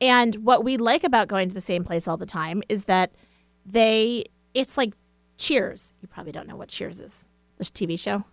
And 0.00 0.34
what 0.44 0.64
we 0.64 0.76
like 0.76 1.04
about 1.04 1.28
going 1.28 1.48
to 1.48 1.54
the 1.54 1.60
same 1.60 1.84
place 1.84 2.08
all 2.08 2.16
the 2.16 2.26
time 2.26 2.60
is 2.68 2.86
that 2.86 3.12
they, 3.64 4.24
it's 4.58 4.76
like 4.76 4.92
Cheers. 5.36 5.94
You 6.02 6.08
probably 6.08 6.32
don't 6.32 6.48
know 6.48 6.56
what 6.56 6.68
Cheers 6.68 7.00
is. 7.00 7.28
The 7.58 7.64
TV 7.64 7.98
show? 7.98 8.24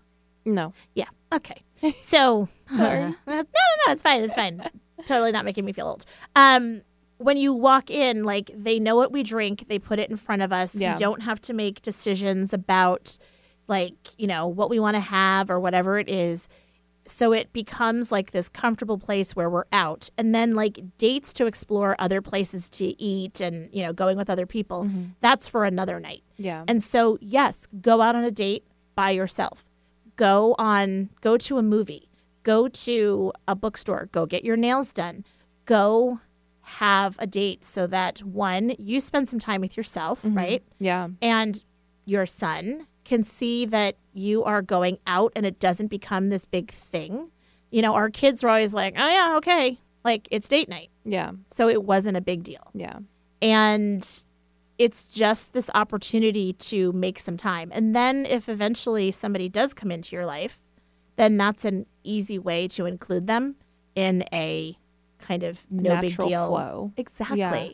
No. 0.44 0.74
Yeah. 0.96 1.06
Okay. 1.32 1.64
So, 2.00 2.50
Sorry. 2.76 3.02
no, 3.04 3.16
no, 3.28 3.36
no, 3.36 3.94
it's 3.94 4.02
fine. 4.02 4.24
It's 4.24 4.34
fine. 4.36 4.68
totally 5.06 5.32
not 5.32 5.46
making 5.46 5.66
me 5.66 5.72
feel 5.72 5.88
old. 5.88 6.06
Um, 6.36 6.82
when 7.18 7.38
you 7.38 7.54
walk 7.54 7.92
in, 7.92 8.24
like 8.24 8.50
they 8.56 8.80
know 8.80 8.96
what 8.96 9.12
we 9.12 9.22
drink, 9.22 9.66
they 9.68 9.78
put 9.78 10.00
it 10.00 10.10
in 10.10 10.18
front 10.18 10.42
of 10.42 10.52
us. 10.52 10.76
Yeah. 10.76 10.94
We 10.94 10.98
don't 10.98 11.22
have 11.22 11.40
to 11.44 11.54
make 11.54 11.84
decisions 11.84 12.54
about, 12.54 13.18
like, 13.68 13.94
you 14.18 14.26
know, 14.26 14.48
what 14.48 14.70
we 14.72 14.80
want 14.80 14.96
to 14.96 15.00
have 15.02 15.52
or 15.52 15.60
whatever 15.60 16.00
it 16.00 16.10
is. 16.10 16.50
So 17.08 17.34
it 17.34 17.54
becomes 17.54 18.12
like 18.12 18.32
this 18.32 18.50
comfortable 18.50 18.98
place 18.98 19.36
where 19.36 19.50
we're 19.50 19.66
out. 19.72 20.10
And 20.18 20.34
then, 20.34 20.52
like, 20.52 20.80
dates 20.98 21.34
to 21.34 21.46
explore 21.46 21.96
other 22.00 22.22
places 22.22 22.68
to 22.70 23.00
eat 23.02 23.42
and, 23.42 23.70
you 23.72 23.84
know, 23.84 23.94
going 23.94 24.18
with 24.18 24.30
other 24.30 24.46
people, 24.46 24.86
mm-hmm. 24.86 25.06
that's 25.20 25.48
for 25.48 25.66
another 25.66 26.00
night. 26.00 26.24
Yeah. 26.38 26.64
And 26.68 26.82
so, 26.84 27.18
yes, 27.22 27.68
go 27.82 28.02
out 28.02 28.16
on 28.16 28.24
a 28.24 28.32
date 28.32 28.66
by 28.96 29.12
yourself. 29.12 29.66
Go 30.16 30.56
on, 30.58 31.10
go 31.22 31.38
to 31.38 31.58
a 31.58 31.62
movie, 31.62 32.10
go 32.44 32.68
to 32.70 33.34
a 33.48 33.56
bookstore, 33.56 34.10
go 34.12 34.26
get 34.26 34.44
your 34.44 34.58
nails 34.58 34.94
done, 34.94 35.26
go 35.66 36.20
have 36.62 37.16
a 37.20 37.28
date 37.28 37.64
so 37.64 37.86
that 37.86 38.24
one, 38.24 38.74
you 38.80 39.00
spend 39.00 39.30
some 39.30 39.40
time 39.40 39.62
with 39.62 39.78
yourself, 39.78 40.24
mm-hmm. 40.24 40.38
right? 40.38 40.64
yeah. 40.80 41.10
And 41.22 41.64
your 42.06 42.26
son 42.26 42.88
can 43.04 43.24
see 43.24 43.66
that 43.66 43.96
you 44.16 44.44
are 44.44 44.62
going 44.62 44.98
out 45.06 45.34
and 45.36 45.46
it 45.46 45.60
doesn't 45.60 45.88
become 45.88 46.30
this 46.30 46.46
big 46.46 46.72
thing. 46.72 47.30
You 47.70 47.82
know, 47.82 47.94
our 47.94 48.10
kids 48.10 48.44
were 48.44 48.50
always 48.50 48.74
like, 48.74 48.96
oh, 48.98 49.08
yeah, 49.08 49.36
okay, 49.38 49.78
like 50.04 50.28
it's 50.32 50.48
date 50.48 50.70
night. 50.70 50.90
Yeah. 51.04 51.32
So 51.52 51.68
it 51.68 51.84
wasn't 51.84 52.18
a 52.18 52.22
big 52.22 52.44
deal. 52.44 52.72
Yeah. 52.74 53.00
And 53.42 54.08
it's 54.78 55.08
just 55.08 55.54
this 55.54 55.70
opportunity 55.76 56.54
to 56.54 56.92
make 56.94 57.20
some 57.20 57.38
time. 57.38 57.72
And 57.74 57.96
then 57.96 58.26
if 58.26 58.48
eventually 58.50 59.12
somebody 59.12 59.50
does 59.50 59.74
come 59.74 59.92
into 59.92 60.16
your 60.16 60.26
life, 60.26 60.62
then 61.18 61.38
that's 61.38 61.66
an 61.66 61.86
easy 62.04 62.40
way 62.40 62.68
to 62.70 62.86
include 62.86 63.28
them 63.28 63.56
in 63.96 64.24
a 64.34 64.78
kind 65.20 65.44
of 65.44 65.66
no 65.70 66.00
big 66.02 66.16
deal 66.18 66.48
flow. 66.48 66.92
Exactly. 66.98 67.40
Yeah. 67.40 67.70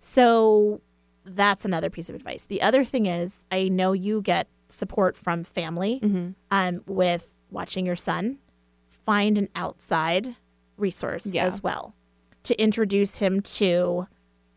So 0.00 0.80
that's 1.24 1.64
another 1.64 1.90
piece 1.90 2.08
of 2.08 2.14
advice. 2.14 2.44
The 2.44 2.62
other 2.62 2.84
thing 2.84 3.06
is, 3.06 3.44
I 3.50 3.68
know 3.68 3.92
you 3.92 4.20
get 4.20 4.48
support 4.74 5.16
from 5.16 5.44
family 5.44 6.00
Mm-hmm. 6.02 6.30
um, 6.50 6.82
with 6.86 7.32
watching 7.50 7.86
your 7.86 7.96
son. 7.96 8.38
Find 8.88 9.36
an 9.38 9.48
outside 9.54 10.36
resource 10.76 11.26
Yeah. 11.26 11.44
as 11.44 11.62
well 11.62 11.94
to 12.44 12.60
introduce 12.60 13.16
him 13.16 13.40
to 13.42 14.06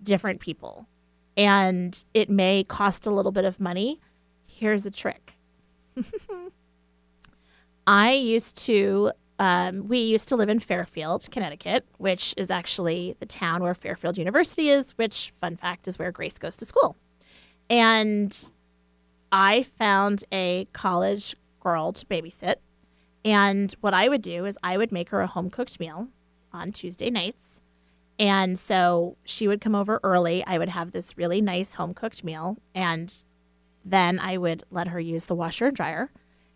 different 0.02 0.40
people. 0.40 0.88
And 1.36 2.04
it 2.14 2.30
may 2.30 2.64
cost 2.64 3.06
a 3.06 3.12
little 3.12 3.32
bit 3.32 3.46
of 3.46 3.60
money. 3.60 4.00
Here's 4.48 4.86
a 4.86 4.92
trick. 4.92 5.34
I 7.86 8.12
used 8.14 8.58
to, 8.66 9.12
um, 9.40 9.88
we 9.88 10.00
used 10.00 10.28
to 10.30 10.36
live 10.36 10.50
in 10.50 10.60
Fairfield, 10.60 11.28
Connecticut, 11.32 11.86
which 11.98 12.34
is 12.38 12.52
actually 12.52 13.16
the 13.20 13.26
town 13.26 13.62
where 13.64 13.74
Fairfield 13.74 14.18
University 14.18 14.70
is, 14.70 14.92
which, 14.98 15.34
fun 15.40 15.56
fact, 15.56 15.88
is 15.88 15.98
where 15.98 16.12
Grace 16.12 16.38
goes 16.38 16.58
to 16.58 16.66
school. 16.66 16.98
And 17.70 18.50
I 19.32 19.64
found 19.64 20.24
a 20.32 20.68
college 20.74 21.36
girl 21.60 21.92
to 21.94 22.06
babysit. 22.06 22.56
And 23.26 23.74
what 23.82 23.94
I 23.94 24.08
would 24.08 24.22
do 24.22 24.46
is 24.46 24.58
I 24.64 24.78
would 24.78 24.92
make 24.92 25.10
her 25.10 25.22
a 25.22 25.28
home 25.28 25.50
cooked 25.50 25.80
meal 25.80 26.08
on 26.54 26.72
Tuesday 26.72 27.10
nights. 27.10 27.62
And 28.20 28.58
so 28.58 29.18
she 29.26 29.48
would 29.48 29.62
come 29.62 29.76
over 29.76 30.00
early. 30.04 30.44
I 30.46 30.58
would 30.58 30.70
have 30.70 30.92
this 30.92 31.18
really 31.18 31.42
nice 31.42 31.76
home 31.76 31.94
cooked 31.94 32.24
meal. 32.24 32.58
And 32.74 33.14
then 33.86 34.20
I 34.20 34.38
would 34.38 34.64
let 34.72 34.88
her 34.88 35.00
use 35.00 35.26
the 35.26 35.36
washer 35.36 35.68
and 35.68 35.76
dryer 35.76 36.12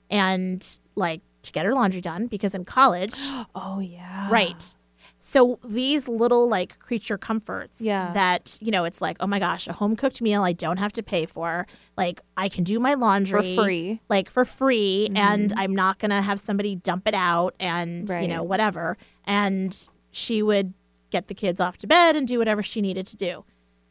and 0.09 0.65
like 0.95 1.21
to 1.43 1.51
get 1.51 1.65
her 1.65 1.73
laundry 1.73 2.01
done 2.01 2.27
because 2.27 2.55
in 2.55 2.65
college, 2.65 3.13
Oh 3.55 3.79
yeah. 3.79 4.29
right. 4.31 4.75
So 5.23 5.59
these 5.63 6.07
little 6.07 6.49
like 6.49 6.79
creature 6.79 7.15
comforts 7.15 7.79
Yeah. 7.79 8.11
that, 8.13 8.57
you 8.59 8.71
know, 8.71 8.85
it's 8.85 9.01
like, 9.01 9.17
oh 9.19 9.27
my 9.27 9.37
gosh, 9.37 9.67
a 9.67 9.73
home 9.73 9.95
cooked 9.95 10.19
meal 10.19 10.41
I 10.41 10.51
don't 10.51 10.77
have 10.77 10.91
to 10.93 11.03
pay 11.03 11.27
for. 11.27 11.67
Like 11.95 12.21
I 12.35 12.49
can 12.49 12.63
do 12.63 12.79
my 12.79 12.95
laundry 12.95 13.55
For 13.55 13.63
free. 13.63 14.01
like 14.09 14.31
for 14.31 14.45
free 14.45 15.09
mm-hmm. 15.09 15.17
and 15.17 15.53
I'm 15.55 15.75
not 15.75 15.99
going 15.99 16.09
to 16.09 16.23
have 16.23 16.39
somebody 16.39 16.73
dump 16.75 17.07
it 17.07 17.13
out 17.13 17.53
and 17.59 18.09
you 18.09 18.27
know 18.27 18.41
whatever 18.41 18.97
and 19.23 19.87
she 20.09 20.41
would 20.41 20.73
get 21.11 21.27
the 21.27 21.35
kids 21.35 21.61
off 21.61 21.77
to 21.77 21.87
bed 21.87 22.15
and 22.15 22.27
do 22.27 22.39
whatever 22.39 22.63
she 22.63 22.81
needed 22.81 23.05
to 23.05 23.15
do. 23.15 23.45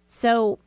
So 0.06 0.58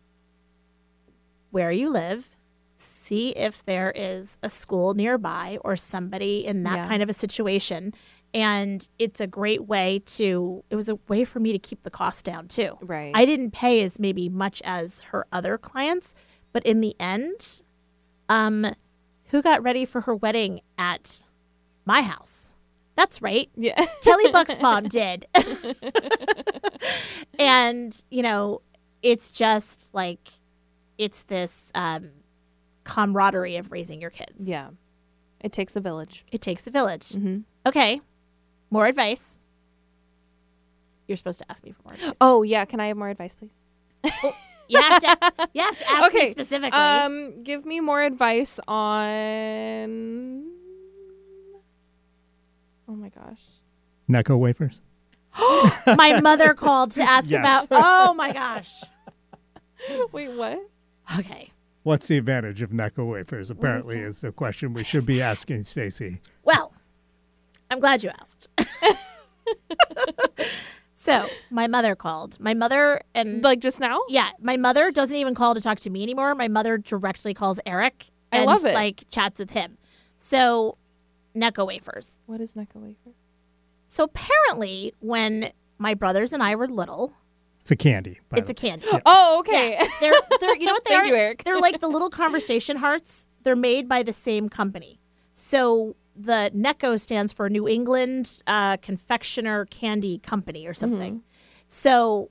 where 1.51 1.73
you 1.73 1.89
live, 1.89 2.37
see 2.77 3.31
if 3.31 3.65
there 3.65 3.91
is 3.93 4.37
a 4.41 4.49
school 4.49 4.93
nearby 4.93 5.57
or 5.65 5.75
somebody 5.75 6.45
in 6.45 6.63
that 6.63 6.75
Yeah. 6.75 6.87
kind 6.87 7.03
of 7.03 7.09
a 7.09 7.13
situation 7.13 7.93
and 8.33 8.87
it's 8.97 9.21
a 9.21 9.27
great 9.27 9.67
way 9.67 10.01
to 10.05 10.63
it 10.69 10.75
was 10.75 10.89
a 10.89 10.95
way 11.07 11.23
for 11.23 11.39
me 11.39 11.51
to 11.51 11.59
keep 11.59 11.83
the 11.83 11.91
cost 11.91 12.25
down 12.25 12.47
too. 12.47 12.77
Right. 12.81 13.11
I 13.13 13.25
didn't 13.25 13.51
pay 13.51 13.81
as 13.83 13.99
maybe 13.99 14.29
much 14.29 14.61
as 14.65 15.01
her 15.11 15.25
other 15.31 15.57
clients, 15.57 16.15
but 16.51 16.65
in 16.65 16.81
the 16.81 16.95
end, 16.99 17.61
um, 18.29 18.73
who 19.25 19.41
got 19.41 19.61
ready 19.63 19.85
for 19.85 20.01
her 20.01 20.15
wedding 20.15 20.61
at 20.77 21.23
my 21.85 22.01
house? 22.01 22.53
That's 22.95 23.21
right. 23.21 23.49
Yeah. 23.55 23.85
Kelly 24.03 24.31
Buck's 24.31 24.57
mom 24.61 24.83
did. 24.87 25.25
and, 27.39 28.03
you 28.11 28.21
know, 28.21 28.61
it's 29.01 29.31
just 29.31 29.93
like, 29.93 30.29
it's 30.97 31.23
this 31.23 31.71
um, 31.73 32.09
camaraderie 32.83 33.57
of 33.57 33.71
raising 33.71 33.99
your 33.99 34.11
kids. 34.11 34.33
yeah. 34.37 34.69
It 35.41 35.51
takes 35.51 35.75
a 35.75 35.81
village. 35.81 36.23
It 36.31 36.39
takes 36.39 36.65
a 36.67 36.71
village. 36.71 37.09
Mm-hmm. 37.09 37.39
Okay. 37.65 37.99
More 38.73 38.87
advice. 38.87 39.37
You're 41.07 41.15
supposed 41.15 41.37
to 41.37 41.45
ask 41.47 41.63
me 41.63 41.73
for 41.73 41.83
more 41.85 41.93
advice. 41.93 42.15
Oh 42.19 42.41
yeah. 42.41 42.65
Can 42.65 42.79
I 42.79 42.87
have 42.87 42.97
more 42.97 43.09
advice, 43.09 43.35
please? 43.35 43.59
You 44.67 44.81
have 44.81 45.01
to, 45.01 45.49
you 45.53 45.61
have 45.61 45.77
to 45.77 45.91
ask 45.91 46.13
me 46.13 46.31
specifically. 46.31 46.71
Um, 46.79 47.43
give 47.43 47.65
me 47.67 47.81
more 47.81 48.01
advice 48.01 48.59
on. 48.67 50.45
Oh 52.87 52.95
my 52.95 53.09
gosh. 53.09 53.41
Necco 54.09 54.39
wafers. 54.39 54.81
my 55.85 56.19
mother 56.21 56.55
called 56.55 56.91
to 56.91 57.03
ask 57.03 57.29
Yes. 57.29 57.41
about, 57.41 57.67
oh 57.69 58.15
my 58.15 58.31
gosh. 58.31 58.71
Wait, 60.11 60.31
what? 60.31 60.59
Okay. 61.19 61.51
What's 61.83 62.07
the 62.07 62.17
advantage 62.17 62.63
of 62.63 62.71
Necco 62.71 63.05
wafers? 63.05 63.51
Apparently, 63.51 63.99
is 63.99 64.21
the 64.21 64.31
question 64.31 64.73
we 64.73 64.83
should 64.83 65.05
be 65.05 65.21
asking 65.21 65.63
Stacy. 65.63 66.21
Well, 66.43 66.73
I'm 67.73 67.79
glad 67.79 68.03
you 68.03 68.11
asked. 68.21 68.47
so, 70.93 71.27
my 71.49 71.67
mother 71.67 71.95
called. 71.95 72.39
My 72.39 72.53
mother 72.53 73.01
and 73.13 73.43
Like 73.43 73.59
just 73.59 73.79
now? 73.79 74.01
yeah, 74.09 74.29
my 74.39 74.57
mother 74.57 74.91
doesn't 74.91 75.15
even 75.15 75.35
call 75.35 75.53
to 75.55 75.61
talk 75.61 75.79
to 75.81 75.89
me 75.89 76.03
anymore. 76.03 76.35
My 76.35 76.47
mother 76.47 76.77
directly 76.77 77.33
calls 77.33 77.59
Eric 77.65 78.05
I 78.31 78.37
and 78.37 78.45
love 78.45 78.65
it. 78.65 78.73
like 78.73 79.03
chats 79.09 79.39
with 79.39 79.51
him. 79.51 79.77
So, 80.17 80.77
Necco 81.35 81.65
wafers. 81.67 82.19
What 82.25 82.39
is 82.39 82.53
Necco 82.53 82.75
wafer? 82.75 83.11
So 83.87 84.05
apparently, 84.05 84.93
when 84.99 85.51
my 85.77 85.93
brothers 85.93 86.31
and 86.33 86.41
I 86.41 86.55
were 86.55 86.67
little, 86.67 87.13
It's 87.61 87.71
a 87.71 87.75
candy. 87.75 88.19
it's 88.31 88.49
a 88.49 88.53
the- 88.53 88.59
candy. 88.59 88.87
Oh, 89.05 89.37
okay. 89.39 89.73
Yeah, 89.73 89.87
they're 89.99 90.13
they're 90.39 90.55
you 90.55 90.65
know 90.65 90.73
what 90.73 90.83
they 90.85 90.91
Thank 90.91 91.03
are? 91.05 91.07
you, 91.07 91.15
Eric. 91.15 91.43
They're 91.43 91.59
like 91.59 91.79
the 91.79 91.87
little 91.89 92.09
conversation 92.09 92.77
hearts. 92.77 93.27
They're 93.43 93.55
made 93.55 93.89
by 93.89 94.03
the 94.03 94.13
same 94.13 94.47
company. 94.47 94.99
So 95.33 95.95
the 96.15 96.51
NECCO 96.55 96.99
stands 96.99 97.33
for 97.33 97.49
New 97.49 97.67
England 97.67 98.41
uh, 98.47 98.77
Confectioner 98.77 99.65
Candy 99.65 100.19
Company 100.19 100.67
or 100.67 100.73
something. 100.73 101.15
Mm-hmm. 101.15 101.27
So 101.67 102.29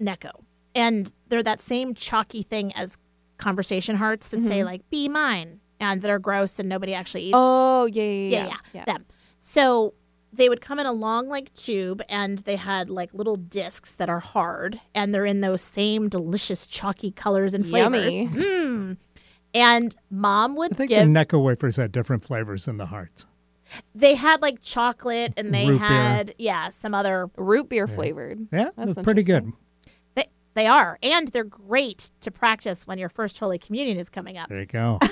NECCO, 0.00 0.42
and 0.74 1.12
they're 1.28 1.42
that 1.42 1.60
same 1.60 1.94
chalky 1.94 2.42
thing 2.42 2.74
as 2.74 2.98
conversation 3.36 3.96
hearts 3.96 4.28
that 4.28 4.44
say 4.44 4.64
like 4.64 4.88
"Be 4.90 5.08
mine" 5.08 5.60
and 5.80 6.02
that 6.02 6.10
are 6.10 6.18
gross 6.18 6.58
and 6.58 6.68
nobody 6.68 6.94
actually 6.94 7.24
eats 7.24 7.34
oh, 7.34 7.86
yeah, 7.86 8.02
yeah, 8.02 8.28
yeah, 8.28 8.46
yeah. 8.46 8.56
yeah, 8.72 8.84
them. 8.84 9.06
So 9.38 9.94
they 10.32 10.48
would 10.48 10.60
come 10.60 10.78
in 10.78 10.86
a 10.86 10.92
long 10.92 11.28
like 11.28 11.52
tube, 11.54 12.02
and 12.08 12.40
they 12.40 12.56
had 12.56 12.90
like 12.90 13.14
little 13.14 13.36
discs 13.36 13.92
that 13.92 14.08
are 14.08 14.20
hard, 14.20 14.80
and 14.94 15.14
they're 15.14 15.26
in 15.26 15.40
those 15.40 15.62
same 15.62 16.08
delicious 16.08 16.66
chalky 16.66 17.10
colors 17.10 17.54
and 17.54 17.66
flavors. 17.66 18.14
Yummy. 18.14 18.28
Mm. 18.28 18.96
And 19.54 19.94
mom 20.10 20.56
would 20.56 20.72
I 20.72 20.76
think 20.76 20.88
give. 20.90 21.06
the 21.06 21.12
Necco 21.12 21.42
wafers 21.42 21.76
had 21.76 21.92
different 21.92 22.24
flavors 22.24 22.64
than 22.64 22.76
the 22.76 22.86
hearts. 22.86 23.26
they 23.94 24.14
had 24.16 24.42
like 24.42 24.60
chocolate, 24.62 25.32
and 25.36 25.54
they 25.54 25.66
Root 25.68 25.78
beer. 25.78 25.88
had 25.88 26.34
yeah 26.38 26.68
some 26.70 26.92
other. 26.94 27.30
Root 27.36 27.68
beer 27.68 27.86
flavored. 27.86 28.40
Yeah, 28.52 28.70
That's 28.76 28.94
that's 28.96 29.04
pretty 29.04 29.22
good. 29.22 29.52
They 30.16 30.26
they 30.54 30.66
are, 30.66 30.98
and 31.02 31.28
they're 31.28 31.44
great 31.44 32.10
to 32.20 32.30
practice 32.30 32.86
when 32.86 32.98
your 32.98 33.08
first 33.08 33.38
Holy 33.38 33.58
Communion 33.58 33.98
is 33.98 34.08
coming 34.08 34.36
up. 34.36 34.48
There 34.48 34.60
you 34.60 34.66
go. 34.66 34.98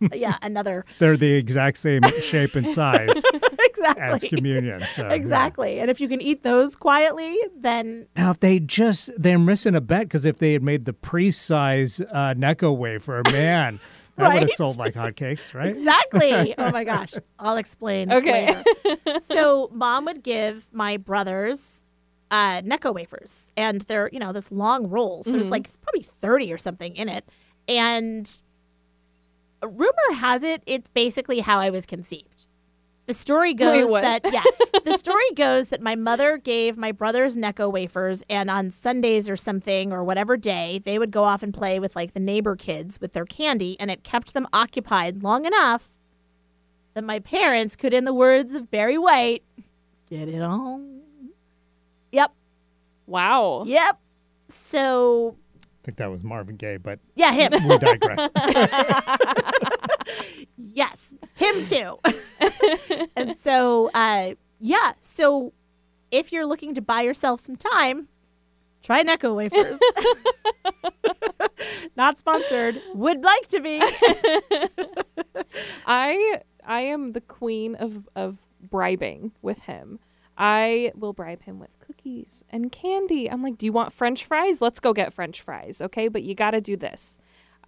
yeah, 0.12 0.38
another 0.42 0.84
They're 0.98 1.16
the 1.16 1.32
exact 1.32 1.78
same 1.78 2.02
shape 2.20 2.54
and 2.54 2.70
size 2.70 3.08
exactly. 3.60 4.02
as 4.02 4.14
exactly. 4.14 4.28
communion. 4.28 4.82
So, 4.90 5.02
yeah. 5.02 5.14
Exactly. 5.14 5.80
And 5.80 5.90
if 5.90 6.00
you 6.00 6.08
can 6.08 6.20
eat 6.20 6.42
those 6.42 6.76
quietly, 6.76 7.36
then 7.56 8.06
Now, 8.16 8.30
if 8.30 8.40
they 8.40 8.58
just, 8.58 9.10
they're 9.16 9.38
missing 9.38 9.74
a 9.74 9.80
bet 9.80 10.02
because 10.02 10.24
if 10.24 10.38
they 10.38 10.52
had 10.52 10.62
made 10.62 10.84
the 10.84 10.92
priest 10.92 11.42
size 11.42 12.00
uh, 12.00 12.34
Necco 12.34 12.76
wafer, 12.76 13.22
man, 13.30 13.80
that 14.16 14.32
would 14.32 14.42
have 14.42 14.50
sold 14.50 14.76
like 14.76 14.94
hotcakes, 14.94 15.54
right? 15.54 15.68
Exactly. 15.68 16.54
oh 16.58 16.70
my 16.70 16.84
gosh. 16.84 17.14
I'll 17.38 17.56
explain. 17.56 18.12
Okay. 18.12 18.62
later. 18.86 19.20
so 19.20 19.70
mom 19.72 20.04
would 20.04 20.22
give 20.22 20.66
my 20.72 20.96
brothers 20.96 21.82
uh, 22.32 22.62
Necco 22.62 22.94
wafers, 22.94 23.52
and 23.56 23.82
they're 23.82 24.08
you 24.10 24.18
know 24.18 24.32
this 24.32 24.50
long 24.50 24.88
roll. 24.88 25.22
So 25.22 25.32
there's 25.32 25.50
like 25.50 25.68
probably 25.82 26.02
thirty 26.02 26.52
or 26.52 26.58
something 26.58 26.96
in 26.96 27.08
it, 27.10 27.28
and 27.68 28.28
rumor 29.68 30.14
has 30.20 30.42
it 30.42 30.62
it's 30.66 30.90
basically 30.90 31.40
how 31.40 31.58
I 31.58 31.70
was 31.70 31.86
conceived. 31.86 32.46
The 33.06 33.14
story 33.14 33.52
goes 33.52 33.90
what? 33.90 34.02
that 34.02 34.32
yeah, 34.32 34.44
the 34.84 34.96
story 34.98 35.28
goes 35.34 35.68
that 35.68 35.80
my 35.80 35.96
mother 35.96 36.36
gave 36.36 36.76
my 36.76 36.92
brothers 36.92 37.36
Necco 37.36 37.70
wafers, 37.70 38.22
and 38.30 38.48
on 38.48 38.70
Sundays 38.70 39.28
or 39.28 39.34
something 39.36 39.92
or 39.92 40.04
whatever 40.04 40.36
day, 40.36 40.80
they 40.84 40.98
would 41.00 41.10
go 41.10 41.24
off 41.24 41.42
and 41.42 41.52
play 41.52 41.80
with 41.80 41.96
like 41.96 42.12
the 42.12 42.20
neighbor 42.20 42.54
kids 42.54 43.00
with 43.00 43.12
their 43.12 43.24
candy, 43.24 43.76
and 43.80 43.90
it 43.90 44.04
kept 44.04 44.34
them 44.34 44.46
occupied 44.52 45.22
long 45.22 45.44
enough 45.46 45.88
that 46.94 47.02
my 47.02 47.18
parents 47.18 47.74
could, 47.74 47.92
in 47.92 48.04
the 48.04 48.14
words 48.14 48.54
of 48.54 48.70
Barry 48.70 48.98
White, 48.98 49.42
get 50.08 50.28
it 50.28 50.40
on. 50.40 51.00
Yep, 52.12 52.32
Wow. 53.06 53.64
yep. 53.66 53.98
So 54.48 55.36
I 55.82 55.84
think 55.84 55.98
that 55.98 56.10
was 56.10 56.22
Marvin 56.22 56.56
Gaye, 56.56 56.76
but 56.76 57.00
yeah, 57.16 57.32
him. 57.32 57.52
we 57.68 57.78
digress. 57.78 58.28
Yes, 60.74 61.12
him 61.34 61.64
too. 61.64 61.98
and 63.16 63.36
so, 63.36 63.90
uh, 63.92 64.34
yeah. 64.58 64.92
So, 65.02 65.52
if 66.10 66.32
you're 66.32 66.46
looking 66.46 66.74
to 66.74 66.80
buy 66.80 67.02
yourself 67.02 67.40
some 67.40 67.56
time, 67.56 68.08
try 68.82 69.02
Necco 69.02 69.36
wafers. 69.36 69.78
Not 71.96 72.18
sponsored. 72.18 72.80
Would 72.94 73.22
like 73.22 73.48
to 73.48 73.60
be. 73.60 73.80
I 75.86 76.40
I 76.64 76.80
am 76.80 77.12
the 77.12 77.20
queen 77.20 77.74
of 77.74 78.08
of 78.16 78.38
bribing 78.60 79.32
with 79.42 79.60
him. 79.62 79.98
I 80.36 80.92
will 80.94 81.12
bribe 81.12 81.42
him 81.42 81.58
with 81.58 81.78
cookies 81.78 82.44
and 82.50 82.72
candy. 82.72 83.30
I'm 83.30 83.42
like, 83.42 83.58
"Do 83.58 83.66
you 83.66 83.72
want 83.72 83.92
french 83.92 84.24
fries? 84.24 84.60
Let's 84.60 84.80
go 84.80 84.92
get 84.92 85.12
french 85.12 85.40
fries, 85.40 85.80
okay? 85.80 86.08
But 86.08 86.22
you 86.22 86.34
got 86.34 86.52
to 86.52 86.60
do 86.60 86.76
this." 86.76 87.18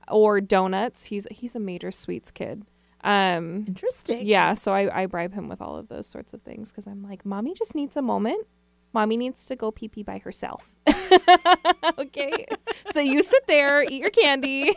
Or 0.09 0.41
donuts. 0.41 1.05
He's 1.05 1.27
he's 1.31 1.57
a 1.57 1.61
major 1.61 1.91
sweets 1.91 2.31
kid. 2.31 2.65
Um 3.03 3.65
Interesting. 3.69 4.27
yeah, 4.27 4.55
so 4.55 4.73
I, 4.73 5.03
I 5.03 5.07
bribe 5.07 5.35
him 5.35 5.49
with 5.49 5.61
all 5.61 5.77
of 5.77 5.89
those 5.89 6.07
sorts 6.07 6.33
of 6.33 6.43
things 6.43 6.71
because 6.71 6.87
I'm 6.87 7.03
like, 7.03 7.25
mommy 7.27 7.55
just 7.55 7.75
needs 7.75 7.97
a 7.97 8.03
moment. 8.03 8.47
Mommy 8.95 9.17
needs 9.17 9.45
to 9.47 9.57
go 9.57 9.73
pee 9.73 9.89
pee 9.89 10.05
by 10.05 10.19
herself. 10.19 10.73
okay. 11.99 12.47
so 12.93 13.01
you 13.01 13.23
sit 13.23 13.45
there, 13.49 13.83
eat 13.83 14.01
your 14.01 14.11
candy. 14.11 14.75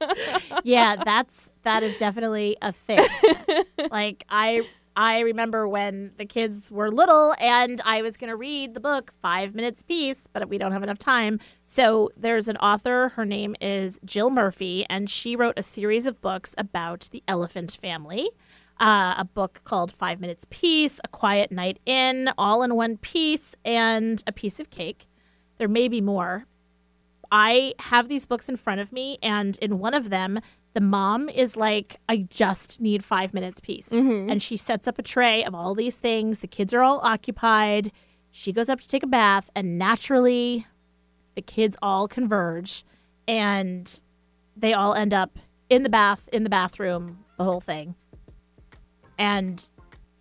yeah, 0.64 0.96
that's 1.04 1.52
that 1.64 1.82
is 1.82 1.96
definitely 1.98 2.56
a 2.62 2.72
thing. 2.72 3.06
like 3.90 4.24
I 4.30 4.66
I 4.96 5.20
remember 5.20 5.68
when 5.68 6.12
the 6.16 6.26
kids 6.26 6.70
were 6.70 6.90
little 6.90 7.34
and 7.40 7.80
I 7.84 8.02
was 8.02 8.16
going 8.16 8.28
to 8.28 8.36
read 8.36 8.74
the 8.74 8.80
book 8.80 9.12
5 9.22 9.54
minutes 9.54 9.82
peace, 9.82 10.24
but 10.32 10.48
we 10.48 10.58
don't 10.58 10.72
have 10.72 10.82
enough 10.82 10.98
time. 10.98 11.38
So 11.64 12.10
there's 12.16 12.48
an 12.48 12.56
author, 12.56 13.10
her 13.10 13.24
name 13.24 13.54
is 13.60 14.00
Jill 14.04 14.30
Murphy, 14.30 14.84
and 14.90 15.08
she 15.08 15.36
wrote 15.36 15.58
a 15.58 15.62
series 15.62 16.06
of 16.06 16.20
books 16.20 16.54
about 16.58 17.08
the 17.12 17.22
elephant 17.28 17.72
family. 17.80 18.30
Uh, 18.80 19.14
a 19.18 19.24
book 19.24 19.60
called 19.64 19.92
Five 19.92 20.20
Minutes 20.20 20.46
Peace, 20.50 20.98
A 21.04 21.08
Quiet 21.08 21.52
Night 21.52 21.78
In, 21.86 22.30
all 22.38 22.62
in 22.62 22.74
one 22.74 22.96
piece, 22.96 23.54
and 23.64 24.22
A 24.26 24.32
Piece 24.32 24.58
of 24.58 24.70
Cake. 24.70 25.06
There 25.58 25.68
may 25.68 25.86
be 25.86 26.00
more, 26.00 26.46
I 27.30 27.74
have 27.78 28.08
these 28.08 28.26
books 28.26 28.48
in 28.48 28.56
front 28.56 28.80
of 28.80 28.92
me, 28.92 29.18
and 29.22 29.56
in 29.58 29.78
one 29.78 29.94
of 29.94 30.10
them, 30.10 30.40
the 30.72 30.80
mom 30.80 31.28
is 31.28 31.56
like, 31.56 31.96
I 32.08 32.18
just 32.30 32.80
need 32.80 33.04
five 33.04 33.34
minutes 33.34 33.60
peace. 33.60 33.88
And 34.30 34.42
she 34.42 34.56
sets 34.56 34.86
up 34.86 34.98
a 34.98 35.02
tray 35.02 35.44
of 35.44 35.54
all 35.54 35.74
these 35.74 35.96
things. 35.96 36.38
The 36.38 36.46
kids 36.46 36.72
are 36.72 36.82
all 36.82 37.00
occupied. 37.02 37.90
She 38.30 38.52
goes 38.52 38.68
up 38.68 38.80
to 38.80 38.86
take 38.86 39.02
a 39.02 39.08
bath, 39.08 39.50
and 39.56 39.76
naturally, 39.76 40.66
the 41.34 41.42
kids 41.42 41.76
all 41.82 42.06
converge 42.06 42.84
and 43.26 44.00
they 44.56 44.74
all 44.74 44.94
end 44.94 45.14
up 45.14 45.38
in 45.68 45.82
the 45.84 45.88
bath, 45.88 46.28
in 46.32 46.42
the 46.42 46.50
bathroom, 46.50 47.24
the 47.38 47.44
whole 47.44 47.60
thing. 47.60 47.94
And 49.18 49.66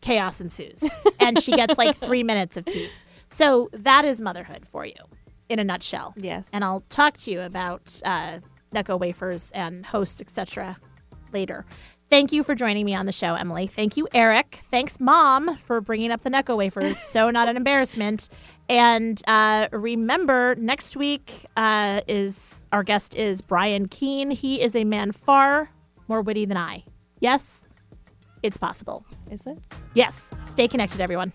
chaos 0.01 0.39
ensues. 0.39 0.83
and 1.19 1.41
she 1.41 1.51
gets 1.51 1.77
like 1.77 1.95
three 1.95 2.23
minutes 2.23 2.55
of 2.57 2.65
peace. 2.65 2.93
So 3.29 3.69
that 3.73 4.05
is 4.05 4.21
motherhood 4.21 4.65
for 4.67 4.85
you 4.85 4.95
in 5.49 5.59
a 5.59 5.63
nutshell. 5.63 6.13
Yes. 6.17 6.47
And 6.53 6.63
I'll 6.63 6.83
talk 6.89 7.17
to 7.17 7.31
you 7.31 7.41
about 7.41 7.99
uh, 8.05 8.39
Necco 8.73 8.99
wafers 8.99 9.51
and 9.51 9.85
host, 9.85 10.21
etc. 10.21 10.77
later. 11.33 11.65
Thank 12.09 12.31
you 12.31 12.41
for 12.41 12.55
joining 12.55 12.85
me 12.85 12.95
on 12.95 13.05
the 13.05 13.11
show, 13.11 13.35
Emily. 13.35 13.67
Thank 13.67 13.95
you, 13.95 14.07
Eric. 14.13 14.61
Thanks, 14.71 14.99
Mom, 14.99 15.57
for 15.57 15.79
bringing 15.79 16.11
up 16.11 16.21
the 16.21 16.31
Necco 16.31 16.57
wafers. 16.57 16.97
so 17.11 17.29
not 17.29 17.47
an 17.47 17.55
embarrassment. 17.55 18.29
And 18.67 19.21
uh, 19.27 19.67
remember, 19.71 20.55
next 20.55 20.97
week 20.97 21.45
uh, 21.55 22.01
is 22.07 22.55
our 22.71 22.83
guest 22.83 23.15
is 23.15 23.41
Brian 23.41 23.87
Keene. 23.87 24.31
He 24.31 24.61
is 24.61 24.75
a 24.75 24.83
man 24.83 25.11
far 25.11 25.71
more 26.07 26.21
witty 26.21 26.45
than 26.45 26.57
I. 26.57 26.83
Yes, 27.19 27.67
it's 28.41 28.57
possible. 28.57 29.05
Is 29.29 29.45
it? 29.45 29.59
Yes. 29.93 30.31
Stay 30.47 30.67
connected, 30.67 31.01
everyone. 31.01 31.33